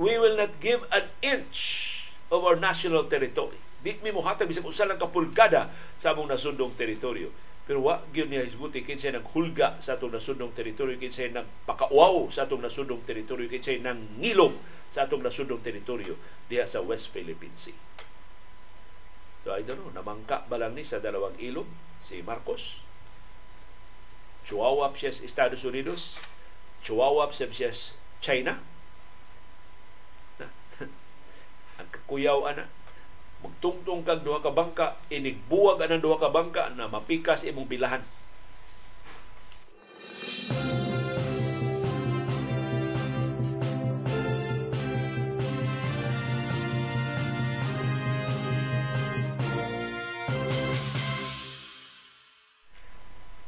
We 0.00 0.16
will 0.16 0.34
not 0.34 0.58
give 0.58 0.86
an 0.90 1.12
inch 1.20 1.86
of 2.32 2.46
our 2.46 2.56
national 2.56 3.06
territory. 3.10 3.60
Di 3.80 4.00
mi 4.00 4.14
mohatag 4.14 4.48
bisag 4.48 4.64
usa 4.64 4.88
lang 4.88 4.96
kapulgada 5.00 5.68
sa 6.00 6.16
among 6.16 6.30
nasundong 6.32 6.72
teritoryo 6.78 7.49
pero 7.70 7.86
wa 7.86 8.02
gyud 8.10 8.34
niya 8.34 8.42
hisguti 8.42 8.82
kinsay 8.82 9.14
nang 9.14 9.22
hulga 9.22 9.78
sa 9.78 9.94
atong 9.94 10.10
nasudnong 10.10 10.50
teritoryo 10.50 10.98
kinsay 10.98 11.30
nang 11.30 11.46
pakauaw 11.70 12.26
sa 12.26 12.42
atong 12.42 12.66
nasudnong 12.66 13.06
teritoryo 13.06 13.46
kinsay 13.46 13.78
nang 13.78 14.18
ngilom 14.18 14.58
sa 14.90 15.06
atong 15.06 15.22
nasudnong 15.22 15.62
teritoryo 15.62 16.18
diha 16.50 16.66
sa 16.66 16.82
West 16.82 17.14
Philippine 17.14 17.54
Sea. 17.54 17.78
So 19.46 19.54
I 19.54 19.62
don't 19.62 19.78
know, 19.78 19.94
namangka 19.94 20.50
ba 20.50 20.58
lang 20.58 20.74
ni 20.74 20.82
sa 20.82 20.98
dalawang 20.98 21.38
ilog 21.38 21.70
si 22.02 22.26
Marcos? 22.26 22.82
Chihuahua 24.42 24.90
siya 24.90 25.14
sa 25.14 25.22
Estados 25.22 25.62
Unidos? 25.62 26.18
Chihuahua 26.82 27.30
siya 27.30 27.70
sa 27.70 27.94
China? 28.18 28.58
Ang 31.78 31.86
kakuyaw 31.94 32.50
ana 32.50 32.66
magtungtong 33.40 34.04
kag 34.04 34.20
duha 34.20 34.44
ka 34.44 34.52
bangka 34.52 35.00
inigbuwag 35.08 35.80
anang 35.84 36.04
duha 36.04 36.20
ka 36.20 36.28
bangka 36.28 36.68
na 36.76 36.88
mapikas 36.88 37.44
imong 37.48 37.68
bilahan. 37.68 38.04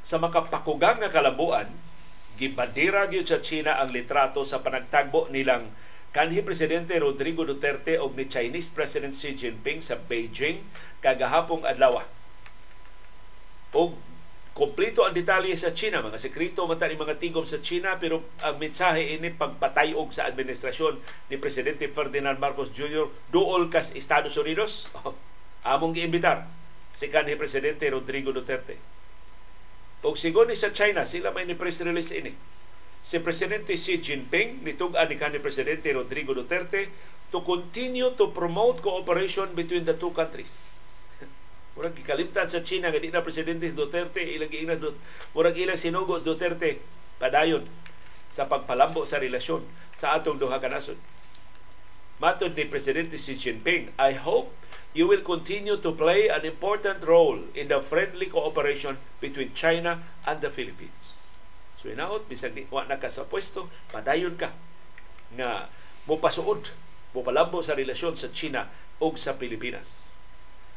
Sa 0.03 0.21
makapakugang 0.21 1.01
nga 1.01 1.09
kalabuan 1.09 1.73
gibadira 2.37 3.09
gyud 3.09 3.25
sa 3.25 3.41
China 3.41 3.81
ang 3.81 3.89
litrato 3.93 4.45
sa 4.45 4.61
panagtagbo 4.61 5.33
nilang 5.33 5.73
kanhi 6.13 6.45
presidente 6.45 6.93
Rodrigo 7.01 7.49
Duterte 7.49 7.97
og 7.97 8.13
ni 8.17 8.29
Chinese 8.29 8.69
President 8.69 9.17
Xi 9.17 9.33
Jinping 9.33 9.81
sa 9.81 9.97
Beijing 9.97 10.61
kagahapong 11.01 11.65
adlaw. 11.65 12.05
Og 13.73 13.97
kompleto 14.53 15.09
ang 15.09 15.17
detalye 15.17 15.57
sa 15.57 15.73
China, 15.73 16.05
mga 16.05 16.21
sekreto 16.21 16.69
man 16.69 16.77
ni 16.77 17.01
mga 17.01 17.17
tigom 17.17 17.49
sa 17.49 17.65
China 17.65 17.97
pero 17.97 18.29
ang 18.45 18.61
mensahe 18.61 19.17
ini 19.17 19.33
pagpatayog 19.33 20.13
sa 20.13 20.29
administrasyon 20.29 21.01
ni 21.33 21.41
presidente 21.41 21.89
Ferdinand 21.89 22.37
Marcos 22.37 22.69
Jr. 22.77 23.09
duol 23.33 23.73
kas 23.73 23.97
Estados 23.97 24.37
Unidos. 24.37 24.93
among 25.63 25.95
giimbitar 25.95 26.51
si 26.93 27.07
kanhi 27.09 27.39
presidente 27.39 27.87
Rodrigo 27.89 28.35
Duterte. 28.35 28.77
Og 30.03 30.19
sigon 30.19 30.51
ni 30.51 30.59
sa 30.59 30.75
China, 30.75 31.07
sila 31.07 31.31
may 31.31 31.47
ni 31.47 31.55
press 31.55 31.79
release 31.81 32.11
ini 32.11 32.35
si 33.03 33.19
Presidente 33.19 33.75
Xi 33.75 33.99
Jinping 33.99 34.63
nitug-an 34.63 35.11
ni 35.11 35.19
kanhi 35.19 35.43
Presidente 35.43 35.91
Rodrigo 35.91 36.31
Duterte 36.33 36.87
to 37.35 37.43
continue 37.43 38.15
to 38.15 38.31
promote 38.31 38.79
cooperation 38.79 39.51
between 39.59 39.83
the 39.83 39.99
two 39.99 40.15
countries. 40.15 40.87
Murag 41.75 41.99
gikalimtan 41.99 42.47
sa 42.47 42.63
China 42.63 42.95
nga 42.95 43.03
na 43.03 43.27
Presidente 43.27 43.67
Duterte 43.75 44.23
ilang 44.23 44.55
ina 44.55 44.79
murag 45.35 45.59
ilang 45.59 45.77
sinugos 45.77 46.23
Duterte 46.23 46.79
padayon 47.19 47.67
sa 48.31 48.47
pagpalambo 48.47 49.03
sa 49.03 49.19
relasyon 49.19 49.67
sa 49.91 50.15
atong 50.15 50.39
duha 50.39 50.63
ka 50.63 50.71
nasod. 50.71 50.97
Matod 52.23 52.55
ni 52.55 52.71
Presidente 52.71 53.19
Xi 53.19 53.35
Jinping, 53.35 53.91
I 53.99 54.15
hope 54.15 54.55
you 54.95 55.11
will 55.11 55.27
continue 55.27 55.75
to 55.75 55.91
play 55.91 56.31
an 56.31 56.47
important 56.47 57.03
role 57.03 57.43
in 57.51 57.67
the 57.67 57.83
friendly 57.83 58.31
cooperation 58.31 58.95
between 59.19 59.51
China 59.59 60.07
and 60.23 60.39
the 60.39 60.55
Philippines. 60.55 61.12
So 61.83 61.91
inaot 61.91 62.31
bisag 62.31 62.55
di 62.55 62.63
wa 62.71 62.87
na 62.87 62.95
padayon 63.91 64.39
ka 64.39 64.55
nga 65.35 65.67
mo 66.07 66.15
pasuod, 66.23 66.71
sa 67.11 67.75
relasyon 67.75 68.15
sa 68.15 68.31
China 68.31 68.71
ug 69.03 69.19
sa 69.19 69.35
Pilipinas. 69.35 70.15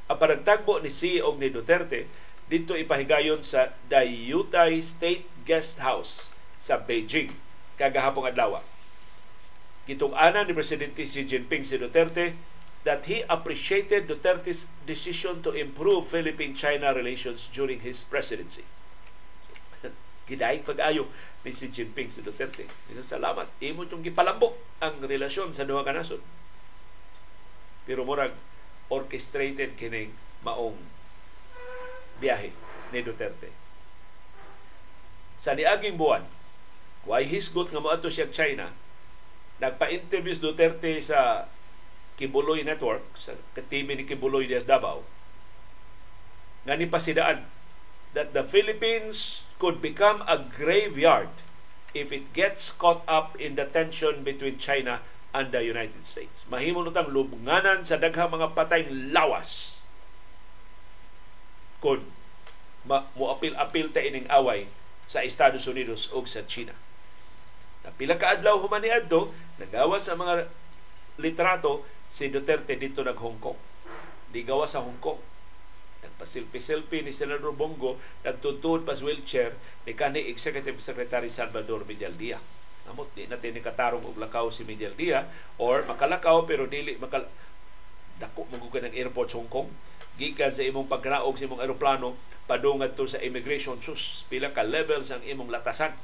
Ang 0.09 0.17
panagtagbo 0.17 0.81
ni 0.81 0.89
Xi 0.89 1.21
og 1.21 1.37
ni 1.37 1.53
Duterte 1.53 2.09
dito 2.49 2.73
ipahigayon 2.73 3.45
sa 3.45 3.77
Dayutay 3.85 4.81
State 4.81 5.29
Guest 5.45 5.77
House 5.85 6.33
sa 6.57 6.81
Beijing 6.81 7.37
kagahapong 7.77 8.25
adlaw. 8.25 8.65
Kitong 9.85 10.17
ana 10.17 10.41
ni 10.41 10.57
Presidente 10.57 11.05
Xi 11.05 11.21
Jinping 11.21 11.61
si 11.61 11.77
Duterte 11.77 12.33
that 12.81 13.05
he 13.05 13.21
appreciated 13.29 14.09
Duterte's 14.09 14.73
decision 14.89 15.45
to 15.45 15.53
improve 15.53 16.09
Philippine-China 16.09 16.97
relations 16.97 17.45
during 17.53 17.85
his 17.85 18.01
presidency 18.05 18.65
gidaig 20.25 20.65
pag-ayo 20.65 21.05
ni 21.45 21.53
si 21.53 21.69
Jinping 21.69 22.09
si 22.09 22.25
Duterte. 22.25 22.65
Salamat. 23.01 23.45
Imo 23.61 23.85
itong 23.85 24.01
gipalambok 24.01 24.57
ang 24.81 24.97
relasyon 25.01 25.53
sa 25.53 25.65
duha 25.65 25.85
kanasod. 25.85 26.21
Pero 27.85 28.01
murag 28.01 28.33
orchestrated 28.89 29.77
kining 29.77 30.13
maong 30.41 30.77
biyahe 32.17 32.49
ni 32.89 32.99
Duterte. 33.05 33.53
Sa 35.37 35.53
niaging 35.53 35.97
buwan, 35.99 36.25
why 37.05 37.21
hisgot 37.21 37.69
nga 37.69 37.81
moadto 37.81 38.09
siya 38.09 38.33
China, 38.33 38.73
nagpa-interview 39.61 40.33
si 40.33 40.41
Duterte 40.41 40.97
sa 41.05 41.49
Kibuloy 42.15 42.63
Network, 42.63 43.03
sa 43.13 43.35
TV 43.69 43.93
ni 43.93 44.07
Kibuloy 44.07 44.47
Diaz 44.47 44.63
Davao, 44.63 45.03
nga 46.65 46.73
ni 46.73 46.89
pasidaan 46.89 47.45
that 48.15 48.31
the 48.31 48.47
Philippines 48.47 49.43
could 49.59 49.83
become 49.83 50.23
a 50.25 50.39
graveyard 50.39 51.29
if 51.91 52.15
it 52.15 52.31
gets 52.31 52.71
caught 52.71 53.03
up 53.07 53.35
in 53.35 53.59
the 53.59 53.67
tension 53.67 54.23
between 54.23 54.55
China 54.55 55.03
and 55.35 55.51
the 55.51 55.59
United 55.59 56.07
States. 56.07 56.47
Mahimo 56.47 56.79
nutang 56.83 57.11
lubnganan 57.11 57.83
sa 57.83 57.99
daghang 57.99 58.31
mga 58.31 58.55
patayng 58.55 59.11
lawas 59.11 59.83
kung 61.83 62.07
ma- 62.87 63.11
muapil-apil 63.19 63.91
ta 63.91 63.99
ining 63.99 64.25
away 64.31 64.71
sa 65.03 65.21
Estados 65.21 65.67
Unidos 65.67 66.07
o 66.15 66.23
sa 66.23 66.47
China. 66.47 66.71
Na 67.83 67.91
pila 67.93 68.15
ka 68.15 68.39
adlaw 68.39 68.63
human 68.63 68.79
ni 68.79 68.89
adto, 68.89 69.35
nagawas 69.59 70.07
sa 70.07 70.15
mga 70.15 70.47
litrato 71.19 71.83
si 72.07 72.31
Duterte 72.31 72.79
dito 72.79 73.03
nag 73.03 73.19
Hong 73.19 73.37
Kong. 73.43 73.59
Di 74.31 74.41
gawa 74.47 74.65
sa 74.65 74.81
Hong 74.81 74.97
Kong. 75.03 75.34
Nagpasilpi-silpi 76.05 77.01
ni 77.01 77.09
Senador 77.09 77.57
Bongo, 77.57 77.97
nagtutuod 78.21 78.85
pa 78.85 78.93
sa 78.93 79.09
wheelchair 79.09 79.57
ni 79.89 79.97
kani 79.97 80.29
Executive 80.29 80.77
Secretary 80.77 81.27
Salvador 81.33 81.81
Villaldia. 81.81 82.37
Amot 82.85 83.09
di 83.17 83.25
natin 83.25 83.57
ni 83.57 83.65
katarong 83.65 84.05
og 84.05 84.21
lakaw 84.21 84.53
si 84.53 84.61
Villaldia 84.61 85.25
or 85.57 85.89
makalakaw 85.89 86.45
pero 86.45 86.69
dili 86.69 87.01
makal 87.01 87.25
dako 88.21 88.45
mo 88.53 88.69
ng 88.69 88.93
airport 88.93 89.33
Hong 89.33 89.49
Kong. 89.49 89.73
Gikan 90.15 90.53
sa 90.53 90.63
imong 90.63 90.87
pagnaog 90.87 91.35
sa 91.35 91.49
imong 91.49 91.65
eroplano 91.65 92.15
padungad 92.45 92.93
to 92.93 93.09
sa 93.09 93.19
immigration 93.19 93.81
sus. 93.81 94.23
Pila 94.29 94.53
ka 94.53 94.61
levels 94.61 95.09
ang 95.09 95.25
imong 95.25 95.49
latasan. 95.49 95.97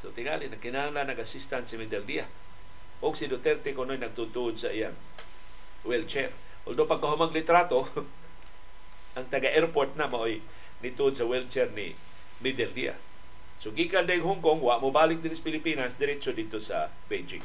So 0.00 0.10
tingali 0.10 0.48
nagkinahanglan 0.48 1.12
nag-assistant 1.12 1.68
si 1.68 1.76
Medel 1.76 2.04
o 3.04 3.12
si 3.12 3.28
Duterte 3.28 3.76
kuno'y 3.76 4.00
nagtutuod 4.00 4.56
sa 4.56 4.72
iyang 4.72 4.96
wheelchair. 5.84 6.32
Although 6.64 6.88
pagkahumang 6.88 7.36
litrato 7.36 7.84
ang 9.14 9.26
taga-airport 9.30 9.94
na 9.98 10.10
mao'y 10.10 10.42
nituod 10.82 11.14
sa 11.14 11.26
wheelchair 11.26 11.70
ni 11.72 11.94
Medel 12.42 12.70
so 13.62 13.70
gikan 13.70 14.04
dahil 14.04 14.26
Hong 14.26 14.42
Kong 14.42 14.60
wa 14.60 14.76
mo 14.82 14.90
balik 14.90 15.22
din 15.22 15.32
sa 15.32 15.42
Pilipinas 15.42 15.96
diretso 15.96 16.34
dito 16.34 16.58
sa 16.58 16.90
Beijing 17.08 17.44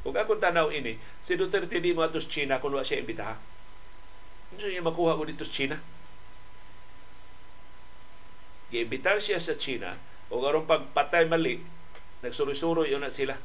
Kung 0.00 0.16
akong 0.16 0.40
tanaw 0.40 0.72
ini, 0.72 0.96
si 1.20 1.36
Duterte 1.36 1.76
di 1.76 1.92
mo 1.92 2.00
atos 2.00 2.24
China 2.24 2.56
kung 2.56 2.72
wa 2.72 2.80
siya 2.80 3.04
imbitaha 3.04 3.50
ano 4.50 4.66
niya 4.66 4.82
makuha 4.82 5.14
ko 5.14 5.22
dito 5.22 5.46
sa 5.46 5.54
China? 5.54 5.76
Giimbitar 8.70 9.22
siya 9.22 9.38
sa 9.38 9.54
China 9.54 9.94
o 10.30 10.42
karong 10.42 10.66
pagpatay 10.66 11.26
mali, 11.30 11.62
nagsuroy-suroy 12.22 12.90
yun 12.90 13.02
na 13.02 13.10
sila 13.10 13.38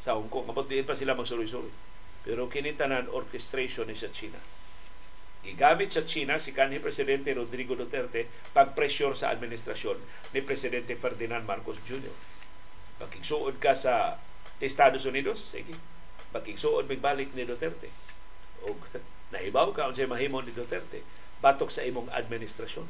sa 0.00 0.16
Hong 0.16 0.32
Kong. 0.32 0.48
Kapag 0.48 0.68
diin 0.68 0.88
pa 0.88 0.96
sila 0.96 1.16
magsuroy-suroy. 1.16 1.72
Pero 2.24 2.48
kinitanan 2.48 3.08
orchestration 3.12 3.88
ni 3.88 3.96
sa 3.96 4.08
China. 4.12 4.40
Gigamit 5.46 5.94
sa 5.94 6.02
China 6.02 6.42
si 6.42 6.50
kanhi 6.50 6.82
Presidente 6.82 7.30
Rodrigo 7.30 7.78
Duterte 7.78 8.26
pag-pressure 8.50 9.14
sa 9.14 9.30
administrasyon 9.30 9.94
ni 10.34 10.42
Presidente 10.42 10.98
Ferdinand 10.98 11.46
Marcos 11.46 11.78
Jr. 11.86 12.10
Pagkigsuod 12.98 13.62
ka 13.62 13.78
sa 13.78 14.18
Estados 14.58 15.06
Unidos, 15.06 15.38
sige. 15.38 15.78
Pagkigsuod 16.34 16.90
magbalik 16.90 17.30
ni 17.38 17.46
Duterte. 17.46 17.94
O 18.66 18.74
Nahibaw 19.32 19.70
ka 19.70 19.86
unsay 19.90 20.10
mahimo 20.10 20.42
ni 20.42 20.50
Duterte 20.50 21.06
batok 21.38 21.70
sa 21.70 21.86
imong 21.86 22.10
administrasyon. 22.10 22.86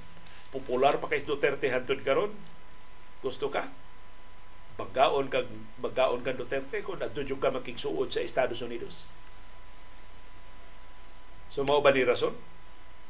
Popular 0.52 0.96
pa 0.96 1.12
kay 1.12 1.20
Duterte 1.24 1.68
hantud 1.68 2.00
karon. 2.00 2.32
Gusto 3.20 3.52
ka? 3.52 3.68
Bagaon 4.80 5.28
kag 5.32 5.48
bagaon 5.80 6.24
ka 6.24 6.32
Duterte 6.32 6.80
kung 6.80 7.00
nadudyo 7.00 7.36
ka 7.36 7.52
makigsuod 7.52 8.12
sa 8.12 8.24
Estados 8.24 8.64
Unidos. 8.64 9.08
So 11.56 11.64
mao 11.64 11.80
ba 11.80 11.88
ni 11.88 12.04
rason 12.04 12.36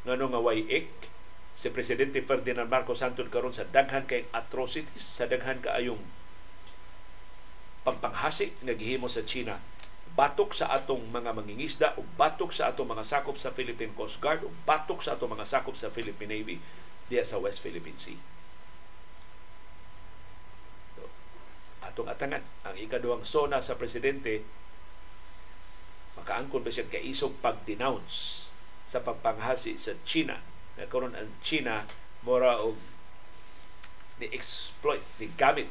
ngano 0.07 0.31
nga 0.31 0.39
way 0.39 0.63
ik 0.71 0.87
si 1.59 1.67
presidente 1.75 2.23
Ferdinand 2.23 2.71
Marcos 2.71 3.03
Santos 3.03 3.27
karon 3.27 3.51
sa 3.51 3.67
daghan 3.67 4.07
kay 4.07 4.31
atrocities 4.31 5.03
sa 5.03 5.27
daghan 5.27 5.59
kaayong 5.59 5.99
pagpanghasi 7.83 8.55
nga 8.63 8.79
gihimo 8.79 9.11
sa 9.11 9.27
China 9.27 9.59
batok 10.15 10.55
sa 10.55 10.71
atong 10.71 11.11
mga 11.11 11.35
mangingisda 11.35 11.99
o 11.99 12.07
batok 12.15 12.55
sa 12.55 12.71
atong 12.71 12.87
mga 12.87 13.03
sakop 13.03 13.35
sa 13.35 13.51
Philippine 13.51 13.91
Coast 13.99 14.23
Guard 14.23 14.47
o 14.47 14.55
batok 14.63 15.03
sa 15.03 15.19
atong 15.19 15.35
mga 15.35 15.43
sakop 15.43 15.75
sa 15.75 15.91
Philippine 15.91 16.39
Navy 16.39 16.63
diya 17.11 17.27
sa 17.27 17.43
West 17.43 17.61
Philippine 17.61 17.99
Sea. 17.99 18.19
So, 20.95 21.03
atong 21.83 22.09
atangan 22.09 22.47
ang 22.63 22.79
ikaduhang 22.79 23.27
sona 23.27 23.59
sa 23.59 23.75
presidente 23.75 24.47
makaangkon 26.27 26.67
ba 26.67 26.75
siya 26.75 26.91
kaisog 26.91 27.39
pag-denounce 27.39 28.51
sa 28.83 28.99
pagpanghasi 28.99 29.79
sa 29.79 29.95
China? 30.03 30.43
Na 30.75 30.91
karon 30.91 31.15
ang 31.15 31.31
China 31.39 31.87
mora 32.27 32.59
og 32.59 32.75
ni 34.19 34.27
exploit 34.35 35.07
ni 35.23 35.31
gamit 35.39 35.71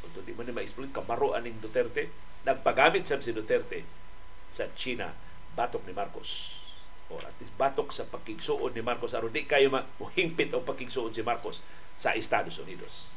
Kung 0.00 0.24
di 0.24 0.32
man 0.32 0.48
ni 0.48 0.56
ma-exploit 0.56 0.88
kamaro 0.96 1.36
aning 1.36 1.60
Duterte. 1.60 2.08
Nagpagamit 2.48 3.04
sa 3.04 3.20
si 3.20 3.36
Duterte 3.36 3.84
sa 4.48 4.64
China 4.72 5.12
batok 5.52 5.84
ni 5.84 5.92
Marcos. 5.92 6.56
O 7.12 7.20
at 7.20 7.36
least 7.36 7.52
batok 7.60 7.92
sa 7.92 8.08
pagkigsuod 8.08 8.72
ni 8.72 8.80
Marcos. 8.80 9.12
Aron 9.12 9.28
di 9.28 9.44
kayo 9.44 9.68
mahingpit 9.68 10.56
o 10.56 10.64
pagkigsuod 10.64 11.12
si 11.12 11.20
Marcos 11.20 11.60
sa 12.00 12.16
Estados 12.16 12.56
Unidos. 12.56 13.12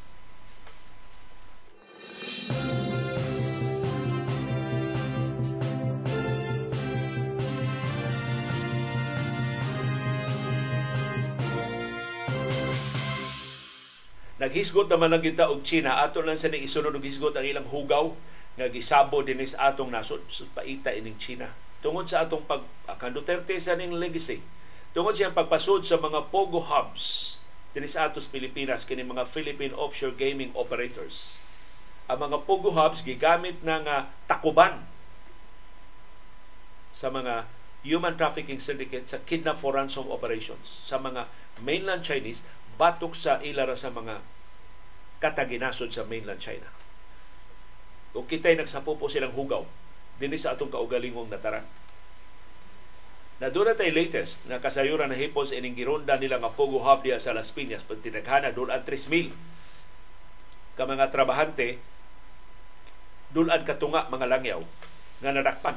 Naghisgot 14.43 14.91
naman 14.91 15.07
lang 15.07 15.23
kita 15.23 15.47
og 15.47 15.63
China. 15.63 16.03
Ato 16.03 16.19
lang 16.19 16.35
sa 16.35 16.51
isunod 16.51 16.91
og 16.91 16.99
hisgot 16.99 17.31
ang 17.39 17.47
ilang 17.47 17.63
hugaw 17.63 18.11
nga 18.59 18.67
gisabo 18.67 19.23
dinis 19.23 19.55
atong 19.55 19.87
nasod 19.87 20.19
so, 20.27 20.43
paita 20.51 20.91
ining 20.91 21.15
China. 21.15 21.47
Tungod 21.79 22.11
sa 22.11 22.27
atong 22.27 22.43
pag 22.43 22.59
akan 22.91 23.15
Duterte 23.15 23.55
sa 23.55 23.79
ning 23.79 23.95
legacy 23.95 24.43
tungod 24.93 25.17
sa 25.17 25.33
pagpasod 25.33 25.81
sa 25.87 25.97
mga 25.97 26.29
pogo 26.29 26.61
hubs 26.61 27.39
dinis 27.73 27.97
atos 27.97 28.29
Pilipinas 28.29 28.85
kini 28.85 29.01
mga 29.01 29.25
Philippine 29.25 29.73
offshore 29.73 30.13
gaming 30.13 30.53
operators. 30.53 31.41
Ang 32.05 32.29
mga 32.29 32.45
pogo 32.45 32.75
hubs 32.75 33.01
gigamit 33.01 33.57
na 33.65 33.81
nga 33.81 33.97
takuban 34.29 34.85
sa 36.93 37.09
mga 37.09 37.49
human 37.81 38.13
trafficking 38.13 38.61
syndicate 38.61 39.09
sa 39.09 39.17
kidnap 39.25 39.57
for 39.57 39.73
ransom 39.73 40.05
operations. 40.13 40.69
Sa 40.85 41.01
mga 41.01 41.25
mainland 41.65 42.05
Chinese 42.05 42.45
batok 42.75 43.13
sa 43.13 43.39
ilara 43.45 43.77
sa 43.77 43.93
mga 43.93 44.21
kataginasod 45.23 45.93
sa 45.93 46.03
mainland 46.03 46.41
China 46.41 46.67
o 48.13 48.25
kita'y 48.25 48.57
nagsapupo 48.57 49.09
silang 49.09 49.33
hugaw 49.33 49.65
dinhi 50.21 50.37
sa 50.37 50.53
atong 50.53 50.69
kaugalingong 50.69 51.29
nataran. 51.33 51.65
Na 53.41 53.49
doon 53.49 53.73
tay 53.73 53.89
latest 53.89 54.45
na 54.45 54.61
kasayuran 54.61 55.09
na 55.09 55.17
hipos 55.17 55.51
ining 55.51 55.73
gironda 55.73 56.15
nila 56.21 56.37
nga 56.37 56.53
Pogo 56.53 56.79
Hub 56.79 57.01
sa 57.17 57.33
Las 57.33 57.49
Piñas 57.49 57.81
pag 57.81 57.99
tinaghana 57.99 58.53
doon 58.53 58.69
ang 58.69 58.85
3,000 58.85 59.33
ka 60.77 60.85
mga 60.85 61.09
trabahante 61.09 61.81
doon 63.33 63.49
ang 63.49 63.65
katunga 63.65 64.07
mga 64.13 64.29
langyaw 64.29 64.61
nga 65.19 65.33
nadakpan 65.33 65.75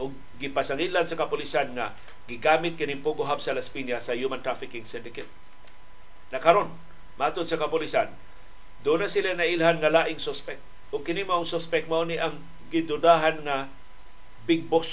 o 0.00 0.08
gipasangilan 0.40 1.04
sa 1.04 1.20
kapulisan 1.20 1.76
nga 1.76 1.92
gigamit 2.24 2.80
kining 2.80 3.04
Pogo 3.04 3.28
Hub 3.28 3.44
sa 3.44 3.52
Las 3.52 3.68
Piñas 3.68 4.08
sa 4.08 4.16
human 4.16 4.40
trafficking 4.40 4.88
syndicate. 4.88 5.28
Nakaron, 6.30 6.70
matod 7.18 7.46
sa 7.46 7.58
kapulisan, 7.58 8.10
doon 8.86 9.04
na 9.04 9.08
sila 9.10 9.36
nailhan 9.36 9.82
nga 9.82 9.92
laing 9.92 10.22
suspect 10.22 10.62
o 10.90 11.02
kini 11.04 11.22
mao 11.22 11.46
suspect 11.46 11.86
mao 11.86 12.02
ni 12.02 12.18
ang 12.18 12.42
gidudahan 12.70 13.46
nga 13.46 13.70
big 14.46 14.66
boss. 14.66 14.88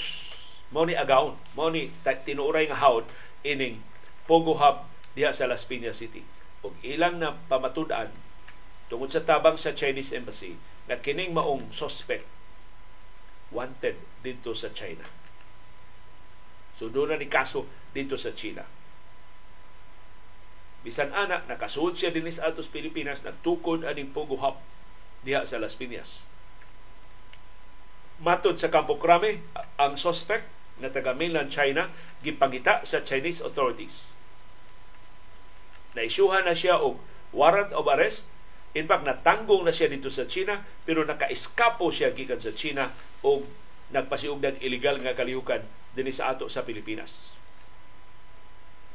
Mao 0.70 0.84
ni 0.84 0.94
agaon. 0.94 1.34
Mao 1.56 1.72
ni 1.72 1.90
tinuuray 2.04 2.68
nga 2.68 2.78
hawd 2.78 3.08
ining 3.42 3.80
Pogo 4.28 4.60
Hub 4.60 4.84
diha 5.16 5.32
sa 5.32 5.48
Las 5.48 5.64
Piñas 5.64 5.98
City. 5.98 6.22
Ug 6.60 6.76
ilang 6.84 7.16
na 7.16 7.34
pamatud-an 7.48 8.12
tungod 8.92 9.08
sa 9.08 9.24
tabang 9.24 9.56
sa 9.56 9.72
Chinese 9.72 10.12
Embassy 10.12 10.56
na 10.88 11.00
kining 11.00 11.32
maong 11.32 11.72
suspect 11.72 12.24
wanted 13.48 13.96
dito 14.20 14.52
sa 14.52 14.68
China. 14.76 15.04
So 16.76 16.92
doon 16.92 17.16
na 17.16 17.20
ni 17.20 17.26
kaso 17.26 17.64
dito 17.96 18.20
sa 18.20 18.36
China. 18.36 18.62
Bisan 20.86 21.10
anak, 21.10 21.50
nakasuod 21.50 21.98
siya 21.98 22.14
din 22.14 22.30
sa 22.30 22.50
atos 22.50 22.70
Pilipinas, 22.70 23.26
nagtukod 23.26 23.82
aning 23.82 24.14
Hub 24.14 24.56
diha 25.26 25.42
sa 25.42 25.58
Las 25.58 25.74
Piñas. 25.74 26.30
Matod 28.22 28.58
sa 28.58 28.70
Campo 28.70 28.98
Crame, 28.98 29.42
ang 29.78 29.98
suspect 29.98 30.46
na 30.78 30.90
taga 30.90 31.14
mainland 31.14 31.50
China 31.50 31.90
gipangita 32.22 32.82
sa 32.86 33.02
Chinese 33.02 33.42
authorities. 33.42 34.18
Naisyuhan 35.98 36.46
na 36.46 36.54
siya 36.54 36.78
og 36.78 37.02
warrant 37.34 37.74
of 37.74 37.90
arrest. 37.90 38.30
In 38.76 38.86
fact, 38.86 39.02
natanggong 39.02 39.66
na 39.66 39.74
siya 39.74 39.90
dito 39.90 40.10
sa 40.10 40.30
China 40.30 40.62
pero 40.86 41.02
naka-eskapo 41.02 41.90
siya 41.90 42.14
gikan 42.14 42.38
sa 42.38 42.54
China 42.54 42.94
og 43.26 43.46
nagpasiugdan 43.90 44.60
illegal 44.62 45.00
nga 45.02 45.16
kalihukan 45.16 45.64
dinhi 45.96 46.14
sa 46.14 46.30
ato 46.30 46.46
sa 46.46 46.62
Pilipinas. 46.62 47.34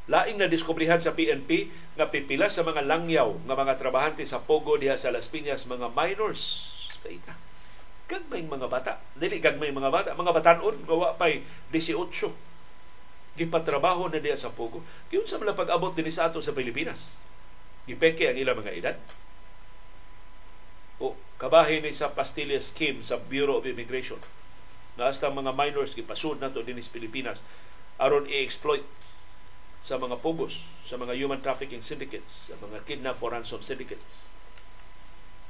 Laing 0.04 0.36
na 0.36 0.52
diskubrihan 0.52 1.00
sa 1.00 1.16
PNP 1.16 1.72
nga 1.96 2.12
pipila 2.12 2.52
sa 2.52 2.60
mga 2.60 2.84
langyaw 2.84 3.40
nga 3.48 3.56
mga 3.56 3.80
trabahante 3.80 4.28
sa 4.28 4.44
Pogo 4.44 4.76
diha 4.76 5.00
sa 5.00 5.08
Las 5.08 5.32
Piñas 5.32 5.64
mga 5.64 5.88
minors. 5.96 6.72
Kaita. 7.00 7.32
Gagmay 8.04 8.44
mga 8.44 8.68
bata. 8.68 9.00
Dili 9.16 9.40
gagmay 9.40 9.72
mga 9.72 9.88
bata. 9.88 10.10
Mga 10.12 10.32
batanon 10.36 10.76
nga 10.84 11.16
pay 11.16 11.40
18. 11.72 11.96
Gipatrabaho 13.40 14.12
na 14.12 14.20
diha 14.20 14.36
sa 14.36 14.52
Pogo. 14.52 14.84
Kiyun 15.08 15.24
sa 15.24 15.40
mga 15.40 15.56
pag-abot 15.56 15.96
din 15.96 16.12
sa 16.12 16.28
ato 16.28 16.44
sa 16.44 16.52
Pilipinas. 16.52 17.16
Gipeke 17.88 18.28
ang 18.28 18.36
ilang 18.36 18.60
mga 18.60 18.76
edad. 18.76 18.96
O 21.00 21.16
kabahin 21.40 21.80
ni 21.80 21.96
sa 21.96 22.12
Pastillas 22.12 22.76
scheme 22.76 23.00
sa 23.00 23.16
Bureau 23.16 23.56
of 23.56 23.64
Immigration. 23.64 24.20
Na 25.00 25.08
hasta 25.08 25.32
mga 25.32 25.56
minors 25.56 25.96
gipasud 25.96 26.44
nato 26.44 26.60
din 26.60 26.76
sa 26.84 26.92
Pilipinas 26.92 27.40
aron 27.96 28.28
i-exploit 28.28 28.84
sa 29.84 30.00
mga 30.00 30.16
pugos, 30.24 30.64
sa 30.80 30.96
mga 30.96 31.12
human 31.12 31.44
trafficking 31.44 31.84
syndicates, 31.84 32.48
sa 32.48 32.56
mga 32.56 32.88
kidnap 32.88 33.20
for 33.20 33.36
ransom 33.36 33.60
syndicates. 33.60 34.32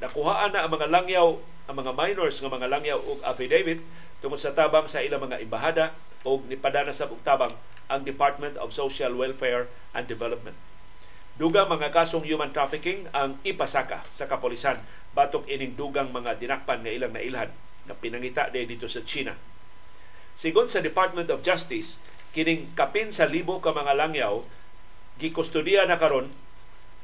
Nakuhaan 0.02 0.50
na 0.50 0.66
ang 0.66 0.74
mga 0.74 0.90
langyaw, 0.90 1.38
ang 1.70 1.76
mga 1.78 1.94
minors 1.94 2.42
nga 2.42 2.50
mga 2.50 2.66
langyaw 2.66 2.98
og 2.98 3.22
affidavit 3.22 3.78
tungod 4.18 4.42
sa 4.42 4.50
tabang 4.50 4.90
sa 4.90 5.06
ilang 5.06 5.22
mga 5.22 5.38
imbahada 5.38 5.94
o 6.26 6.42
nipadana 6.50 6.90
sa 6.90 7.06
tabang 7.22 7.54
ang 7.86 8.02
Department 8.02 8.58
of 8.58 8.74
Social 8.74 9.14
Welfare 9.14 9.70
and 9.94 10.10
Development. 10.10 10.58
Duga 11.38 11.62
mga 11.70 11.94
kasong 11.94 12.26
human 12.26 12.50
trafficking 12.50 13.06
ang 13.14 13.38
ipasaka 13.46 14.02
sa 14.10 14.26
kapolisan 14.26 14.82
batok 15.14 15.46
ining 15.46 15.78
dugang 15.78 16.10
mga 16.10 16.42
dinakpan 16.42 16.82
nga 16.82 16.90
ilang 16.90 17.14
nailhan 17.14 17.54
na 17.86 17.94
pinangita 17.94 18.50
dito 18.50 18.90
sa 18.90 18.98
China. 19.06 19.38
Sigon 20.34 20.66
sa 20.66 20.82
Department 20.82 21.30
of 21.30 21.46
Justice, 21.46 22.02
kining 22.34 22.74
kapin 22.74 23.14
sa 23.14 23.30
libo 23.30 23.62
ka 23.62 23.70
mga 23.70 23.94
langyaw 23.94 24.42
gikustudiya 25.22 25.86
na 25.86 25.96
karon 26.02 26.34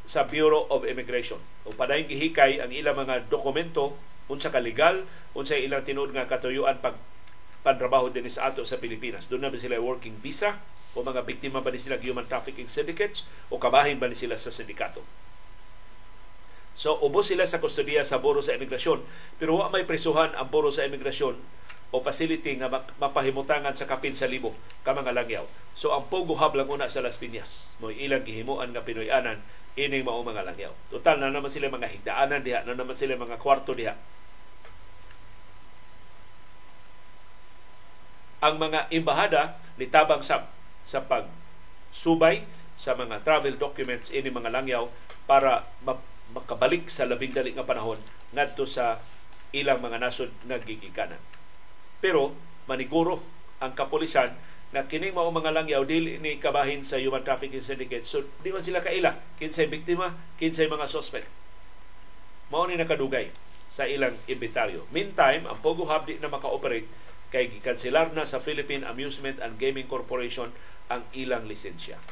sa 0.02 0.26
Bureau 0.26 0.66
of 0.66 0.82
Immigration. 0.82 1.38
O 1.62 1.70
padayon 1.70 2.10
gihikay 2.10 2.58
ang 2.58 2.74
ilang 2.74 2.98
mga 2.98 3.30
dokumento 3.30 3.94
unsa 4.26 4.50
ka 4.50 4.58
legal, 4.58 5.06
unsa 5.38 5.54
ilang 5.54 5.86
tinuod 5.86 6.10
nga 6.10 6.26
katuyuan 6.26 6.82
pag 6.82 6.98
pantrabaho 7.62 8.10
din 8.10 8.26
sa 8.26 8.50
ato 8.50 8.66
sa 8.66 8.82
Pilipinas. 8.82 9.30
Doon 9.30 9.46
na 9.46 9.52
ba 9.52 9.58
sila 9.58 9.78
working 9.78 10.18
visa 10.18 10.58
o 10.98 11.06
mga 11.06 11.22
biktima 11.22 11.62
ba 11.62 11.70
ni 11.70 11.78
sila 11.78 12.00
human 12.02 12.26
trafficking 12.26 12.66
syndicates 12.66 13.28
o 13.52 13.62
kabahin 13.62 14.02
ba 14.02 14.10
ni 14.10 14.18
sila 14.18 14.34
sa 14.34 14.50
sindikato. 14.50 15.06
So, 16.74 16.96
ubos 17.04 17.28
sila 17.28 17.44
sa 17.44 17.60
kustudiya 17.60 18.06
sa 18.06 18.22
Buro 18.22 18.40
sa 18.40 18.56
Imigrasyon. 18.56 19.04
Pero 19.36 19.60
wa 19.60 19.68
may 19.68 19.84
prisuhan 19.84 20.32
ang 20.32 20.48
Buro 20.48 20.72
sa 20.72 20.86
Imigrasyon 20.86 21.36
o 21.90 21.98
facility 21.98 22.54
nga 22.54 22.70
mapahimutangan 22.70 23.74
sa 23.74 23.86
kapin 23.86 24.14
sa 24.14 24.30
libo 24.30 24.54
ka 24.86 24.94
mga 24.94 25.10
langyaw. 25.10 25.44
So 25.74 25.90
ang 25.90 26.06
Pogo 26.06 26.38
Hub 26.38 26.54
lang 26.54 26.70
una 26.70 26.86
sa 26.86 27.02
Las 27.02 27.18
Piñas. 27.18 27.66
Mo 27.82 27.90
ilang 27.90 28.22
gihimuan 28.22 28.70
nga 28.70 28.86
Pinoyanan 28.86 29.42
ining 29.74 30.06
mao 30.06 30.22
mga 30.22 30.46
langyaw. 30.46 30.72
Total 30.90 31.18
na 31.18 31.30
naman 31.30 31.50
sila 31.50 31.70
mga 31.70 31.90
higdaanan 31.90 32.42
diha, 32.42 32.62
na 32.66 32.74
naman 32.78 32.94
sila 32.94 33.18
mga 33.18 33.38
kwarto 33.38 33.74
diha. 33.74 33.94
Ang 38.40 38.56
mga 38.56 38.88
imbahada 38.94 39.60
nitabang 39.76 40.24
sa 40.24 40.48
sa 40.80 41.04
pag 41.04 41.28
subay 41.92 42.46
sa 42.78 42.96
mga 42.96 43.20
travel 43.20 43.60
documents 43.60 44.08
ini 44.08 44.32
mga 44.32 44.48
langyaw 44.48 44.88
para 45.28 45.68
makabalik 46.32 46.88
sa 46.88 47.04
labing 47.04 47.36
dali 47.36 47.52
nga 47.52 47.66
panahon 47.66 48.00
ngadto 48.32 48.64
sa 48.64 49.02
ilang 49.52 49.82
mga 49.82 50.00
nasod 50.00 50.30
nga 50.46 50.56
gigikanan. 50.56 51.20
Pero 52.00 52.32
maniguro 52.64 53.20
ang 53.60 53.76
kapulisan 53.76 54.32
na 54.70 54.86
kining 54.86 55.12
mao 55.12 55.28
mga 55.28 55.52
langyaw 55.52 55.82
dili 55.84 56.16
ni 56.22 56.38
kabahin 56.38 56.80
sa 56.86 56.96
human 56.96 57.22
trafficking 57.26 57.62
syndicate. 57.62 58.06
So 58.06 58.24
di 58.40 58.50
man 58.50 58.64
sila 58.64 58.80
kaila 58.80 59.20
kinsay 59.36 59.68
biktima, 59.68 60.16
kinsay 60.40 60.70
mga 60.70 60.86
suspect. 60.88 61.28
Mao 62.50 62.66
ni 62.66 62.74
nakadugay 62.78 63.30
sa 63.70 63.86
ilang 63.86 64.18
inventaryo. 64.26 64.86
Meantime, 64.90 65.46
ang 65.46 65.58
Pogo 65.62 65.86
Hub 65.86 66.10
di 66.10 66.18
na 66.18 66.26
maka-operate 66.26 66.86
kay 67.30 67.46
gikanselar 67.46 68.10
na 68.10 68.26
sa 68.26 68.42
Philippine 68.42 68.82
Amusement 68.82 69.38
and 69.38 69.54
Gaming 69.54 69.86
Corporation 69.86 70.50
ang 70.90 71.06
ilang 71.14 71.46
lisensya. 71.46 72.02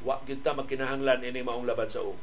Wa 0.00 0.24
gyud 0.24 0.40
ta 0.40 0.56
magkinahanglan 0.56 1.20
ini 1.20 1.44
maong 1.44 1.68
laban 1.68 1.92
sa 1.92 2.00
og 2.00 2.16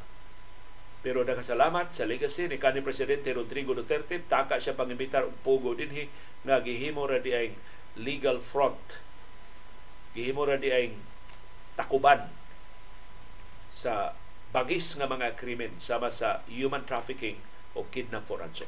pero 1.00 1.24
nakasalamat 1.24 1.96
sa 1.96 2.04
legacy 2.04 2.52
ni 2.52 2.60
kanhi 2.60 2.84
Presidente 2.84 3.32
Rodrigo 3.32 3.72
Duterte, 3.72 4.20
taka 4.28 4.60
siya 4.60 4.76
pangimbitar 4.76 5.24
og 5.24 5.36
pogo 5.44 5.72
dinhi 5.76 6.12
nga 6.44 6.60
gihimo 6.60 7.08
ra 7.08 7.20
di 7.24 7.32
legal 8.00 8.44
front. 8.44 9.00
Gihimo 10.16 10.44
ra 10.44 10.60
di 10.60 10.72
ay 10.72 10.92
takuban 11.80 12.28
sa 13.72 14.12
bagis 14.52 15.00
nga 15.00 15.08
mga 15.08 15.40
krimen 15.40 15.72
sama 15.80 16.12
sa 16.12 16.44
human 16.52 16.84
trafficking 16.84 17.40
o 17.78 17.88
kidnap 17.88 18.28
for 18.28 18.44
ransom. 18.44 18.68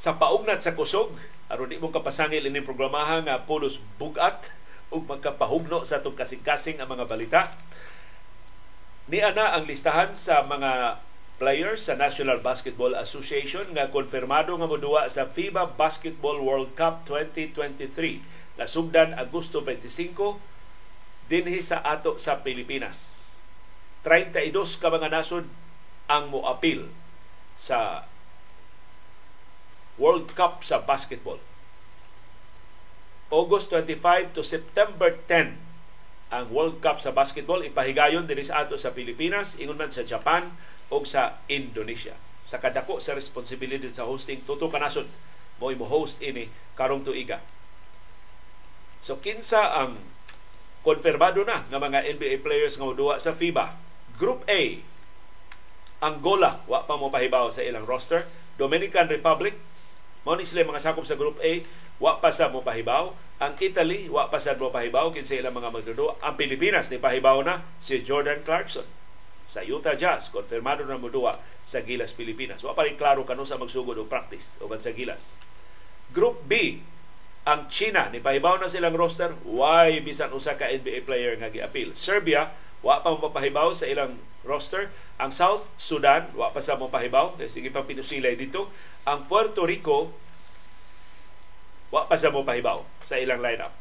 Sa 0.00 0.16
paugnat 0.16 0.64
sa 0.64 0.72
kusog 0.72 1.12
aron 1.52 1.68
di 1.68 1.76
mo 1.76 1.92
kapasangil 1.92 2.48
ining 2.48 2.64
programaha 2.64 3.20
nga 3.20 3.44
pulos 3.44 3.76
bugat 4.00 4.48
ug 4.88 5.04
magkapahugno 5.04 5.84
sa 5.84 6.00
atong 6.00 6.16
kasing-kasing 6.16 6.80
ang 6.80 6.88
mga 6.88 7.04
balita 7.04 7.52
ni 9.12 9.20
ana 9.20 9.52
ang 9.52 9.68
listahan 9.68 10.16
sa 10.16 10.40
mga 10.40 11.04
players 11.36 11.84
sa 11.84 12.00
National 12.00 12.40
Basketball 12.40 12.96
Association 12.96 13.76
nga 13.76 13.92
konfirmado 13.92 14.56
nga 14.56 14.68
moduwa 14.68 15.04
sa 15.12 15.28
FIBA 15.28 15.76
Basketball 15.76 16.40
World 16.40 16.72
Cup 16.76 17.04
2023 17.04 18.56
na 18.56 18.64
sugdan 18.64 19.12
Agosto 19.16 19.60
25 19.64 21.28
dinhi 21.28 21.60
sa 21.64 21.80
ato 21.80 22.20
sa 22.20 22.44
Pilipinas. 22.44 23.20
32 24.04 24.52
ka 24.80 24.88
mga 24.92 25.08
nasod 25.12 25.48
ang 26.12 26.28
moapil 26.28 26.92
sa 27.56 28.08
World 30.00 30.32
Cup 30.32 30.64
sa 30.64 30.80
basketball. 30.80 31.36
August 33.28 33.68
25 33.70 34.32
to 34.32 34.42
September 34.42 35.12
10 35.28 35.60
ang 36.30 36.46
World 36.48 36.80
Cup 36.80 37.02
sa 37.02 37.12
basketball 37.12 37.60
ipahigayon 37.60 38.24
dinhi 38.24 38.46
sa 38.46 38.64
ato 38.64 38.78
sa 38.78 38.96
Pilipinas, 38.96 39.60
ingon 39.60 39.76
man 39.76 39.92
sa 39.92 40.06
Japan 40.06 40.50
o 40.88 41.02
sa 41.04 41.42
Indonesia. 41.50 42.16
Sa 42.48 42.58
kadako 42.58 42.98
sa 42.98 43.14
responsibility 43.14 43.86
sa 43.92 44.08
hosting 44.08 44.42
tuto 44.42 44.72
kanasod 44.72 45.06
mo 45.60 45.68
mo 45.76 45.86
host 45.86 46.24
ini 46.24 46.48
karong 46.74 47.04
tuiga. 47.04 47.44
So 49.04 49.20
kinsa 49.20 49.76
ang 49.76 50.00
konfirmado 50.80 51.44
na 51.44 51.66
nga 51.68 51.78
mga 51.78 52.08
NBA 52.16 52.40
players 52.40 52.80
nga 52.80 52.88
moduwa 52.88 53.20
sa 53.20 53.36
FIBA. 53.36 53.76
Group 54.16 54.48
A 54.48 54.80
Angola 56.00 56.64
wa 56.64 56.88
pa 56.88 56.96
mo 56.96 57.12
pahibaw 57.12 57.52
sa 57.52 57.60
ilang 57.60 57.84
roster. 57.84 58.24
Dominican 58.56 59.12
Republic 59.12 59.52
Mao 60.22 60.36
sila 60.40 60.68
mga 60.68 60.82
sakop 60.82 61.08
sa 61.08 61.16
Group 61.16 61.40
A, 61.40 61.64
wa 62.00 62.20
pa 62.20 62.32
sa 62.32 62.52
mo 62.52 62.60
pahibaw. 62.60 63.12
Ang 63.40 63.56
Italy, 63.60 64.08
wa 64.12 64.28
pa 64.28 64.36
sa 64.36 64.52
mo 64.56 64.68
pahibaw 64.68 65.08
kinsa 65.12 65.40
ilang 65.40 65.56
mga 65.56 65.72
magdudu. 65.72 66.12
Ang 66.20 66.34
Pilipinas 66.36 66.92
ni 66.92 67.00
pahibaw 67.00 67.40
na 67.40 67.64
si 67.80 68.00
Jordan 68.04 68.44
Clarkson 68.44 68.84
sa 69.50 69.66
Utah 69.66 69.98
Jazz, 69.98 70.30
konfirmado 70.30 70.86
na 70.86 70.94
mudua 70.94 71.42
sa 71.66 71.82
Gilas, 71.82 72.14
Pilipinas. 72.14 72.62
Wa 72.62 72.70
pa 72.70 72.86
rin 72.86 72.94
klaro 72.94 73.26
kanu 73.26 73.42
sa 73.42 73.58
magsugod 73.58 73.98
o 73.98 74.06
practice 74.06 74.62
o 74.62 74.70
sa 74.78 74.94
Gilas. 74.94 75.42
Group 76.14 76.46
B, 76.46 76.78
ang 77.42 77.66
China, 77.66 78.06
ni 78.14 78.22
pahibaw 78.22 78.62
na 78.62 78.70
silang 78.70 78.94
roster, 78.94 79.34
why 79.42 79.98
bisan 80.06 80.30
usa 80.30 80.54
ka 80.54 80.70
NBA 80.70 81.02
player 81.02 81.34
nga 81.34 81.50
giapil. 81.50 81.98
Serbia, 81.98 82.54
wa 82.80 83.00
pa 83.04 83.12
mapahibaw 83.12 83.72
sa 83.76 83.88
ilang 83.88 84.16
roster. 84.44 84.88
Ang 85.20 85.32
South 85.32 85.68
Sudan, 85.76 86.32
wa 86.32 86.48
pa 86.48 86.64
sa 86.64 86.80
mapahibaw, 86.80 87.36
sige 87.48 87.68
pa 87.68 87.84
pinusilay 87.84 88.36
dito. 88.36 88.72
Ang 89.04 89.28
Puerto 89.28 89.68
Rico, 89.68 90.12
wa 91.92 92.06
pa 92.06 92.16
sa 92.16 92.32
mo 92.32 92.46
pahibaw 92.46 92.80
sa 93.04 93.20
ilang 93.20 93.42
lineup. 93.42 93.74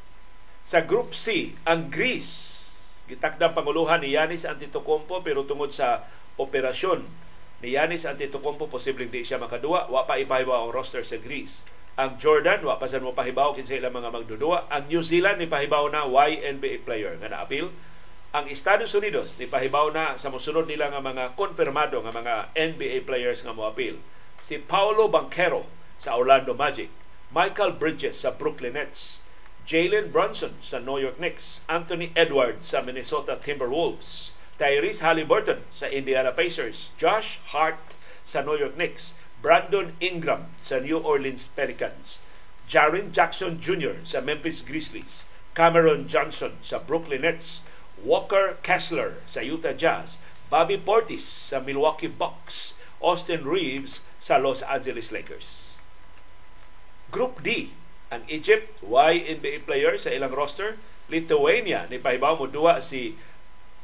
Sa 0.68 0.84
Group 0.84 1.16
C, 1.16 1.56
ang 1.66 1.88
Greece, 1.88 2.68
gitakdang 3.10 3.58
panguluhan 3.58 4.04
ni 4.04 4.14
Yanis 4.14 4.46
Antetokounmpo 4.46 5.26
pero 5.26 5.48
tungod 5.48 5.74
sa 5.74 6.06
operasyon 6.38 7.02
ni 7.66 7.74
Yanis 7.74 8.06
Antetokounmpo 8.06 8.70
posibleng 8.70 9.10
di 9.10 9.26
siya 9.26 9.42
makaduwa, 9.42 9.88
wa 9.90 10.06
pa 10.06 10.20
ipahibaw 10.20 10.68
ang 10.68 10.72
roster 10.76 11.02
sa 11.02 11.18
Greece. 11.18 11.66
Ang 12.00 12.16
Jordan, 12.16 12.64
wa 12.64 12.80
pa 12.80 12.88
sa 12.88 13.04
mo 13.04 13.12
pahibaw 13.12 13.52
kinsa 13.52 13.76
ilang 13.76 13.92
mga 13.92 14.16
magdudua. 14.16 14.72
Ang 14.72 14.88
New 14.88 15.04
Zealand 15.04 15.36
ni 15.36 15.52
pahibaw 15.52 15.84
na 15.92 16.08
YNBA 16.08 16.88
player 16.88 17.20
nga 17.20 17.28
na-appeal. 17.28 17.76
Ang 18.30 18.46
Estados 18.46 18.94
Unidos 18.94 19.42
ni 19.42 19.50
pahibaw 19.50 19.90
na 19.90 20.14
sa 20.14 20.30
mosunod 20.30 20.70
nila 20.70 20.94
nga 20.94 21.02
mga 21.02 21.34
konfirmado 21.34 21.98
nga 22.06 22.14
mga 22.14 22.54
NBA 22.54 23.10
players 23.10 23.42
nga 23.42 23.58
mo 23.58 23.66
appeal 23.66 23.98
si 24.38 24.62
Paolo 24.62 25.10
Banquero 25.10 25.66
sa 25.98 26.14
Orlando 26.14 26.54
Magic, 26.54 26.94
Michael 27.34 27.74
Bridges 27.74 28.22
sa 28.22 28.30
Brooklyn 28.30 28.78
Nets, 28.78 29.26
Jalen 29.66 30.14
Brunson 30.14 30.54
sa 30.62 30.78
New 30.78 31.02
York 31.02 31.18
Knicks, 31.18 31.66
Anthony 31.66 32.14
Edwards 32.14 32.70
sa 32.70 32.86
Minnesota 32.86 33.34
Timberwolves, 33.34 34.38
Tyrese 34.62 35.02
Halliburton 35.02 35.66
sa 35.74 35.90
Indiana 35.90 36.30
Pacers, 36.30 36.94
Josh 37.02 37.42
Hart 37.50 37.98
sa 38.22 38.46
New 38.46 38.62
York 38.62 38.78
Knicks, 38.78 39.18
Brandon 39.42 39.98
Ingram 39.98 40.54
sa 40.62 40.78
New 40.78 41.02
Orleans 41.02 41.50
Pelicans, 41.58 42.22
Jaren 42.70 43.10
Jackson 43.10 43.58
Jr. 43.58 44.06
sa 44.06 44.22
Memphis 44.22 44.62
Grizzlies, 44.62 45.26
Cameron 45.58 46.06
Johnson 46.06 46.62
sa 46.62 46.78
Brooklyn 46.78 47.26
Nets, 47.26 47.66
Walker 48.04 48.58
Kessler 48.64 49.20
sa 49.28 49.44
Utah 49.44 49.76
Jazz, 49.76 50.18
Bobby 50.50 50.80
Portis 50.80 51.24
sa 51.24 51.60
Milwaukee 51.60 52.10
Bucks, 52.10 52.80
Austin 53.00 53.44
Reeves 53.46 54.02
sa 54.20 54.40
Los 54.40 54.64
Angeles 54.64 55.12
Lakers. 55.12 55.78
Group 57.10 57.42
D, 57.42 57.74
ang 58.10 58.26
Egypt, 58.30 58.82
Y 58.82 59.12
NBA 59.26 59.66
player 59.66 59.98
sa 59.98 60.14
ilang 60.14 60.34
roster. 60.34 60.78
Lithuania, 61.10 61.90
ni 61.90 61.98
pahibaw 61.98 62.38
mo 62.38 62.46
duwa 62.46 62.78
si 62.82 63.18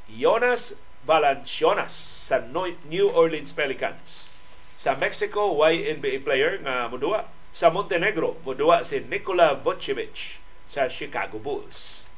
Jonas 0.05 0.77
Valanciunas 1.05 1.93
sa 2.29 2.41
New 2.85 3.07
Orleans 3.09 3.49
Pelicans. 3.49 4.37
Sa 4.77 4.93
Mexico, 4.93 5.53
Y 5.65 5.89
NBA 5.97 6.21
player 6.21 6.61
nga 6.61 6.85
mudua. 6.85 7.29
Sa 7.55 7.73
Montenegro, 7.73 8.37
mudua 8.45 8.85
si 8.85 9.01
Nikola 9.01 9.57
Vucevic 9.57 10.37
sa 10.69 10.89
Chicago 10.89 11.41
Bulls. 11.41 12.09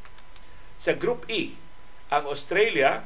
Sa 0.75 0.91
Group 0.97 1.27
E, 1.29 1.55
ang 2.07 2.27
Australia 2.27 3.03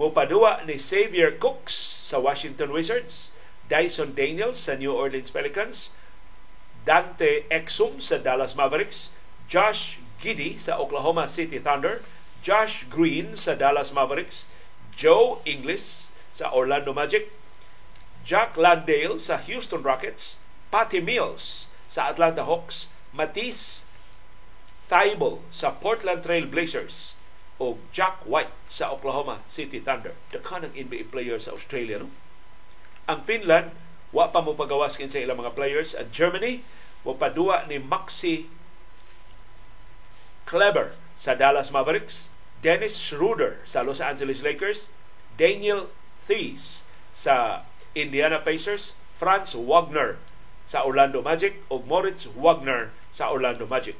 Mupadua 0.00 0.64
ni 0.64 0.80
Xavier 0.80 1.36
Cooks 1.36 1.76
sa 2.08 2.16
Washington 2.16 2.72
Wizards, 2.72 3.36
Dyson 3.68 4.16
Daniels 4.16 4.56
sa 4.56 4.72
New 4.72 4.96
Orleans 4.96 5.28
Pelicans, 5.28 5.92
Dante 6.88 7.44
Exum 7.52 8.00
sa 8.00 8.16
Dallas 8.16 8.56
Mavericks, 8.56 9.12
Josh 9.44 10.00
Giddy 10.16 10.56
sa 10.56 10.80
Oklahoma 10.80 11.28
City 11.28 11.60
Thunder, 11.60 12.00
Josh 12.40 12.88
Green 12.88 13.36
sa 13.36 13.52
Dallas 13.52 13.92
Mavericks, 13.92 14.48
Joe 14.96 15.44
Ingles 15.44 16.16
sa 16.32 16.48
Orlando 16.48 16.96
Magic, 16.96 17.28
Jack 18.24 18.56
Landale 18.56 19.20
sa 19.20 19.36
Houston 19.36 19.84
Rockets, 19.84 20.40
Patty 20.72 21.04
Mills 21.04 21.68
sa 21.84 22.08
Atlanta 22.08 22.48
Hawks, 22.48 22.88
Matisse 23.12 23.84
Thybulle 24.88 25.44
sa 25.52 25.76
Portland 25.76 26.24
Trail 26.24 26.48
Blazers, 26.48 27.19
o 27.60 27.76
Jack 27.92 28.24
White 28.24 28.50
sa 28.64 28.88
Oklahoma 28.88 29.44
City 29.44 29.78
Thunder. 29.78 30.16
Daka 30.32 30.64
ng 30.64 30.72
NBA 30.72 31.12
player 31.12 31.36
sa 31.36 31.52
Australia. 31.52 32.00
No? 32.00 32.08
Ang 33.04 33.20
Finland, 33.20 33.76
wa 34.16 34.32
pa 34.32 34.40
mo 34.40 34.56
pagawas 34.56 34.96
sa 34.96 35.20
ilang 35.20 35.44
mga 35.44 35.52
players. 35.52 35.92
At 35.92 36.08
Germany, 36.08 36.64
wa 37.04 37.12
pa 37.14 37.28
duwa 37.28 37.68
ni 37.68 37.76
Maxi 37.76 38.48
Kleber 40.48 40.96
sa 41.14 41.36
Dallas 41.36 41.68
Mavericks, 41.70 42.32
Dennis 42.64 42.96
Schroeder 42.96 43.60
sa 43.68 43.84
Los 43.84 44.00
Angeles 44.02 44.40
Lakers, 44.40 44.90
Daniel 45.36 45.92
Thies 46.24 46.88
sa 47.12 47.62
Indiana 47.94 48.40
Pacers, 48.40 48.96
Franz 49.14 49.52
Wagner 49.52 50.16
sa 50.64 50.82
Orlando 50.82 51.20
Magic 51.20 51.60
ug 51.68 51.84
Moritz 51.84 52.24
Wagner 52.24 52.90
sa 53.12 53.28
Orlando 53.28 53.68
Magic 53.68 53.94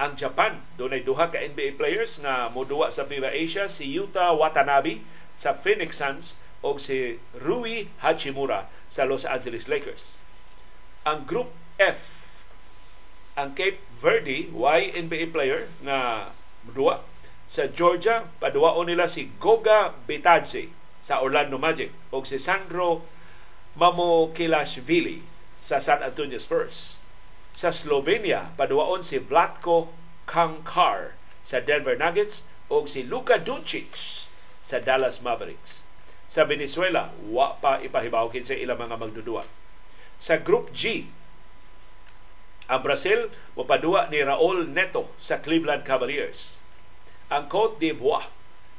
ang 0.00 0.16
Japan. 0.16 0.64
Doon 0.80 0.96
ay 0.96 1.02
duha 1.04 1.28
ka 1.28 1.40
NBA 1.40 1.76
players 1.76 2.20
nga 2.22 2.48
moduwa 2.48 2.88
sa 2.88 3.04
FIBA 3.04 3.32
Asia, 3.32 3.68
si 3.68 3.90
Yuta 3.92 4.32
Watanabe 4.32 5.04
sa 5.36 5.52
Phoenix 5.56 6.00
Suns 6.00 6.38
o 6.62 6.78
si 6.78 7.18
Rui 7.34 7.90
Hachimura 8.00 8.70
sa 8.86 9.04
Los 9.04 9.26
Angeles 9.26 9.66
Lakers. 9.66 10.22
Ang 11.02 11.26
Group 11.26 11.50
F, 11.82 12.38
ang 13.34 13.52
Cape 13.58 13.82
Verde, 13.98 14.48
Y 14.52 14.80
NBA 14.94 15.34
player 15.34 15.66
nga 15.82 16.30
moduwa 16.62 17.02
sa 17.50 17.68
Georgia, 17.68 18.30
paduwaon 18.40 18.88
nila 18.88 19.10
si 19.10 19.28
Goga 19.36 19.92
Bitadze 20.08 20.72
sa 21.02 21.20
Orlando 21.20 21.58
Magic 21.58 21.90
o 22.14 22.22
si 22.22 22.38
Sandro 22.38 23.04
Mamokilashvili 23.74 25.26
sa 25.58 25.82
San 25.82 26.00
Antonio 26.00 26.38
Spurs. 26.38 27.01
Sa 27.52 27.68
Slovenia, 27.68 28.56
paduwaon 28.56 29.04
si 29.04 29.20
Vlatko 29.20 29.92
Kankar 30.24 31.12
sa 31.44 31.60
Denver 31.60 31.94
Nuggets 32.00 32.48
o 32.72 32.88
si 32.88 33.04
Luka 33.04 33.36
Doncic 33.36 34.24
sa 34.64 34.80
Dallas 34.80 35.20
Mavericks. 35.20 35.84
Sa 36.32 36.48
Venezuela, 36.48 37.12
wa 37.28 37.60
pa 37.60 37.76
ipahibaw 37.84 38.32
sa 38.40 38.56
ilang 38.56 38.80
mga 38.80 38.96
magdudua. 38.96 39.44
Sa 40.16 40.40
Group 40.40 40.72
G, 40.72 41.12
ang 42.72 42.80
Brazil 42.80 43.28
mapadua 43.52 44.08
ni 44.08 44.24
Raul 44.24 44.72
Neto 44.72 45.12
sa 45.20 45.44
Cleveland 45.44 45.84
Cavaliers. 45.84 46.64
Ang 47.28 47.52
Cote 47.52 47.76
d'Ivoire, 47.76 48.32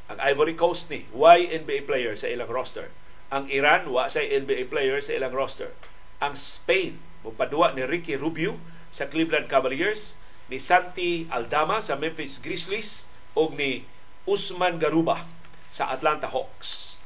ang 0.10 0.18
Ivory 0.18 0.58
Coast 0.58 0.90
ni, 0.90 1.06
why 1.14 1.46
NBA 1.46 1.86
player 1.86 2.18
sa 2.18 2.26
ilang 2.26 2.50
roster. 2.50 2.90
Ang 3.30 3.54
Iran, 3.54 3.94
wa 3.94 4.10
sa 4.10 4.26
NBA 4.26 4.74
player 4.74 4.98
sa 4.98 5.14
ilang 5.14 5.34
roster. 5.34 5.78
Ang 6.18 6.34
Spain, 6.34 6.98
Mupadua 7.24 7.72
ni 7.72 7.88
Ricky 7.88 8.20
Rubio 8.20 8.60
sa 8.94 9.10
Cleveland 9.10 9.48
Cavaliers, 9.48 10.20
ni 10.52 10.60
Santi 10.60 11.26
Aldama 11.32 11.80
sa 11.80 11.96
Memphis 11.96 12.38
Grizzlies 12.44 13.08
o 13.34 13.50
ni 13.50 13.88
Usman 14.28 14.78
Garuba 14.78 15.26
sa 15.74 15.90
Atlanta 15.90 16.30
Hawks. 16.30 17.00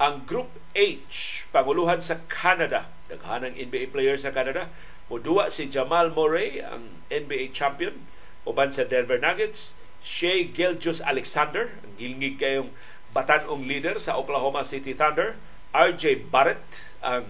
Ang 0.00 0.26
Group 0.26 0.50
H, 0.74 1.44
panguluhan 1.54 2.00
sa 2.00 2.22
Canada, 2.26 2.90
daghanang 3.06 3.54
NBA 3.54 3.94
player 3.94 4.18
sa 4.18 4.34
Canada, 4.34 4.70
Muduwa 5.12 5.52
si 5.52 5.68
Jamal 5.68 6.16
Murray, 6.16 6.64
ang 6.64 7.04
NBA 7.12 7.52
champion, 7.52 8.08
uban 8.48 8.72
sa 8.72 8.88
Denver 8.88 9.20
Nuggets, 9.20 9.76
Shea 10.00 10.48
Gilgeous 10.48 11.04
Alexander, 11.04 11.76
ang 11.84 11.92
gilngig 12.00 12.40
kayong 12.40 12.72
batanong 13.12 13.68
leader 13.68 14.00
sa 14.00 14.16
Oklahoma 14.16 14.64
City 14.64 14.96
Thunder, 14.96 15.36
RJ 15.76 16.32
Barrett, 16.32 16.64
ang 17.04 17.28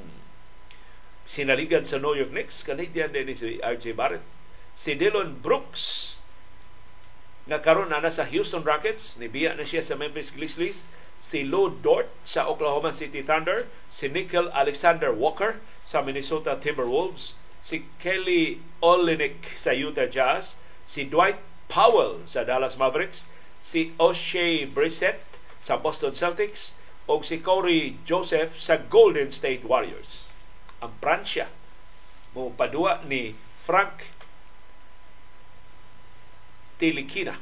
sinaligan 1.24 1.88
sa 1.88 1.96
New 1.96 2.12
York 2.12 2.30
Knicks. 2.30 2.60
Canadian 2.62 3.12
din 3.12 3.32
si 3.32 3.56
RJ 3.60 3.96
Barrett. 3.96 4.24
Si 4.76 4.92
Dylan 4.92 5.40
Brooks 5.40 6.20
nga 7.44 7.60
karon 7.60 7.92
na 7.92 8.00
sa 8.08 8.24
Houston 8.24 8.64
Rockets, 8.64 9.20
nibiya 9.20 9.52
na 9.52 9.68
siya 9.68 9.84
sa 9.84 10.00
Memphis 10.00 10.32
Grizzlies, 10.32 10.88
si 11.20 11.44
Lou 11.44 11.68
Dort 11.68 12.08
sa 12.24 12.48
Oklahoma 12.48 12.92
City 12.92 13.20
Thunder, 13.20 13.68
si 13.92 14.08
Nickel 14.08 14.48
Alexander 14.56 15.12
Walker 15.12 15.60
sa 15.84 16.00
Minnesota 16.00 16.56
Timberwolves, 16.56 17.36
si 17.60 17.84
Kelly 18.00 18.64
Olynyk 18.80 19.52
sa 19.60 19.76
Utah 19.76 20.08
Jazz, 20.08 20.56
si 20.88 21.04
Dwight 21.04 21.36
Powell 21.68 22.24
sa 22.24 22.48
Dallas 22.48 22.80
Mavericks, 22.80 23.28
si 23.60 23.92
O'Shea 24.00 24.64
Brissett 24.64 25.20
sa 25.60 25.76
Boston 25.76 26.16
Celtics, 26.16 26.76
o 27.04 27.20
si 27.20 27.44
Corey 27.44 28.00
Joseph 28.08 28.56
sa 28.56 28.80
Golden 28.80 29.28
State 29.28 29.68
Warriors 29.68 30.23
ang 30.84 30.92
Pransya 31.00 31.48
mo 32.36 32.52
padua 32.52 33.00
ni 33.08 33.32
Frank 33.56 34.04
Tilikina 36.76 37.40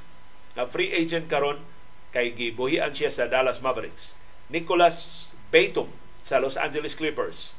na 0.55 0.69
free 0.69 0.95
agent 0.95 1.27
karon 1.27 1.65
kay 2.13 2.37
gibuhian 2.37 2.93
siya 2.93 3.09
sa 3.09 3.27
Dallas 3.27 3.65
Mavericks. 3.65 4.21
Nicholas 4.53 5.33
Batum 5.49 5.89
sa 6.21 6.39
Los 6.39 6.61
Angeles 6.61 6.93
Clippers. 6.93 7.57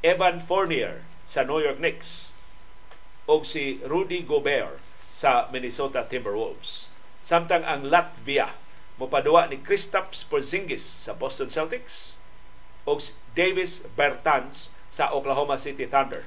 Evan 0.00 0.40
Fournier 0.40 1.04
sa 1.28 1.44
New 1.44 1.60
York 1.60 1.78
Knicks. 1.78 2.32
O 3.28 3.44
si 3.44 3.78
Rudy 3.84 4.24
Gobert 4.24 4.80
sa 5.12 5.52
Minnesota 5.52 6.08
Timberwolves. 6.08 6.88
Samtang 7.20 7.62
ang 7.62 7.86
Latvia 7.92 8.56
mopadua 8.96 9.46
ni 9.46 9.60
Kristaps 9.60 10.24
Porzingis 10.24 10.82
sa 10.82 11.12
Boston 11.12 11.52
Celtics 11.52 12.20
o 12.88 12.96
Davis 13.32 13.84
Bertans 13.96 14.73
sa 14.94 15.10
Oklahoma 15.10 15.58
City 15.58 15.90
Thunder. 15.90 16.22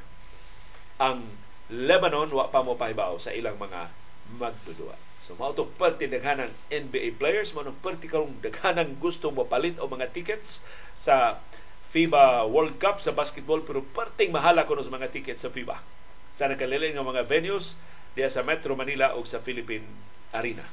Ang 1.00 1.24
Lebanon 1.72 2.28
wa 2.36 2.52
pa 2.52 2.60
mo 2.60 2.76
pahibaw 2.76 3.16
sa 3.16 3.32
ilang 3.32 3.56
mga 3.56 3.88
magdudua. 4.36 5.00
So 5.24 5.40
mao 5.40 5.56
to 5.56 5.68
perti 5.80 6.08
daghanang 6.08 6.52
NBA 6.68 7.16
players 7.16 7.56
mo 7.56 7.64
perti 7.80 8.12
karong 8.12 8.44
daghanang 8.44 9.00
gusto 9.00 9.32
mo 9.32 9.48
palit 9.48 9.80
o 9.80 9.88
mga 9.88 10.12
tickets 10.12 10.64
sa 10.96 11.40
FIBA 11.92 12.48
World 12.52 12.76
Cup 12.80 13.00
sa 13.00 13.16
basketball 13.16 13.64
pero 13.64 13.84
perting 13.84 14.32
mahala 14.36 14.68
kuno 14.68 14.84
sa 14.84 14.92
mga 14.92 15.12
tickets 15.16 15.48
sa 15.48 15.52
FIBA. 15.52 15.80
Sa 16.36 16.52
nakalilay 16.52 16.92
ng 16.92 17.04
mga 17.04 17.24
venues 17.24 17.80
diya 18.20 18.28
sa 18.28 18.44
Metro 18.44 18.76
Manila 18.76 19.16
o 19.16 19.24
sa 19.24 19.40
Philippine 19.40 19.88
Arena. 20.36 20.64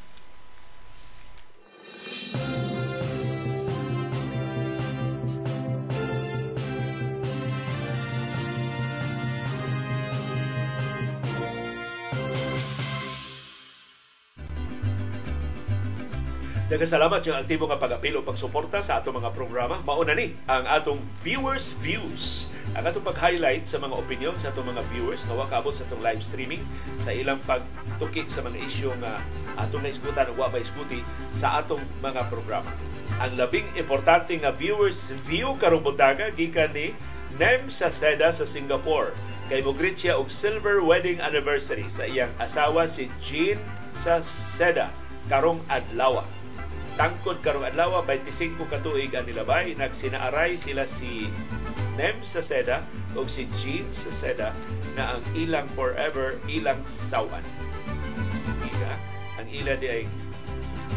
Nagkasalamat 16.75 17.23
yung 17.23 17.39
aktibo 17.39 17.71
nga 17.71 17.79
pag-apilo 17.79 18.27
pagsuporta 18.27 18.83
sa 18.83 18.99
atong 18.99 19.23
mga 19.23 19.31
programa. 19.31 19.79
Mauna 19.87 20.11
ni 20.11 20.35
ang 20.51 20.67
atong 20.67 20.99
viewers 21.23 21.71
views. 21.79 22.51
Ang 22.75 22.91
atong 22.91 23.07
pag-highlight 23.07 23.63
sa 23.63 23.79
mga 23.79 23.95
opinion 23.95 24.35
sa 24.43 24.51
atong 24.51 24.75
mga 24.75 24.83
viewers 24.91 25.23
na 25.31 25.39
wakabot 25.39 25.71
sa 25.71 25.87
atong 25.87 26.03
live 26.03 26.19
streaming 26.19 26.59
sa 26.99 27.15
ilang 27.15 27.39
pagtuki 27.47 28.27
sa 28.27 28.43
mga 28.43 28.59
isyu 28.59 28.91
nga 28.99 29.23
atong 29.55 29.87
naisgutan 29.87 30.27
o 30.27 30.35
wa 30.35 30.51
isguti 30.59 30.99
sa 31.31 31.63
atong 31.63 31.79
mga 32.03 32.27
programa. 32.27 32.75
Ang 33.23 33.39
labing 33.39 33.71
importante 33.79 34.35
nga 34.35 34.51
viewers 34.51 35.15
view 35.31 35.55
karong 35.63 35.87
buntaga 35.87 36.35
gikan 36.35 36.75
ni 36.75 36.91
Nem 37.39 37.71
sa 37.71 37.87
Seda 37.87 38.35
sa 38.35 38.43
Singapore. 38.43 39.15
Kay 39.47 39.63
Mugrit 39.63 39.95
siya 39.95 40.19
og 40.19 40.27
silver 40.27 40.83
wedding 40.83 41.23
anniversary 41.23 41.87
sa 41.87 42.03
iyang 42.03 42.35
asawa 42.43 42.91
si 42.91 43.07
Jean 43.23 43.63
sa 43.95 44.19
Seda 44.27 44.91
karong 45.31 45.63
adlaw 45.71 46.27
tangkod 46.95 47.43
karong 47.43 47.67
adlaw 47.67 48.03
25 48.07 48.59
ka 48.71 48.79
tuig 48.83 49.11
ang 49.15 49.27
nilabay. 49.27 49.75
Nagsinaaray 49.75 50.55
sila 50.55 50.87
si 50.87 51.27
Nem 51.95 52.23
sa 52.27 52.43
Seda 52.43 52.83
o 53.15 53.27
si 53.27 53.47
Jean 53.59 53.87
sa 53.91 54.11
Seda 54.11 54.51
na 54.99 55.19
ang 55.19 55.23
ilang 55.35 55.67
forever 55.75 56.39
ilang 56.47 56.79
sawan. 56.87 57.43
Ika 58.67 58.93
ang 59.43 59.49
ila 59.51 59.75
di 59.79 59.87
ay 59.91 60.03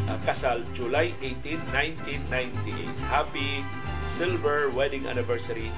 uh, 0.10 0.20
kasal 0.26 0.62
July 0.74 1.14
18, 1.22 1.62
1998 1.74 3.10
happy 3.10 3.62
silver 4.02 4.70
wedding 4.74 5.06
anniversary 5.10 5.70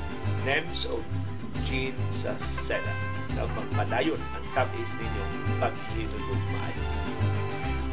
Nems 0.48 0.88
o 0.88 1.04
Jean 1.68 1.96
sa 2.12 2.36
Seda. 2.40 2.92
Na 3.36 3.48
magpadayon 3.56 4.20
ang 4.36 4.46
tamis 4.52 4.92
ninyo 5.00 5.24
paghinulog 5.64 6.42
maayo 6.56 7.00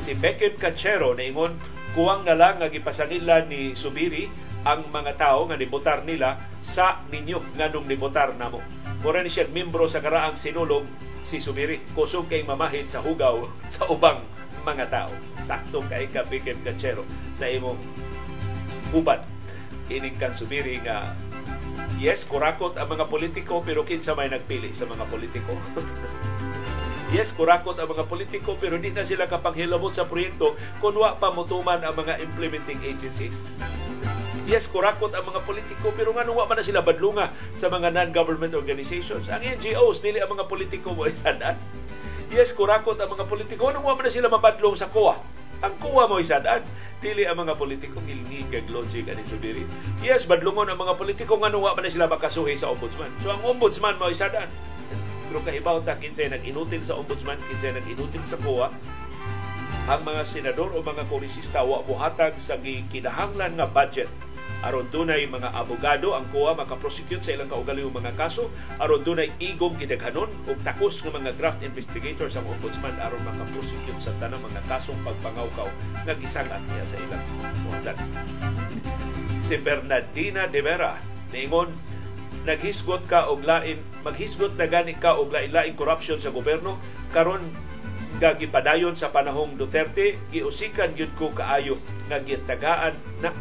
si 0.06 0.14
Beckett 0.14 0.54
Cachero 0.54 1.18
na 1.18 1.26
ingon 1.26 1.58
kuwang 1.96 2.28
na 2.28 2.36
lang 2.36 2.60
nga 2.60 2.68
gipasangilan 2.68 3.48
ni 3.48 3.72
Subiri 3.72 4.28
ang 4.68 4.84
mga 4.92 5.16
tao 5.16 5.48
nga 5.48 5.56
nibotar 5.56 6.04
nila 6.04 6.36
sa 6.60 7.00
ninyo 7.08 7.56
nganong 7.56 7.88
nibotar 7.88 8.36
namo. 8.36 8.60
Mura 9.00 9.24
ni 9.24 9.32
siya 9.32 9.48
membro 9.48 9.88
sa 9.88 10.04
karaang 10.04 10.36
sinulog 10.36 10.84
si 11.24 11.40
Subiri. 11.40 11.80
Kusog 11.96 12.28
kay 12.28 12.44
mamahid 12.44 12.92
sa 12.92 13.00
hugaw 13.00 13.40
sa 13.72 13.88
ubang 13.88 14.20
mga 14.68 14.92
tao. 14.92 15.12
Sakto 15.40 15.80
kay 15.88 16.12
ka 16.12 16.28
Bikem 16.28 16.60
Kachero 16.60 17.08
sa 17.32 17.48
imong 17.48 17.80
hubad. 18.92 19.24
Ining 19.88 20.20
kan 20.20 20.36
Subiri 20.36 20.76
nga 20.84 21.16
yes, 21.96 22.28
kurakot 22.28 22.76
ang 22.76 22.92
mga 22.92 23.08
politiko 23.08 23.64
pero 23.64 23.88
kinsa 23.88 24.12
may 24.12 24.28
nagpili 24.28 24.68
sa 24.76 24.84
mga 24.84 25.08
politiko. 25.08 25.56
Yes, 27.14 27.30
kurakot 27.30 27.78
ang 27.78 27.86
mga 27.86 28.10
politiko 28.10 28.58
pero 28.58 28.74
di 28.82 28.90
na 28.90 29.06
sila 29.06 29.30
kapanghilabot 29.30 29.94
sa 29.94 30.10
proyekto 30.10 30.58
kung 30.82 30.98
wa 30.98 31.14
pa 31.14 31.30
mutuman 31.30 31.78
ang 31.78 31.94
mga 31.94 32.18
implementing 32.18 32.82
agencies. 32.82 33.62
Yes, 34.50 34.66
kurakot 34.66 35.14
ang 35.14 35.22
mga 35.22 35.46
politiko 35.46 35.94
pero 35.94 36.10
nga 36.10 36.26
wa 36.26 36.50
man 36.50 36.58
na 36.58 36.66
sila 36.66 36.82
badlunga 36.82 37.30
sa 37.54 37.70
mga 37.70 37.94
non-government 37.94 38.58
organizations. 38.58 39.30
Ang 39.30 39.38
NGOs, 39.38 40.02
dili 40.02 40.18
ang 40.18 40.34
mga 40.34 40.50
politiko 40.50 40.98
mo 40.98 41.06
isadan. 41.06 41.54
Yes, 42.26 42.50
kurakot 42.50 42.98
ang 42.98 43.10
mga 43.14 43.30
politiko 43.30 43.70
nung 43.70 43.86
wa 43.86 43.94
man 43.94 44.02
na 44.02 44.10
sila 44.10 44.26
mabadlong 44.26 44.74
sa 44.74 44.90
COA. 44.90 45.22
Ang 45.62 45.78
COA 45.78 46.10
mo 46.10 46.18
isadan. 46.18 46.66
Dili 46.98 47.22
ang 47.22 47.38
mga 47.38 47.54
politiko 47.54 48.02
ilni 48.02 48.50
kag 48.50 48.66
logic 48.66 49.06
ani 49.06 49.22
subiri. 49.22 49.62
Yes, 50.02 50.26
badlungon 50.26 50.74
ang 50.74 50.78
mga 50.82 50.98
politiko 50.98 51.38
nga 51.38 51.54
wa 51.54 51.70
man 51.70 51.86
na 51.86 51.90
sila 51.94 52.10
makasuhi 52.10 52.58
sa 52.58 52.66
ombudsman. 52.74 53.14
So 53.22 53.30
ang 53.30 53.46
ombudsman 53.46 53.94
mo 53.94 54.10
isadan 54.10 54.50
pero 55.36 55.52
kahibaw 55.52 55.84
ta 55.84 56.00
kinsay 56.00 56.32
nag-inutil 56.32 56.80
sa 56.80 56.96
ombudsman, 56.96 57.36
kinsay 57.44 57.68
nag-inutil 57.76 58.24
sa 58.24 58.40
COA, 58.40 58.72
ang 59.84 60.00
mga 60.00 60.24
senador 60.24 60.72
o 60.72 60.80
mga 60.80 61.04
kongresista 61.12 61.60
wa 61.60 61.84
buhatag 61.84 62.40
sa 62.40 62.56
gikinahanglan 62.56 63.52
nga 63.52 63.68
budget 63.68 64.08
aron 64.64 64.88
dunay 64.88 65.28
mga 65.28 65.52
abogado 65.52 66.16
ang 66.16 66.24
COA 66.32 66.56
makaprosecute 66.56 67.20
sa 67.20 67.36
ilang 67.36 67.52
kaugalingong 67.52 68.00
mga 68.00 68.16
kaso 68.16 68.48
aron 68.80 69.04
dunay 69.04 69.28
igong 69.36 69.76
gidaghanon 69.76 70.32
ug 70.48 70.56
takos 70.64 71.04
nga 71.04 71.12
mga 71.12 71.36
graft 71.36 71.60
investigators 71.60 72.40
ang 72.40 72.48
ombudsman 72.48 72.96
aron 72.96 73.20
makaprosecute 73.28 74.00
sa 74.00 74.16
tanang 74.16 74.40
mga 74.40 74.64
kasong 74.72 74.96
pagpangawkaw 75.04 75.68
nga 76.08 76.16
gisangat 76.16 76.64
niya 76.64 76.84
sa 76.88 76.96
ilang 76.96 77.24
buhatan. 77.68 77.96
Si 79.44 79.60
Bernardina 79.60 80.48
de 80.48 80.64
Vera 80.64 80.96
niingon 81.28 81.76
naghisgot 82.46 83.10
ka 83.10 83.26
og 83.26 83.42
lain 83.42 83.82
maghisgot 84.06 84.54
na 84.54 84.70
gani 84.70 84.94
ka 84.94 85.18
og 85.18 85.34
lain-lain 85.34 85.74
corruption 85.74 86.22
sa 86.22 86.30
gobyerno 86.30 86.78
karon 87.10 87.42
nga 88.22 88.38
gipadayon 88.38 88.94
sa 88.94 89.10
panahong 89.10 89.58
Duterte 89.58 90.16
giusikan 90.30 90.94
gyud 90.94 91.12
ko 91.18 91.34
kaayo 91.34 91.76
nga 92.06 92.22
gitagaan 92.22 92.94
na 93.20 93.34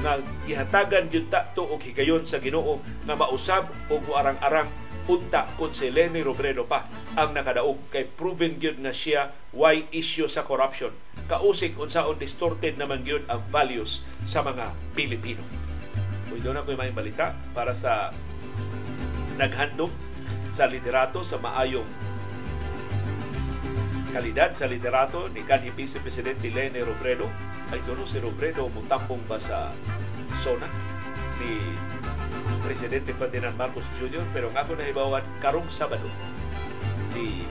nga 0.00 0.22
gihatagan 0.46 1.10
gyud 1.10 1.28
ta 1.28 1.50
to 1.52 1.66
og 1.66 1.82
higayon 1.82 2.24
sa 2.24 2.38
Ginoo 2.38 2.78
nga 3.04 3.18
mausab 3.18 3.68
og 3.90 4.06
arang-arang 4.14 4.70
unta 5.10 5.50
kun 5.58 5.74
si 5.74 5.90
Lenny 5.90 6.22
Robredo 6.22 6.62
pa 6.62 6.86
ang 7.18 7.34
nakadaog 7.34 7.90
kay 7.90 8.06
proven 8.06 8.56
gyud 8.62 8.78
nga 8.78 8.94
siya 8.94 9.34
why 9.50 9.82
issue 9.90 10.30
sa 10.30 10.46
corruption. 10.46 10.94
Kausik 11.26 11.74
unsaon 11.74 12.22
distorted 12.22 12.78
naman 12.78 13.02
gyud 13.02 13.26
ang 13.26 13.42
values 13.50 14.06
sa 14.22 14.46
mga 14.46 14.70
Pilipino 14.94 15.61
doon 16.40 16.62
ako 16.62 16.78
may 16.78 16.94
balita 16.94 17.36
para 17.52 17.76
sa 17.76 18.14
naghandog 19.36 19.92
sa 20.52 20.68
liderato 20.68 21.24
sa 21.24 21.40
maayong 21.40 21.88
kalidad 24.12 24.52
sa 24.52 24.68
liderato 24.68 25.32
ni 25.32 25.40
kanhi 25.40 25.72
Vice 25.72 25.96
Presidente 26.04 26.52
Lene 26.52 26.84
Robredo 26.84 27.24
ay 27.72 27.80
tuno 27.80 28.04
si 28.04 28.20
Robredo 28.20 28.68
mutambong 28.68 29.24
ba 29.24 29.40
sa 29.40 29.72
zona 30.44 30.68
ni 31.40 31.56
Presidente 32.60 33.16
Ferdinand 33.16 33.56
Marcos 33.56 33.88
Jr. 33.96 34.20
pero 34.36 34.52
ang 34.52 34.60
ako 34.60 34.76
nahibawan 34.76 35.24
karong 35.40 35.66
Sabado 35.72 36.06
si 37.08 37.48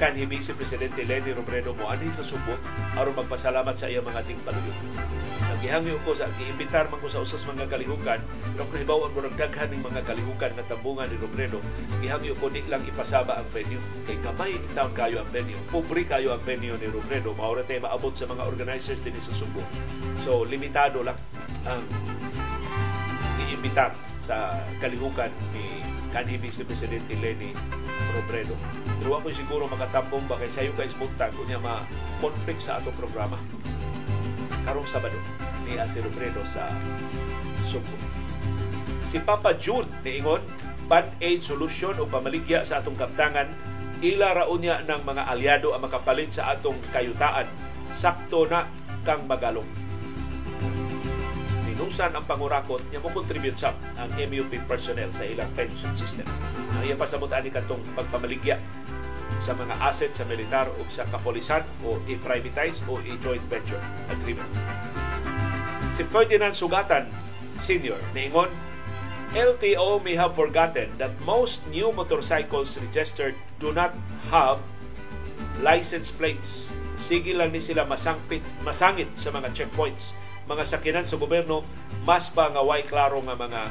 kanhi 0.00 0.26
Vice 0.26 0.54
Presidente 0.54 1.06
Lene 1.06 1.34
Robredo 1.34 1.72
mo 1.78 1.90
ani 1.90 2.10
sa 2.10 2.26
Subo 2.26 2.58
aron 2.98 3.14
magpasalamat 3.14 3.74
sa 3.78 3.86
iya 3.86 4.02
mga 4.02 4.26
tingpaluyo 4.26 4.74
gihangyo 5.64 5.96
ko 6.04 6.12
sa 6.12 6.28
giimbitar 6.36 6.92
man 6.92 7.00
ko 7.00 7.08
sa 7.08 7.24
usas 7.24 7.40
mga 7.48 7.64
kalihukan 7.72 8.20
pero 8.52 8.68
kung 8.68 8.84
hibawan 8.84 9.08
mo 9.16 9.24
daghan 9.32 9.72
ng 9.72 9.80
mga 9.80 10.04
kalihukan 10.04 10.52
nga 10.60 10.64
tambungan 10.68 11.08
ni 11.08 11.16
Robredo 11.16 11.56
gihangyo 12.04 12.36
ko 12.36 12.52
di 12.52 12.60
lang 12.68 12.84
ipasaba 12.84 13.40
ang 13.40 13.48
venue. 13.48 13.80
Kay 14.04 14.20
gamay 14.20 14.60
ni 14.60 14.68
taon 14.76 14.92
kayo 14.92 15.24
ang 15.24 15.30
venue 15.32 15.56
pobre 15.72 16.04
kayo 16.04 16.36
ang 16.36 16.44
venue 16.44 16.76
ni 16.76 16.84
Robredo 16.92 17.32
maura 17.32 17.64
tayo 17.64 17.80
maabot 17.88 18.12
sa 18.12 18.28
mga 18.28 18.44
organizers 18.44 19.00
din 19.08 19.16
sa 19.16 19.32
Subo. 19.32 19.64
So 20.28 20.44
limitado 20.44 21.00
lang 21.00 21.16
ang 21.64 21.80
giimbitar 23.40 23.96
sa 24.20 24.60
kalihukan 24.84 25.32
ni 25.56 25.80
kanhi 26.12 26.36
Vice 26.36 26.60
Presidente 26.68 27.16
Lenny 27.16 27.56
Robredo. 28.14 28.54
Pero 29.00 29.20
ako 29.20 29.28
siguro 29.34 29.64
makatambong 29.68 30.24
ba 30.30 30.38
kay 30.40 30.50
sayo 30.50 30.72
ka 30.74 30.86
isbuntag 30.86 31.34
kung 31.34 31.46
niya 31.46 31.60
ma-conflict 31.60 32.62
sa 32.62 32.78
atong 32.78 32.96
programa 32.96 33.36
karong 34.64 34.88
Sabado 34.88 35.20
ni 35.68 35.76
Asir 35.76 36.00
Robredo 36.00 36.40
sa 36.46 36.72
Subo. 37.60 37.92
Si 39.04 39.20
Papa 39.20 39.52
June 39.60 39.86
niingon 40.00 40.40
band-aid 40.88 41.40
solution 41.44 41.96
o 42.00 42.08
pamaligya 42.08 42.64
sa 42.64 42.80
atong 42.80 42.96
kaptangan 42.96 43.48
ila 44.04 44.36
raon 44.36 44.60
niya 44.60 44.84
ng 44.84 45.00
mga 45.04 45.22
aliado 45.32 45.72
ang 45.72 45.84
makapalit 45.84 46.32
sa 46.32 46.52
atong 46.52 46.76
kayutaan 46.92 47.48
sakto 47.94 48.44
na 48.44 48.68
kang 49.06 49.24
magalong 49.24 49.68
Ninusan 51.84 52.16
ang 52.16 52.24
pangurakot 52.24 52.80
niya 52.88 52.96
mo 53.04 53.12
contribute 53.12 53.60
sa 53.60 53.76
ang 54.00 54.08
MUP 54.16 54.56
personnel 54.64 55.12
sa 55.12 55.20
ilang 55.28 55.52
pension 55.52 55.92
system. 55.92 56.24
Ang 56.80 56.88
iya 56.88 56.96
pasabot 56.96 57.28
ani 57.28 57.52
katong 57.52 57.84
pagpamaligya 57.92 58.56
sa 59.44 59.52
mga 59.52 59.76
asset 59.84 60.16
sa 60.16 60.24
militar 60.24 60.64
o 60.64 60.80
sa 60.88 61.04
kapolisan 61.12 61.60
o 61.84 62.00
i-privatize 62.08 62.88
o 62.88 63.04
i-joint 63.04 63.44
venture 63.52 63.76
agreement. 64.08 64.48
Si 65.92 66.08
Ferdinand 66.08 66.56
Sugatan 66.56 67.04
Sr. 67.60 68.00
niingon, 68.16 68.48
LTO 69.36 70.00
may 70.00 70.16
have 70.16 70.32
forgotten 70.32 70.88
that 70.96 71.12
most 71.28 71.60
new 71.68 71.92
motorcycles 71.92 72.80
registered 72.80 73.36
do 73.60 73.76
not 73.76 73.92
have 74.32 74.56
license 75.60 76.08
plates. 76.08 76.72
Sige 76.96 77.36
lang 77.36 77.52
ni 77.52 77.60
sila 77.60 77.84
masangpit, 77.84 78.40
masangit 78.64 79.12
sa 79.20 79.28
mga 79.28 79.52
checkpoints. 79.52 80.16
Mga 80.44 80.64
sakinan 80.68 81.06
sa 81.08 81.16
gobyerno, 81.16 81.64
mas 82.04 82.28
pa 82.28 82.52
nga 82.52 82.60
way 82.60 82.84
klaro 82.84 83.20
nga 83.24 83.32
mga 83.32 83.62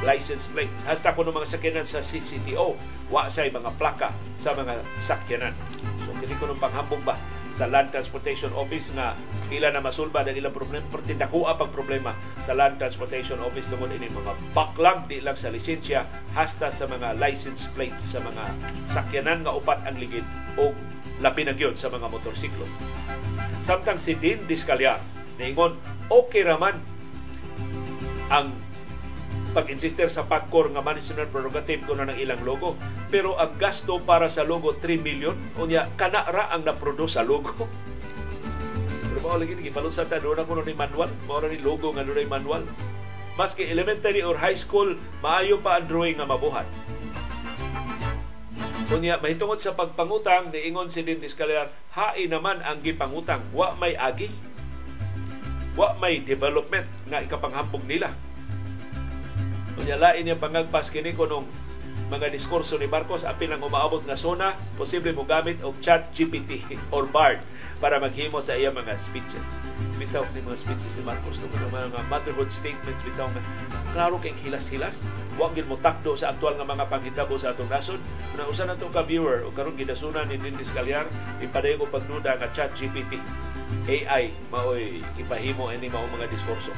license 0.00 0.48
plates. 0.48 0.84
Hasta 0.88 1.12
kuno 1.12 1.32
mga 1.32 1.48
sakyanan 1.48 1.84
sa 1.84 2.00
CCTO, 2.00 2.76
wa 3.12 3.28
say 3.28 3.52
mga 3.52 3.70
plaka 3.76 4.12
sa 4.36 4.56
mga 4.56 4.80
sakyanan. 4.96 5.52
So 6.04 6.16
kini 6.16 6.32
kuno 6.40 6.56
panghambog 6.56 7.04
ba 7.04 7.16
sa 7.50 7.68
Land 7.68 7.92
Transportation 7.92 8.48
Office 8.56 8.94
na 8.96 9.12
ila 9.52 9.68
na 9.68 9.84
masulba 9.84 10.24
na 10.24 10.32
ilang 10.32 10.54
problema 10.54 10.86
perti 10.88 11.12
dakua 11.12 11.58
pag 11.58 11.68
problema 11.68 12.16
sa 12.40 12.56
Land 12.56 12.80
Transportation 12.80 13.36
Office 13.44 13.68
tungod 13.68 13.92
ini 13.92 14.08
mga 14.08 14.32
baklang 14.56 15.04
di 15.04 15.20
lang 15.20 15.36
sa 15.36 15.52
lisensya 15.52 16.06
hasta 16.32 16.72
sa 16.72 16.88
mga 16.88 17.20
license 17.20 17.68
plates 17.76 18.16
sa 18.16 18.22
mga 18.24 18.44
sakyanan 18.88 19.44
nga 19.44 19.52
upat 19.52 19.82
ang 19.84 19.98
ligid 20.00 20.24
o 20.56 20.72
lapi 21.20 21.44
na 21.44 21.54
sa 21.76 21.92
mga 21.92 22.08
motorsiklo. 22.08 22.64
Samtang 23.60 24.00
si 24.00 24.16
Dean 24.16 24.40
Discalyar, 24.48 25.04
niingon, 25.36 25.76
okay 26.08 26.42
raman 26.42 26.80
ang 28.32 28.48
pag-insister 29.50 30.06
sa 30.06 30.24
PAGCOR 30.24 30.70
nga 30.72 30.82
management 30.82 31.28
prerogative 31.34 31.82
ko 31.82 31.98
na 31.98 32.08
ng 32.08 32.18
ilang 32.22 32.40
logo. 32.46 32.78
Pero 33.10 33.34
ang 33.36 33.58
gasto 33.58 33.98
para 33.98 34.30
sa 34.30 34.46
logo 34.46 34.78
3 34.78 35.02
million, 35.02 35.34
unya 35.58 35.90
kana 35.98 36.22
ra 36.30 36.48
ang 36.54 36.62
na-produce 36.62 37.18
sa 37.18 37.26
logo. 37.26 37.66
Pero 39.10 39.18
mao 39.26 39.36
lagi 39.36 39.58
sa 39.90 40.06
ta 40.06 40.22
doon 40.22 40.38
ako 40.38 40.62
ni 40.62 40.74
manual, 40.78 41.10
mao 41.26 41.42
ni 41.42 41.58
logo 41.58 41.90
nga 41.90 42.06
doon 42.06 42.30
manual. 42.30 42.62
Maski 43.34 43.66
elementary 43.66 44.22
or 44.22 44.38
high 44.38 44.56
school, 44.56 44.94
maayo 45.18 45.58
pa 45.58 45.82
ang 45.82 45.90
drawing 45.90 46.22
nga 46.22 46.28
mabuhat. 46.30 46.66
Unya, 48.90 49.22
mahitungod 49.22 49.62
sa 49.62 49.78
pagpangutang, 49.78 50.50
niingon 50.50 50.90
si 50.90 51.06
Din 51.06 51.22
Escaliar, 51.22 51.70
hai 51.94 52.26
naman 52.26 52.58
ang 52.66 52.82
gipangutang, 52.82 53.38
wa 53.54 53.70
may 53.78 53.94
agi, 53.94 54.26
wa 55.78 55.94
may 56.02 56.18
development 56.18 56.90
nga 57.06 57.22
ikapanghambog 57.22 57.86
nila. 57.86 58.10
Unya 59.78 59.94
lain 59.94 60.34
yung 60.34 60.42
pangagpas 60.42 60.90
kini 60.90 61.14
kunong 61.14 61.46
mga 62.10 62.34
diskurso 62.34 62.74
ni 62.82 62.90
Marcos 62.90 63.22
apil 63.22 63.54
ang 63.54 63.62
umaabot 63.62 64.02
nga 64.02 64.18
sona 64.18 64.58
posible 64.74 65.14
mo 65.14 65.22
gamit 65.22 65.62
og 65.62 65.78
chat 65.78 66.10
GPT 66.10 66.66
or 66.94 67.06
Bard 67.06 67.38
para 67.80 67.96
maghimo 67.96 68.44
sa 68.44 68.54
iya 68.54 68.68
mga 68.68 68.92
speeches. 69.00 69.56
Bitaw 69.96 70.22
ni 70.36 70.44
mga 70.44 70.60
speeches 70.60 71.00
ni 71.00 71.02
Marcos 71.02 71.40
no 71.40 71.48
mga 71.48 72.04
motherhood 72.12 72.52
statements 72.52 73.00
bitaw 73.00 73.26
nga 73.32 73.42
klaro 73.96 74.20
kay 74.20 74.36
hilas-hilas. 74.44 75.08
Wa 75.40 75.48
gid 75.56 75.64
mo 75.64 75.80
takdo 75.80 76.12
sa 76.12 76.36
aktual 76.36 76.60
nga 76.60 76.68
mga 76.68 76.92
panghitabo 76.92 77.40
sa 77.40 77.56
atong 77.56 77.72
nasod. 77.72 77.98
Na 78.36 78.44
usa 78.44 78.68
na 78.68 78.76
ka 78.76 79.02
viewer 79.02 79.48
o 79.48 79.50
karon 79.50 79.80
gidasunan 79.80 80.28
ni 80.28 80.36
Lindis 80.36 80.70
Calyar 80.76 81.08
ipadayon 81.40 81.80
ko 81.80 81.86
pagduda 81.88 82.36
nga 82.36 82.52
chat 82.52 82.70
GPT. 82.76 83.16
AI 83.88 84.28
maoy 84.52 85.00
ipahimo 85.16 85.72
ini 85.72 85.88
mao 85.88 86.04
mga 86.12 86.28
diskurso. 86.28 86.76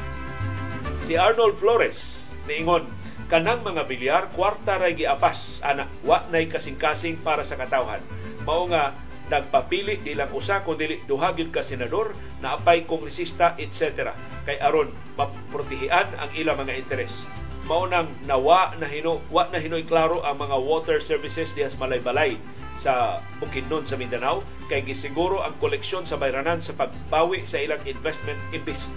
Si 1.03 1.19
Arnold 1.19 1.59
Flores 1.59 2.31
niingon 2.47 2.87
kanang 3.27 3.66
mga 3.66 3.83
bilyar 3.91 4.23
kwarta 4.31 4.79
ray 4.79 4.95
giapas 4.95 5.66
ana 5.66 5.91
wa 6.07 6.23
nay 6.31 6.47
kasing-kasing 6.47 7.19
para 7.24 7.43
sa 7.43 7.59
katawhan 7.59 8.03
mao 8.45 8.69
nga 8.69 8.93
nagpapili 9.31 10.03
di 10.03 10.19
lang 10.19 10.31
usa 10.35 10.65
kun 10.66 10.78
dili 10.78 11.03
duha 11.07 11.35
ka 11.35 11.62
senador 11.62 12.16
na 12.43 12.59
apay 12.59 12.82
kongresista 12.86 13.55
etc 13.61 14.12
kay 14.47 14.59
aron 14.59 14.90
maprotehian 15.15 16.09
ang 16.19 16.31
ilang 16.35 16.59
mga 16.59 16.78
interes. 16.78 17.23
Mao 17.70 17.86
nang 17.86 18.11
nawa 18.27 18.74
na 18.82 18.90
hino 18.90 19.23
wa 19.31 19.47
na 19.55 19.62
hinoy 19.62 19.86
klaro 19.86 20.27
ang 20.27 20.43
mga 20.43 20.57
water 20.59 20.99
services 20.99 21.55
diha 21.55 21.70
sa 21.70 21.78
Malaybalay 21.78 22.35
sa 22.74 23.23
Bukidnon 23.39 23.86
sa 23.86 23.94
Mindanao 23.94 24.43
kay 24.66 24.82
gisiguro 24.82 25.47
ang 25.47 25.55
koleksyon 25.62 26.03
sa 26.03 26.19
bayranan 26.19 26.59
sa 26.59 26.74
pagbawi 26.74 27.47
sa 27.47 27.62
ilang 27.62 27.78
investment 27.86 28.40
imbis 28.51 28.90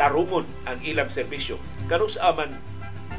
tarungon 0.00 0.48
ang 0.64 0.80
ilang 0.80 1.12
serbisyo. 1.12 1.60
Kanus 1.84 2.16
aman 2.16 2.56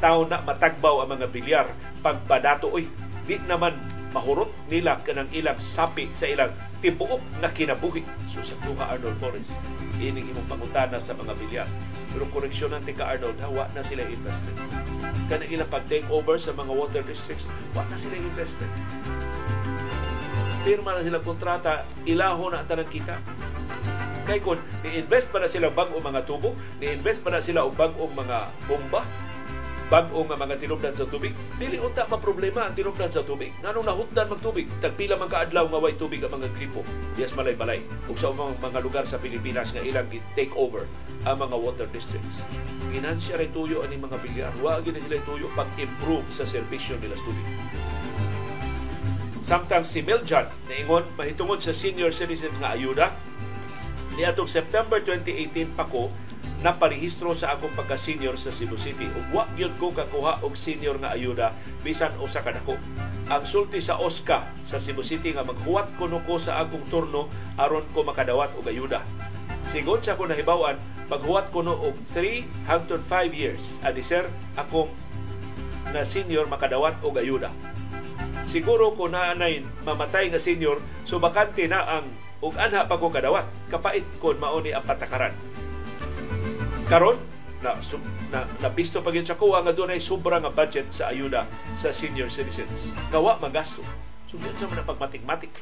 tao 0.02 0.26
na 0.26 0.42
matagbaw 0.42 1.06
ang 1.06 1.14
mga 1.14 1.30
bilyar. 1.30 1.66
Pagpadato 2.02 2.66
oy 2.74 2.90
di 3.22 3.38
naman 3.46 3.78
mahurot 4.12 4.52
nila 4.68 5.00
kanang 5.02 5.28
ilang 5.32 5.56
sapi 5.56 6.12
sa 6.12 6.28
ilang 6.28 6.52
tibuok 6.84 7.40
na 7.40 7.48
kinabuhi. 7.48 8.04
So 8.28 8.44
sa 8.44 8.56
tuha 8.62 8.92
Arnold 8.92 9.18
Forrest, 9.18 9.56
ining 9.98 10.28
imong 10.30 10.48
pangutana 10.48 11.00
sa 11.00 11.16
mga 11.16 11.32
bilyar. 11.36 11.68
Pero 12.12 12.28
koreksyon 12.28 12.76
ng 12.76 12.84
tika 12.84 13.08
Arnold, 13.08 13.40
hawa 13.40 13.66
na 13.72 13.80
sila 13.80 14.04
invested. 14.04 14.52
Kanang 15.32 15.48
ilang 15.48 15.70
pag-take 15.72 16.04
over 16.12 16.36
sa 16.36 16.52
mga 16.52 16.72
water 16.72 17.02
districts, 17.02 17.48
wa 17.72 17.82
na 17.88 17.96
sila 17.96 18.14
invested. 18.20 18.68
Pirma 20.62 20.94
na 20.94 21.02
sila 21.02 21.18
kontrata, 21.24 21.88
ilaho 22.06 22.52
na 22.52 22.62
ang 22.62 22.68
tanang 22.68 22.86
kita 22.86 23.18
Kay 24.22 24.38
kun 24.38 24.58
ni-invest 24.86 25.34
pa 25.34 25.42
na 25.42 25.50
sila 25.50 25.66
bag-o 25.68 25.98
mga 25.98 26.22
tubo, 26.22 26.54
ni-invest 26.78 27.26
pa 27.26 27.34
na 27.34 27.42
sila 27.42 27.66
og 27.66 27.74
bag-ong 27.74 28.14
mga 28.14 28.38
bomba, 28.70 29.02
bag-o 29.92 30.24
nga 30.24 30.40
mga 30.40 30.56
tinubdan 30.56 30.96
sa 30.96 31.04
tubig, 31.04 31.36
dili 31.60 31.76
unta 31.76 32.08
ma 32.08 32.16
problema 32.16 32.64
ang 32.64 32.72
tinubdan 32.72 33.12
sa 33.12 33.20
tubig. 33.20 33.52
Nganong 33.60 33.84
nahutdan 33.84 34.32
magtubig, 34.32 34.64
tagpila 34.80 35.20
man 35.20 35.28
kaadlaw 35.28 35.68
nga 35.68 35.82
way 35.84 35.92
tubig 36.00 36.24
ang 36.24 36.32
mga 36.32 36.48
gripo. 36.56 36.80
Yes 37.20 37.36
malay-balay. 37.36 37.84
Ug 38.08 38.16
sa 38.16 38.32
mga, 38.32 38.56
mga 38.56 38.80
lugar 38.80 39.04
sa 39.04 39.20
Pilipinas 39.20 39.68
nga 39.76 39.84
ilang 39.84 40.08
take 40.32 40.56
over 40.56 40.88
ang 41.28 41.44
mga 41.44 41.56
water 41.60 41.84
districts. 41.92 42.40
Ginansya 42.88 43.36
ray 43.36 43.52
tuyo 43.52 43.84
ani 43.84 44.00
mga 44.00 44.16
bilyar. 44.24 44.52
Wa 44.64 44.80
gina 44.80 44.96
sila 44.96 45.20
tuyo 45.28 45.52
pag-improve 45.52 46.24
sa 46.32 46.48
serbisyo 46.48 46.96
nila 46.96 47.12
sa 47.12 47.28
tubig. 47.28 47.46
Samtang 49.44 49.84
si 49.84 50.00
Miljan, 50.00 50.48
naingon, 50.72 51.04
mahitungod 51.20 51.60
sa 51.60 51.76
senior 51.76 52.16
citizens 52.16 52.56
nga 52.56 52.72
ayuda, 52.72 53.12
Ni 54.12 54.28
atong 54.28 54.44
September 54.44 55.00
2018 55.00 55.72
pa 55.72 55.88
ko 55.88 56.12
naparehistro 56.62 57.34
sa 57.34 57.58
akong 57.58 57.74
pagka-senior 57.74 58.38
sa 58.38 58.54
Cebu 58.54 58.78
City. 58.78 59.10
Ug 59.10 59.26
wa 59.34 59.44
gyud 59.58 59.74
ko 59.76 59.90
kakuha 59.90 60.46
og 60.46 60.54
senior 60.54 60.94
nga 61.02 61.10
ayuda 61.10 61.50
bisan 61.82 62.14
usa 62.22 62.38
ka 62.40 62.54
dako. 62.54 62.78
Ang 63.26 63.42
sulti 63.42 63.82
sa 63.82 63.98
OSCA 63.98 64.46
sa 64.62 64.78
Cebu 64.78 65.02
City 65.02 65.34
nga 65.34 65.42
maghuwat 65.42 65.90
kuno 65.98 66.22
ko 66.22 66.38
sa 66.38 66.62
akong 66.62 66.86
turno 66.86 67.26
aron 67.58 67.82
ko 67.90 68.06
makadawat 68.06 68.54
og 68.54 68.70
ayuda. 68.70 69.02
Sigon 69.66 69.98
sa 70.06 70.14
ko 70.14 70.30
nahibawan, 70.30 70.78
paghuwat 71.10 71.50
kuno 71.50 71.74
og 71.74 71.98
3 72.14 72.46
hangtod 72.70 73.02
5 73.02 73.34
years. 73.34 73.82
Adi 73.82 74.06
sir, 74.06 74.30
akong 74.54 74.90
na 75.90 76.06
senior 76.06 76.46
makadawat 76.46 76.94
og 77.02 77.18
ayuda. 77.18 77.50
Siguro 78.46 78.94
ko 78.94 79.10
na 79.10 79.34
anay 79.34 79.66
mamatay 79.82 80.30
nga 80.30 80.38
senior, 80.38 80.78
so 81.02 81.18
bakante 81.18 81.66
na 81.66 81.82
ang 81.98 82.06
ug 82.38 82.54
anha 82.54 82.86
pa 82.86 82.98
ko 82.98 83.10
kadawat 83.10 83.46
kapait 83.66 84.06
kon 84.22 84.38
mao 84.38 84.58
ni 84.62 84.74
ang 84.74 84.82
patakaran 84.82 85.34
karon 86.92 87.16
na 87.64 87.72
na 88.28 88.44
nabisto 88.60 89.00
pa 89.00 89.08
gyud 89.08 89.24
sa 89.24 89.40
kuha 89.40 89.64
nga 89.64 89.72
dunay 89.72 89.96
sobra 89.96 90.36
nga 90.36 90.52
budget 90.52 90.92
sa 90.92 91.08
ayuda 91.08 91.48
sa 91.72 91.88
senior 91.88 92.28
citizens. 92.28 92.92
Kawa 93.08 93.40
magasto. 93.40 93.80
So 94.28 94.36
yun 94.36 94.52
sa 94.60 94.68
mga 94.68 94.84
pagmatik-matik 94.84 95.56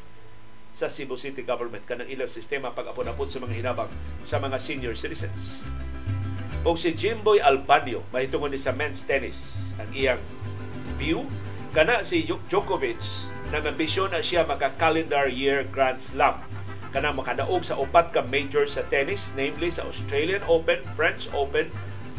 sa 0.74 0.90
Cebu 0.90 1.14
City 1.14 1.46
government 1.46 1.86
kanang 1.86 2.10
ilang 2.10 2.26
sistema 2.26 2.74
pag-apon-apon 2.74 3.30
sa 3.30 3.38
mga 3.38 3.62
hinabang 3.62 3.90
sa 4.26 4.42
mga 4.42 4.58
senior 4.58 4.98
citizens. 4.98 5.70
O 6.66 6.74
si 6.74 6.90
Jimboy 6.98 7.38
Albanio 7.38 8.02
mahitungon 8.10 8.50
ni 8.50 8.58
sa 8.58 8.74
men's 8.74 9.06
tennis 9.06 9.54
ang 9.78 9.86
iyang 9.94 10.22
view 10.98 11.30
kana 11.70 12.02
si 12.02 12.26
Djokovic 12.26 12.98
nang 13.54 13.62
ambisyon 13.70 14.10
na 14.10 14.18
siya 14.18 14.42
maka 14.42 14.74
calendar 14.74 15.30
year 15.30 15.62
Grand 15.70 16.02
Slam 16.02 16.42
kanang 16.90 17.18
makadaog 17.18 17.62
sa 17.62 17.78
upat 17.78 18.10
ka 18.10 18.22
major 18.26 18.66
sa 18.66 18.82
tennis, 18.90 19.30
namely 19.38 19.70
sa 19.70 19.86
Australian 19.86 20.42
Open, 20.50 20.82
French 20.98 21.30
Open, 21.30 21.70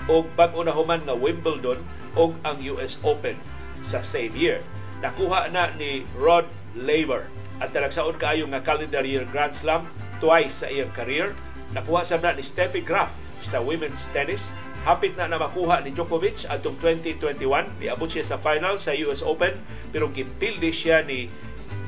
o 0.08 0.24
bag-o 0.36 0.64
human 0.66 1.04
nga 1.06 1.16
Wimbledon 1.16 1.80
o 2.18 2.34
ang 2.44 2.58
US 2.76 2.98
Open 3.04 3.38
sa 3.86 4.02
same 4.02 4.34
year. 4.34 4.60
Nakuha 5.04 5.50
na 5.52 5.74
ni 5.76 6.06
Rod 6.18 6.48
Laver 6.78 7.28
at 7.62 7.74
talagsaon 7.76 8.18
kaayo 8.18 8.48
nga 8.50 8.64
calendar 8.64 9.06
year 9.06 9.28
Grand 9.30 9.54
Slam 9.54 9.86
twice 10.24 10.66
sa 10.66 10.68
iyang 10.70 10.92
career. 10.96 11.34
Nakuha 11.76 12.06
sa 12.06 12.18
na 12.18 12.34
ni 12.34 12.44
Steffi 12.46 12.82
Graf 12.82 13.14
sa 13.42 13.62
women's 13.62 14.10
tennis. 14.14 14.54
Hapit 14.82 15.14
na 15.14 15.30
na 15.30 15.38
makuha 15.38 15.82
ni 15.86 15.94
Djokovic 15.94 16.50
atong 16.50 16.78
2021. 16.82 17.38
Niabot 17.78 18.10
siya 18.10 18.26
sa 18.26 18.42
final 18.42 18.82
sa 18.82 18.98
US 19.06 19.22
Open 19.22 19.54
pero 19.94 20.10
gipildi 20.10 20.74
siya 20.74 21.06
ni 21.06 21.30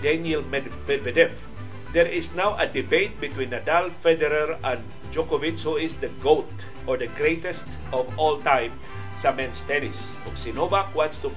Daniel 0.04 0.46
Medvedev 0.46 1.53
there 1.94 2.10
is 2.10 2.34
now 2.34 2.58
a 2.58 2.66
debate 2.66 3.22
between 3.22 3.54
Nadal, 3.54 3.94
Federer, 3.94 4.58
and 4.66 4.82
Djokovic 5.14 5.62
who 5.62 5.78
is 5.78 5.94
the 6.02 6.10
GOAT 6.26 6.50
or 6.90 6.98
the 6.98 7.08
greatest 7.14 7.70
of 7.94 8.10
all 8.18 8.42
time 8.42 8.74
sa 9.14 9.30
men's 9.30 9.62
tennis. 9.70 10.18
Ug 10.26 10.34
si 10.34 10.50
Novak 10.58 10.90
wants 10.98 11.22
to 11.22 11.30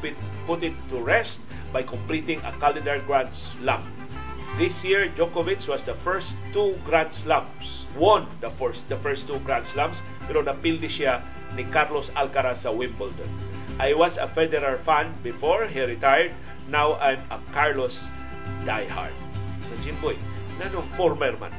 put 0.49 0.65
it 0.65 0.73
to 0.89 0.97
rest 1.05 1.45
by 1.77 1.85
completing 1.85 2.41
a 2.49 2.53
calendar 2.57 2.97
Grand 3.05 3.29
Slam. 3.37 3.85
This 4.57 4.81
year, 4.81 5.13
Djokovic 5.13 5.69
was 5.69 5.85
the 5.85 5.93
first 5.93 6.41
two 6.57 6.81
Grand 6.89 7.13
Slams. 7.13 7.85
Won 8.01 8.25
the 8.41 8.49
first, 8.49 8.89
the 8.89 8.97
first 8.97 9.29
two 9.29 9.37
Grand 9.45 9.69
Slams, 9.69 10.01
pero 10.25 10.41
napildi 10.41 10.89
siya 10.89 11.21
ni 11.53 11.69
Carlos 11.69 12.09
Alcaraz 12.17 12.65
sa 12.65 12.73
Wimbledon. 12.73 13.29
I 13.77 13.93
was 13.93 14.17
a 14.17 14.25
Federer 14.25 14.81
fan 14.81 15.13
before 15.21 15.69
he 15.69 15.85
retired. 15.85 16.33
Now 16.73 16.97
I'm 16.97 17.21
a 17.29 17.37
Carlos 17.53 18.09
diehard. 18.65 19.13
So, 19.69 19.77
Jimboy, 19.85 20.17
nanong 20.61 20.89
former 20.97 21.35
man. 21.37 21.53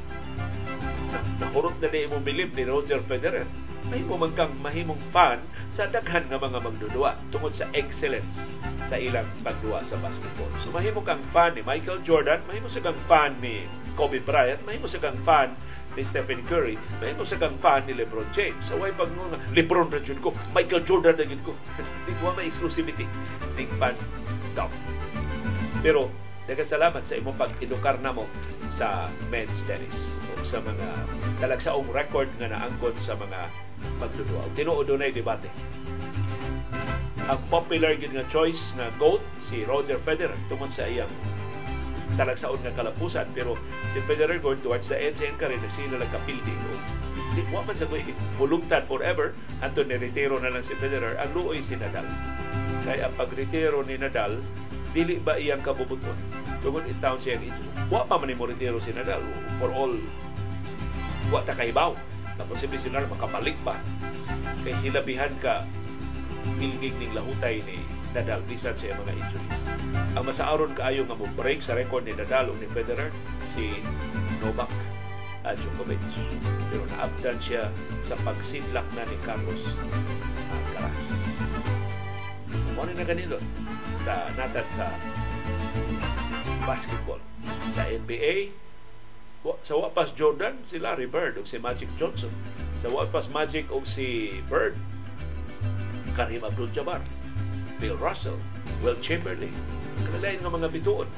Na, 1.08 1.18
nahurot 1.44 1.76
na 1.80 1.88
di 1.88 2.04
mo 2.10 2.20
bilib 2.20 2.52
ni 2.52 2.64
Roger 2.66 3.00
Federer. 3.00 3.46
Mahimo 3.88 4.20
man 4.20 4.36
kang 4.36 4.52
mahimong 4.60 5.00
fan 5.08 5.40
sa 5.72 5.88
daghan 5.88 6.28
nga 6.28 6.36
mga 6.36 6.60
magdudua 6.60 7.16
tungod 7.32 7.56
sa 7.56 7.64
excellence 7.72 8.52
sa 8.84 9.00
ilang 9.00 9.24
pagduwa 9.40 9.80
sa 9.80 9.96
basketball. 10.00 10.48
So 10.60 10.68
mahimo 10.72 11.00
kang 11.00 11.20
fan 11.32 11.56
ni 11.56 11.64
Michael 11.64 12.04
Jordan, 12.04 12.44
mahimo 12.44 12.68
sa 12.68 12.84
kang 12.84 12.98
fan 13.08 13.36
ni 13.40 13.64
Kobe 13.96 14.20
Bryant, 14.20 14.60
mahimo 14.68 14.84
sa 14.84 15.00
kang 15.00 15.16
fan 15.24 15.56
ni 15.96 16.04
Stephen 16.04 16.44
Curry, 16.44 16.76
mahimo 17.00 17.24
sa 17.24 17.40
kang 17.40 17.56
fan 17.56 17.84
ni 17.88 17.96
LeBron 17.96 18.28
James. 18.32 18.60
Sa 18.60 18.76
way 18.76 18.92
pag 18.92 19.08
nga, 19.08 19.40
LeBron 19.56 19.88
na 19.88 20.00
ko, 20.20 20.36
Michael 20.52 20.84
Jordan 20.84 21.16
na 21.16 21.24
ko. 21.40 21.56
Di 22.08 22.12
ko 22.20 22.32
may 22.36 22.48
exclusivity. 22.48 23.08
Big 23.56 23.72
fan 23.80 23.96
daw. 24.52 24.68
Pero 25.80 26.27
Daghang 26.48 26.64
salamat 26.80 27.04
sa 27.04 27.20
imong 27.20 27.36
pag-edukar 27.36 28.00
namo 28.00 28.24
sa 28.72 29.12
men's 29.28 29.68
tennis 29.68 30.24
o 30.32 30.40
sa 30.40 30.64
mga 30.64 30.88
talagsaong 31.44 31.92
record 31.92 32.24
nga 32.40 32.48
naangkon 32.48 32.96
sa 32.96 33.12
mga 33.20 33.52
magduduaw. 34.00 34.48
Tinuod 34.56 34.88
na 34.96 35.12
debate. 35.12 35.52
Ang 37.28 37.36
popular 37.52 37.92
gid 38.00 38.16
nga 38.16 38.24
choice 38.32 38.72
nga 38.80 38.88
GOAT 38.96 39.20
si 39.36 39.60
Roger 39.68 40.00
Federer 40.00 40.32
tungod 40.48 40.72
sa 40.72 40.88
iyang 40.88 41.12
talagsaon 42.16 42.64
nga 42.64 42.72
kalapusan. 42.72 43.28
Pero 43.36 43.60
si 43.92 44.00
Federer 44.08 44.40
going 44.40 44.64
towards 44.64 44.88
the 44.88 44.96
end 44.96 45.20
sa 45.20 45.28
career 45.36 45.60
nagsina 45.60 46.00
lang 46.00 46.08
kapildi. 46.08 46.56
Di 47.36 47.44
wa 47.52 47.60
man 47.60 47.76
sa 47.76 47.84
ko'y 47.84 48.00
bulugtan 48.40 48.88
forever. 48.88 49.36
Anto 49.60 49.84
ni 49.84 50.00
retiro 50.00 50.40
na 50.40 50.48
lang 50.48 50.64
si 50.64 50.72
Federer. 50.80 51.12
Ang 51.20 51.28
luoy 51.36 51.60
si 51.60 51.76
Nadal. 51.76 52.08
Kaya 52.88 53.12
ang 53.12 53.14
pagretiro 53.20 53.84
ni 53.84 54.00
Nadal 54.00 54.40
dili 54.92 55.20
ba 55.20 55.36
iyang 55.36 55.60
kabubuton 55.60 56.16
tungod 56.64 56.84
in 56.88 56.96
town 56.98 57.20
siya 57.20 57.38
ito 57.38 57.62
wa 57.92 58.02
pa 58.04 58.18
man 58.18 58.32
ni 58.32 58.36
retiro 58.36 58.80
si 58.82 58.90
Nadal 58.92 59.22
for 59.62 59.70
all 59.72 59.94
wa 61.28 61.40
ta 61.44 61.52
kahibaw 61.52 61.92
na 62.36 62.42
posible 62.48 62.80
si 62.80 62.88
Nadal 62.88 63.12
makabalik 63.12 63.56
pa 63.62 63.76
kay 64.64 64.74
hilabihan 64.82 65.32
ka 65.38 65.64
pilgig 66.58 66.96
ning 66.98 67.12
lahutay 67.14 67.60
ni 67.68 67.78
Nadal 68.16 68.40
bisan 68.48 68.72
sa 68.72 68.96
mga 68.96 69.12
injuries. 69.20 69.60
Ang 70.16 70.24
masaaron 70.24 70.72
kaayo 70.72 71.04
nga 71.04 71.12
mo 71.12 71.28
break 71.36 71.60
sa 71.60 71.76
record 71.76 72.08
ni 72.08 72.16
Nadal 72.16 72.48
o 72.48 72.56
ni 72.56 72.64
Federer 72.72 73.12
si 73.44 73.68
Novak 74.40 74.72
Djokovic. 75.44 76.00
Pero 76.72 76.84
naabdan 76.92 77.36
siya 77.40 77.68
sa 78.00 78.16
pagsidlak 78.24 78.84
na 78.96 79.04
ni 79.04 79.16
Carlos 79.24 79.60
Alcaraz. 80.52 81.04
Muna 82.78 82.94
na 82.94 83.02
ganito 83.02 83.42
sa 83.98 84.30
natad 84.38 84.62
sa 84.70 84.86
basketball. 86.62 87.18
Sa 87.74 87.82
NBA, 87.82 88.54
sa 89.66 89.74
wapas 89.82 90.14
Jordan, 90.14 90.62
si 90.62 90.78
Larry 90.78 91.10
Bird 91.10 91.34
o 91.36 91.42
si 91.42 91.58
Magic 91.58 91.90
Johnson. 91.98 92.30
Sa 92.78 92.86
wapas 92.94 93.26
Magic 93.34 93.66
o 93.74 93.82
si 93.82 94.38
Bird, 94.46 94.78
Karim 96.14 96.46
Abdul-Jabbar, 96.46 97.02
Bill 97.82 97.98
Russell, 97.98 98.38
Will 98.86 98.94
Chamberlain, 99.02 99.50
kanalain 100.06 100.38
nga 100.38 100.50
mga 100.54 100.70
bituon. 100.70 101.10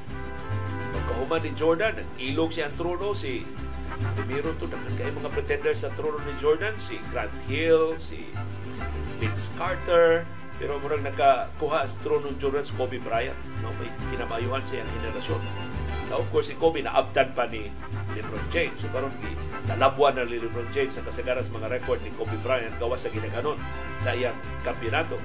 Pagkahuman 0.97 1.45
ni 1.45 1.53
Jordan, 1.61 1.95
ilog 2.16 2.57
si 2.57 2.65
Antrono, 2.65 3.12
si 3.12 3.45
Primero 4.16 4.57
to 4.57 4.65
dagan 4.65 4.97
kay 4.97 5.12
mga 5.12 5.28
pretenders 5.28 5.85
sa 5.85 5.93
trono 5.93 6.16
ni 6.24 6.32
Jordan, 6.41 6.73
si 6.81 6.97
Grant 7.12 7.35
Hill, 7.45 8.01
si 8.01 8.24
Vince 9.20 9.53
Carter, 9.61 10.24
pero 10.61 10.77
murang 10.77 11.01
nakakuha 11.01 11.89
sa 11.89 11.97
trono 12.05 12.28
ni 12.28 12.37
Jordan 12.37 12.61
si 12.61 12.77
Kobe 12.77 13.01
Bryant. 13.01 13.35
No, 13.65 13.73
may 13.81 13.89
kinamayuhan 14.12 14.61
sa 14.61 14.77
iyang 14.77 14.93
henerasyon. 15.01 15.41
Now, 16.12 16.20
of 16.20 16.28
course, 16.28 16.53
si 16.53 16.59
Kobe 16.61 16.85
naabdan 16.85 17.32
pa 17.32 17.49
ni 17.49 17.73
LeBron 18.12 18.45
James. 18.53 18.77
So, 18.77 18.93
karon 18.93 19.15
nalabuan 19.65 20.20
na 20.20 20.28
ni 20.28 20.37
LeBron 20.37 20.69
James 20.77 20.93
sa 20.93 21.07
kasagaran 21.07 21.41
sa 21.41 21.57
mga 21.57 21.81
record 21.81 22.05
ni 22.05 22.12
Kobe 22.12 22.37
Bryant 22.45 22.77
gawa 22.77 23.01
sa 23.01 23.09
ginaganon 23.09 23.57
sa 24.05 24.12
iyang 24.12 24.37
kampiyonato. 24.61 25.16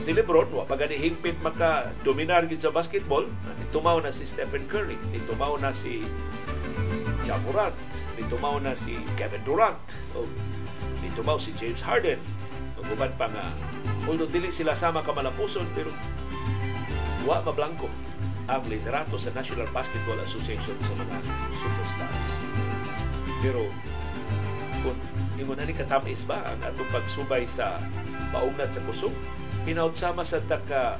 Si 0.00 0.16
LeBron, 0.16 0.48
wa 0.48 0.64
pa 0.64 0.80
gani 0.80 0.96
hingpit 0.96 1.36
maka 1.44 1.92
dominar 2.00 2.48
gid 2.48 2.64
sa 2.64 2.72
basketball. 2.72 3.28
Tumaw 3.76 4.00
na 4.00 4.08
si 4.08 4.24
Stephen 4.24 4.64
Curry, 4.64 4.96
tumaw 5.28 5.60
na 5.60 5.76
si 5.76 6.08
Ja 7.28 7.36
Morant, 7.44 7.76
tumaw 8.32 8.56
na 8.64 8.72
si 8.72 8.96
Kevin 9.18 9.44
Durant, 9.44 9.76
o 10.16 10.24
tumaw 11.18 11.36
si 11.36 11.52
James 11.58 11.84
Harden. 11.84 12.22
O 12.78 12.86
guban 12.86 13.12
pa 13.18 13.28
nga, 13.28 13.44
although 14.08 14.28
dili 14.28 14.48
sila 14.52 14.72
sama 14.72 15.04
kamalapuson, 15.04 15.66
pero 15.76 15.92
wa 17.28 17.42
mablangko 17.44 17.88
ang 18.48 18.64
liderato 18.66 19.14
sa 19.20 19.30
National 19.36 19.68
Basketball 19.70 20.18
Association 20.24 20.74
sa 20.80 20.92
mga 20.96 21.16
superstars. 21.54 22.30
Pero 23.44 23.62
kung 24.80 24.98
ingon 25.36 25.56
na 25.60 25.64
ni 25.68 25.76
katamis 25.76 26.24
ba 26.24 26.40
ang 26.42 26.58
atong 26.64 26.88
pagsubay 26.90 27.44
sa 27.44 27.78
paugnat 28.32 28.72
sa 28.72 28.82
kusog, 28.88 29.12
hinaut 29.68 29.96
sama 29.96 30.24
sa 30.24 30.40
taka 30.44 30.96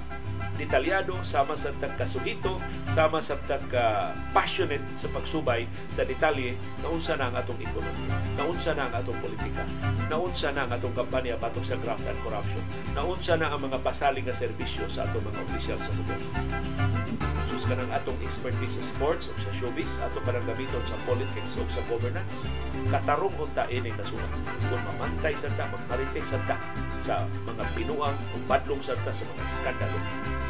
detalyado, 0.61 1.17
sama 1.25 1.57
sa 1.57 1.73
tagkasuhito, 1.73 2.61
sama 2.85 3.25
sa 3.25 3.41
tagka-passionate 3.49 4.85
sa 4.93 5.09
pagsubay 5.09 5.65
sa 5.89 6.05
detalye 6.05 6.53
na 6.85 6.93
unsa 6.93 7.17
na 7.17 7.33
ang 7.33 7.37
atong 7.41 7.57
ekonomiya, 7.65 8.17
na 8.37 8.45
unsa 8.45 8.77
na 8.77 8.93
ang 8.93 8.95
atong 9.01 9.17
politika, 9.25 9.65
na 10.13 10.21
unsa 10.21 10.53
na 10.53 10.69
ang 10.69 10.73
atong 10.77 10.93
kampanya 10.93 11.41
batok 11.41 11.65
sa 11.65 11.81
graft 11.81 12.05
and 12.05 12.21
corruption, 12.21 12.61
na 12.93 13.01
unsa 13.09 13.41
na 13.41 13.49
ang 13.49 13.65
mga 13.65 13.81
pasaling 13.81 14.29
nga 14.29 14.37
serbisyo 14.37 14.85
sa 14.93 15.09
atong 15.09 15.25
mga 15.25 15.41
opisyal 15.49 15.79
sa 15.81 15.91
gobyerno. 15.97 17.30
Sus 17.51 17.67
ka 17.67 17.75
ng 17.75 17.91
atong 17.91 18.15
expertise 18.23 18.79
sa 18.79 18.83
sports 18.95 19.27
o 19.27 19.35
sa 19.43 19.51
showbiz, 19.51 19.99
parang 20.23 20.47
gamiton 20.47 20.85
sa 20.87 20.95
politics 21.03 21.59
o 21.59 21.67
sa 21.67 21.83
governance, 21.91 22.47
katarong 22.95 23.35
unta 23.35 23.67
ining 23.67 23.95
nasulat. 23.99 24.31
Kung 24.71 24.79
mamantay 24.95 25.35
sa 25.35 25.51
ta, 25.59 25.67
magmaritik 25.67 26.23
sa 26.23 26.39
ta 26.47 26.63
sa 27.03 27.27
mga 27.43 27.67
pinuang 27.75 28.15
o 28.15 28.35
badlong 28.47 28.79
sa 28.79 28.95
ta 29.03 29.11
sa 29.11 29.27
mga 29.27 29.45
skandalo 29.51 29.99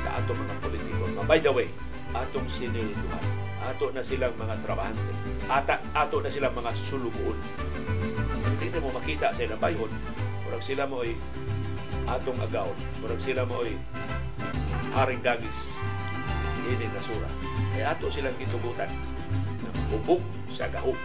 sa 0.04 0.20
ato 0.20 0.36
mga 0.36 0.56
politiko. 0.60 1.02
By 1.24 1.40
the 1.40 1.48
way, 1.48 1.72
atong 2.12 2.48
sinilduhan. 2.52 3.24
Ato 3.60 3.92
na 3.92 4.04
silang 4.04 4.34
mga 4.36 4.60
trabahante. 4.64 5.12
Ata, 5.46 5.80
ato 5.96 6.20
na 6.20 6.28
silang 6.32 6.52
mga 6.56 6.72
sulugoon. 6.74 7.38
Hindi 8.56 8.66
na 8.72 8.80
mo 8.82 8.88
makita 8.92 9.32
sa 9.32 9.44
ilang 9.46 9.60
bayhon. 9.62 9.92
Murag 10.44 10.64
sila 10.64 10.84
mo 10.84 11.00
ay 11.04 11.14
atong 12.08 12.40
agaw. 12.44 12.68
Murag 13.04 13.22
sila 13.22 13.44
mo 13.46 13.62
ay 13.62 13.76
haring 14.96 15.22
gagis. 15.22 15.78
Hindi 16.66 16.86
nasura. 16.92 17.30
Kaya 17.72 17.96
ato 17.96 18.12
silang 18.12 18.36
gitugutan 18.36 18.90
na 19.64 19.70
hubog 19.94 20.20
sa 20.50 20.68
gahok 20.68 20.98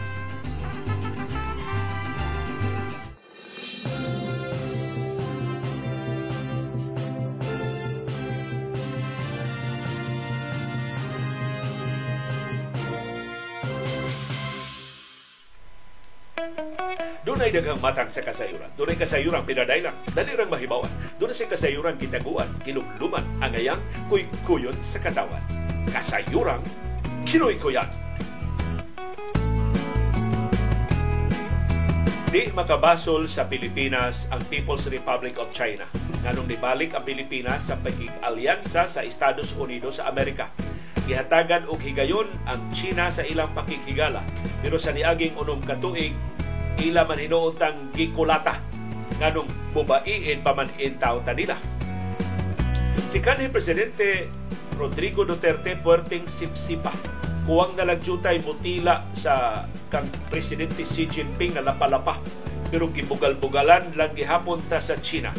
Dunay 17.26 17.50
daghang 17.50 17.82
matang 17.82 18.08
sa 18.14 18.22
kasayuran. 18.22 18.70
Dunay 18.78 18.96
kasayuran 18.96 19.42
pinadaylang, 19.44 19.98
dali 20.14 20.38
rang 20.38 20.48
mahibawan. 20.48 20.90
Dunay 21.18 21.34
sa 21.34 21.50
kasayuran 21.50 21.98
kitaguan, 21.98 22.48
kilumluman, 22.62 23.26
angayang, 23.42 23.82
kuy-kuyon 24.08 24.78
sa 24.78 25.02
katawan. 25.02 25.42
Kasayuran, 25.90 26.62
kinoy-kuyan. 27.26 27.90
Di 32.36 32.52
makabasol 32.52 33.32
sa 33.32 33.48
Pilipinas 33.48 34.28
ang 34.28 34.44
People's 34.52 34.92
Republic 34.92 35.40
of 35.40 35.56
China. 35.56 35.88
Nganong 36.20 36.52
nibalik 36.52 36.92
ang 36.92 37.08
Pilipinas 37.08 37.72
sa 37.72 37.80
pagkig-alyansa 37.80 38.92
sa 38.92 39.02
Estados 39.08 39.56
Unidos 39.56 40.04
sa 40.04 40.12
Amerika. 40.12 40.52
Gihatagan 41.08 41.64
og 41.72 41.80
higayon 41.80 42.28
ang 42.44 42.60
China 42.76 43.08
sa 43.08 43.24
ilang 43.24 43.56
pakikhigala. 43.56 44.20
Pero 44.60 44.76
sa 44.76 44.92
niaging 44.92 45.40
unom 45.40 45.64
katuig, 45.64 46.12
ila 46.84 47.08
man 47.08 47.20
hinuuntang 47.20 47.96
gikulata 47.96 48.60
nganong 49.20 49.48
mubaiin 49.72 50.44
pa 50.44 50.52
man 50.52 50.68
intaw 50.76 51.24
ta 51.24 51.32
nila. 51.32 51.56
Si 53.00 53.24
kanhi 53.24 53.48
presidente 53.48 54.28
Rodrigo 54.76 55.24
Duterte 55.24 55.80
puerting 55.80 56.28
sipsipa. 56.28 56.92
Kuwang 57.46 57.78
nalagjutay 57.78 58.42
mutila 58.42 59.06
sa 59.14 59.64
kang 59.94 60.10
presidente 60.34 60.82
Xi 60.82 61.08
Jinping 61.08 61.56
na 61.56 61.64
lapalapa. 61.64 62.20
Pero 62.74 62.90
gibugal-bugalan 62.90 63.94
lang 63.94 64.12
gihapon 64.18 64.60
ta 64.66 64.82
sa 64.82 64.98
China. 65.00 65.32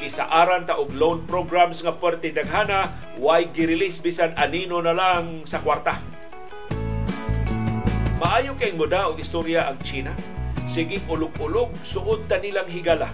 Gisaaran 0.00 0.66
ta 0.66 0.80
og 0.80 0.96
loan 0.96 1.22
programs 1.28 1.84
nga 1.84 1.94
puerte 1.94 2.32
daghana, 2.32 2.88
why 3.20 3.46
gi-release 3.46 4.00
bisan 4.00 4.32
anino 4.34 4.80
na 4.80 4.96
lang 4.96 5.44
sa 5.44 5.60
kwarta. 5.60 6.00
Maayo 8.18 8.56
kay 8.56 8.72
moda 8.72 9.12
og 9.12 9.20
istorya 9.20 9.68
ang 9.68 9.78
China 9.84 10.16
sige 10.64 11.00
ulog-ulog 11.08 11.72
suod 11.84 12.26
ta 12.26 12.40
nilang 12.40 12.68
higala. 12.68 13.12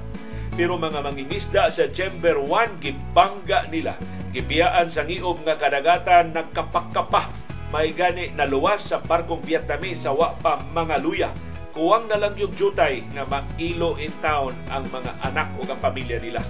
Pero 0.54 0.76
mga 0.76 1.00
mangingisda 1.02 1.70
sa 1.70 1.88
Chamber 1.90 2.36
1 2.36 2.82
gibangga 2.82 3.66
nila. 3.70 3.94
Gibiyaan 4.30 4.90
sa 4.90 5.06
ngiob 5.06 5.42
nga 5.46 5.58
kadagatan 5.58 6.34
nagkapak-kapah. 6.34 7.30
May 7.70 7.94
gani 7.94 8.34
naluwas 8.34 8.90
sa 8.90 8.98
barkong 8.98 9.42
Vietnamese 9.46 10.06
sa 10.06 10.14
wa 10.14 10.34
pa 10.34 10.58
mga 10.74 10.96
luya. 10.98 11.30
Kuwang 11.70 12.10
na 12.10 12.18
lang 12.18 12.34
yung 12.34 12.50
jutay 12.58 13.06
nga 13.14 13.22
mag-ilo 13.22 13.94
in 14.02 14.10
town 14.18 14.50
ang 14.66 14.90
mga 14.90 15.22
anak 15.22 15.54
o 15.54 15.62
ang 15.62 15.78
pamilya 15.78 16.18
nila. 16.18 16.42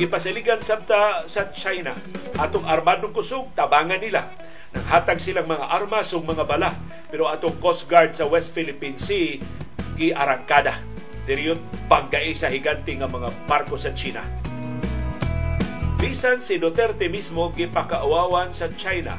Gipasaligan 0.00 0.64
sabta 0.64 1.28
sa 1.28 1.52
China. 1.52 1.92
Atong 2.40 2.64
armadong 2.64 3.12
kusog, 3.12 3.52
tabangan 3.52 4.00
nila 4.00 4.24
Nanghatag 4.70 5.18
silang 5.18 5.50
mga 5.50 5.66
armas 5.66 6.14
ug 6.14 6.22
mga 6.22 6.46
bala. 6.46 6.70
Pero 7.10 7.26
atong 7.26 7.58
Coast 7.58 7.90
Guard 7.90 8.14
sa 8.14 8.26
West 8.30 8.54
Philippine 8.54 8.94
Sea, 8.94 9.42
giarangkada. 9.98 10.78
Diriyon 11.26 11.58
banggay 11.90 12.32
sa 12.32 12.46
higanti 12.48 12.98
nga 12.98 13.10
mga 13.10 13.28
barko 13.50 13.74
sa 13.74 13.90
China. 13.90 14.22
Bisan 16.00 16.40
si 16.40 16.56
Duterte 16.56 17.12
mismo 17.12 17.52
gipakaawawan 17.52 18.56
sa 18.56 18.72
China. 18.72 19.12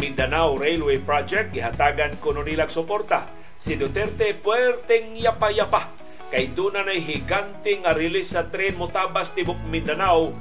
Mindanao 0.00 0.56
Railway 0.56 0.98
Project 0.98 1.52
gihatagan 1.52 2.16
kuno 2.18 2.40
nilang 2.40 2.72
suporta. 2.72 3.28
Si 3.60 3.76
Duterte 3.76 4.32
puwerteng 4.34 5.14
yapa-yapa 5.14 5.92
kay 6.32 6.48
doon 6.56 6.80
na 6.80 6.96
higante 6.96 7.76
nga 7.84 7.92
release 7.92 8.32
sa 8.32 8.48
tren 8.48 8.74
motabas 8.80 9.36
tibok 9.36 9.60
Mindanao 9.68 10.32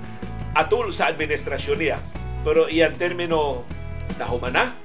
atul 0.56 0.96
sa 0.96 1.12
administrasyon 1.12 1.78
niya. 1.78 2.00
Pero 2.42 2.72
iyan 2.72 2.96
termino 2.96 3.68
nahumana, 4.18 4.76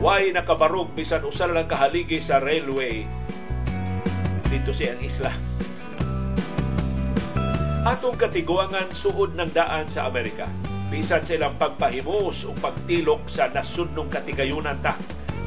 why 0.00 0.28
nakabarog 0.32 0.92
bisan 0.92 1.24
usa 1.24 1.48
lang 1.48 1.68
kahaligi 1.68 2.20
sa 2.20 2.40
railway 2.40 3.04
dito 4.48 4.70
siyang 4.70 5.02
isla. 5.02 5.32
Atong 7.86 8.18
katiguangan 8.18 8.90
suod 8.90 9.38
ng 9.38 9.50
daan 9.54 9.86
sa 9.86 10.10
Amerika. 10.10 10.50
Bisan 10.90 11.22
silang 11.22 11.58
pagpahimos 11.58 12.46
o 12.46 12.54
pagtilok 12.54 13.26
sa 13.26 13.50
nasudnong 13.50 14.10
katigayunan 14.10 14.78
ta 14.82 14.94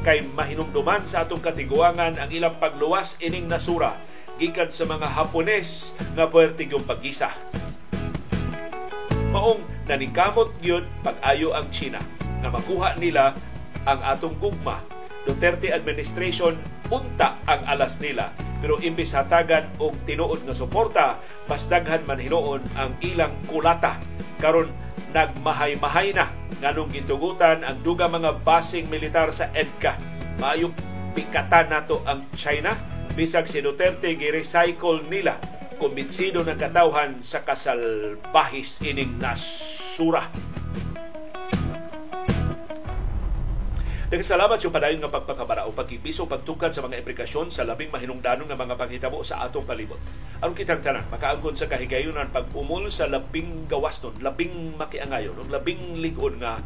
kay 0.04 0.24
mahinumduman 0.36 1.04
sa 1.04 1.28
atong 1.28 1.44
katiguangan 1.44 2.16
ang 2.16 2.32
ilang 2.32 2.56
pagluwas 2.60 3.20
ining 3.20 3.48
nasura 3.48 4.00
gikan 4.40 4.72
sa 4.72 4.88
mga 4.88 5.08
Hapones 5.12 5.96
nga 6.16 6.32
puwerte 6.32 6.64
yung 6.64 6.84
pagkisa. 6.88 7.32
Maong 9.36 9.60
naningkamot 9.88 10.56
gyud 10.64 10.88
pag-ayo 11.04 11.52
ang 11.52 11.68
China 11.72 12.19
na 12.40 12.50
makuha 12.52 12.96
nila 12.96 13.36
ang 13.88 14.00
atong 14.04 14.36
gugma. 14.40 14.84
Duterte 15.28 15.70
administration 15.76 16.58
unta 16.90 17.38
ang 17.46 17.62
alas 17.70 18.02
nila. 18.02 18.34
Pero 18.60 18.82
imbis 18.82 19.16
hatagan 19.16 19.70
og 19.80 19.96
tinuod 20.04 20.44
nga 20.44 20.56
suporta 20.58 21.08
mas 21.48 21.70
daghan 21.70 22.04
man 22.04 22.20
hinuon 22.20 22.64
ang 22.76 22.98
ilang 23.00 23.32
kulata. 23.48 24.00
Karon 24.42 24.72
nagmahay-mahay 25.16 26.14
na 26.14 26.30
nganong 26.60 26.92
gitugutan 26.92 27.64
ang 27.64 27.80
duga 27.82 28.12
mga 28.12 28.44
basing 28.44 28.92
militar 28.92 29.32
sa 29.32 29.48
EDCA. 29.56 29.96
Maayong 30.44 30.76
pikatan 31.16 31.72
nato 31.72 32.04
ang 32.04 32.28
China. 32.36 32.76
Bisag 33.16 33.48
si 33.52 33.60
Duterte 33.60 34.16
gi-recycle 34.16 35.08
nila. 35.08 35.40
Kumbinsido 35.80 36.44
ng 36.44 36.60
katawhan 36.60 37.24
sa 37.24 37.44
kasalbahis 37.48 38.84
ining 38.84 39.16
nasura 39.16 40.28
Nagsalamat 44.10 44.58
yung 44.66 44.74
padayon 44.74 44.98
nga 45.06 45.14
pagpakabara 45.14 45.70
o 45.70 45.74
pagkipiso 45.78 46.26
pagtukad 46.26 46.74
sa 46.74 46.82
mga 46.82 47.06
implikasyon 47.06 47.54
sa 47.54 47.62
labing 47.62 47.94
mahinungdanon 47.94 48.50
nga 48.50 48.58
mga 48.58 48.74
paghitabo 48.74 49.22
sa 49.22 49.46
atong 49.46 49.70
palibot. 49.70 50.02
Aron 50.42 50.58
kitang 50.58 50.82
tanan, 50.82 51.06
makaangkon 51.14 51.54
sa 51.54 51.70
kahigayunan 51.70 52.34
pag-umol 52.34 52.90
sa 52.90 53.06
labing 53.06 53.70
gawas 53.70 54.02
nun, 54.02 54.18
labing 54.18 54.74
makiangayon, 54.82 55.38
o 55.38 55.46
labing 55.46 56.02
ligon 56.02 56.42
nga 56.42 56.58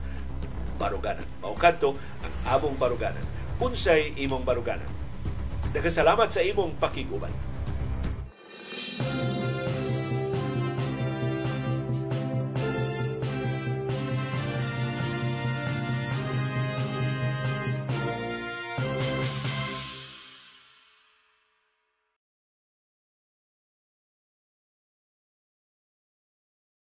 baruganan. 0.79 1.27
Maukanto 1.43 1.99
ang 2.23 2.31
among 2.47 2.79
baruganan. 2.79 3.27
Unsay 3.59 4.15
imong 4.23 4.47
baruganan. 4.47 4.87
Nagkasalamat 5.75 6.31
sa 6.31 6.39
imong 6.39 6.79
pakiguban. 6.79 7.35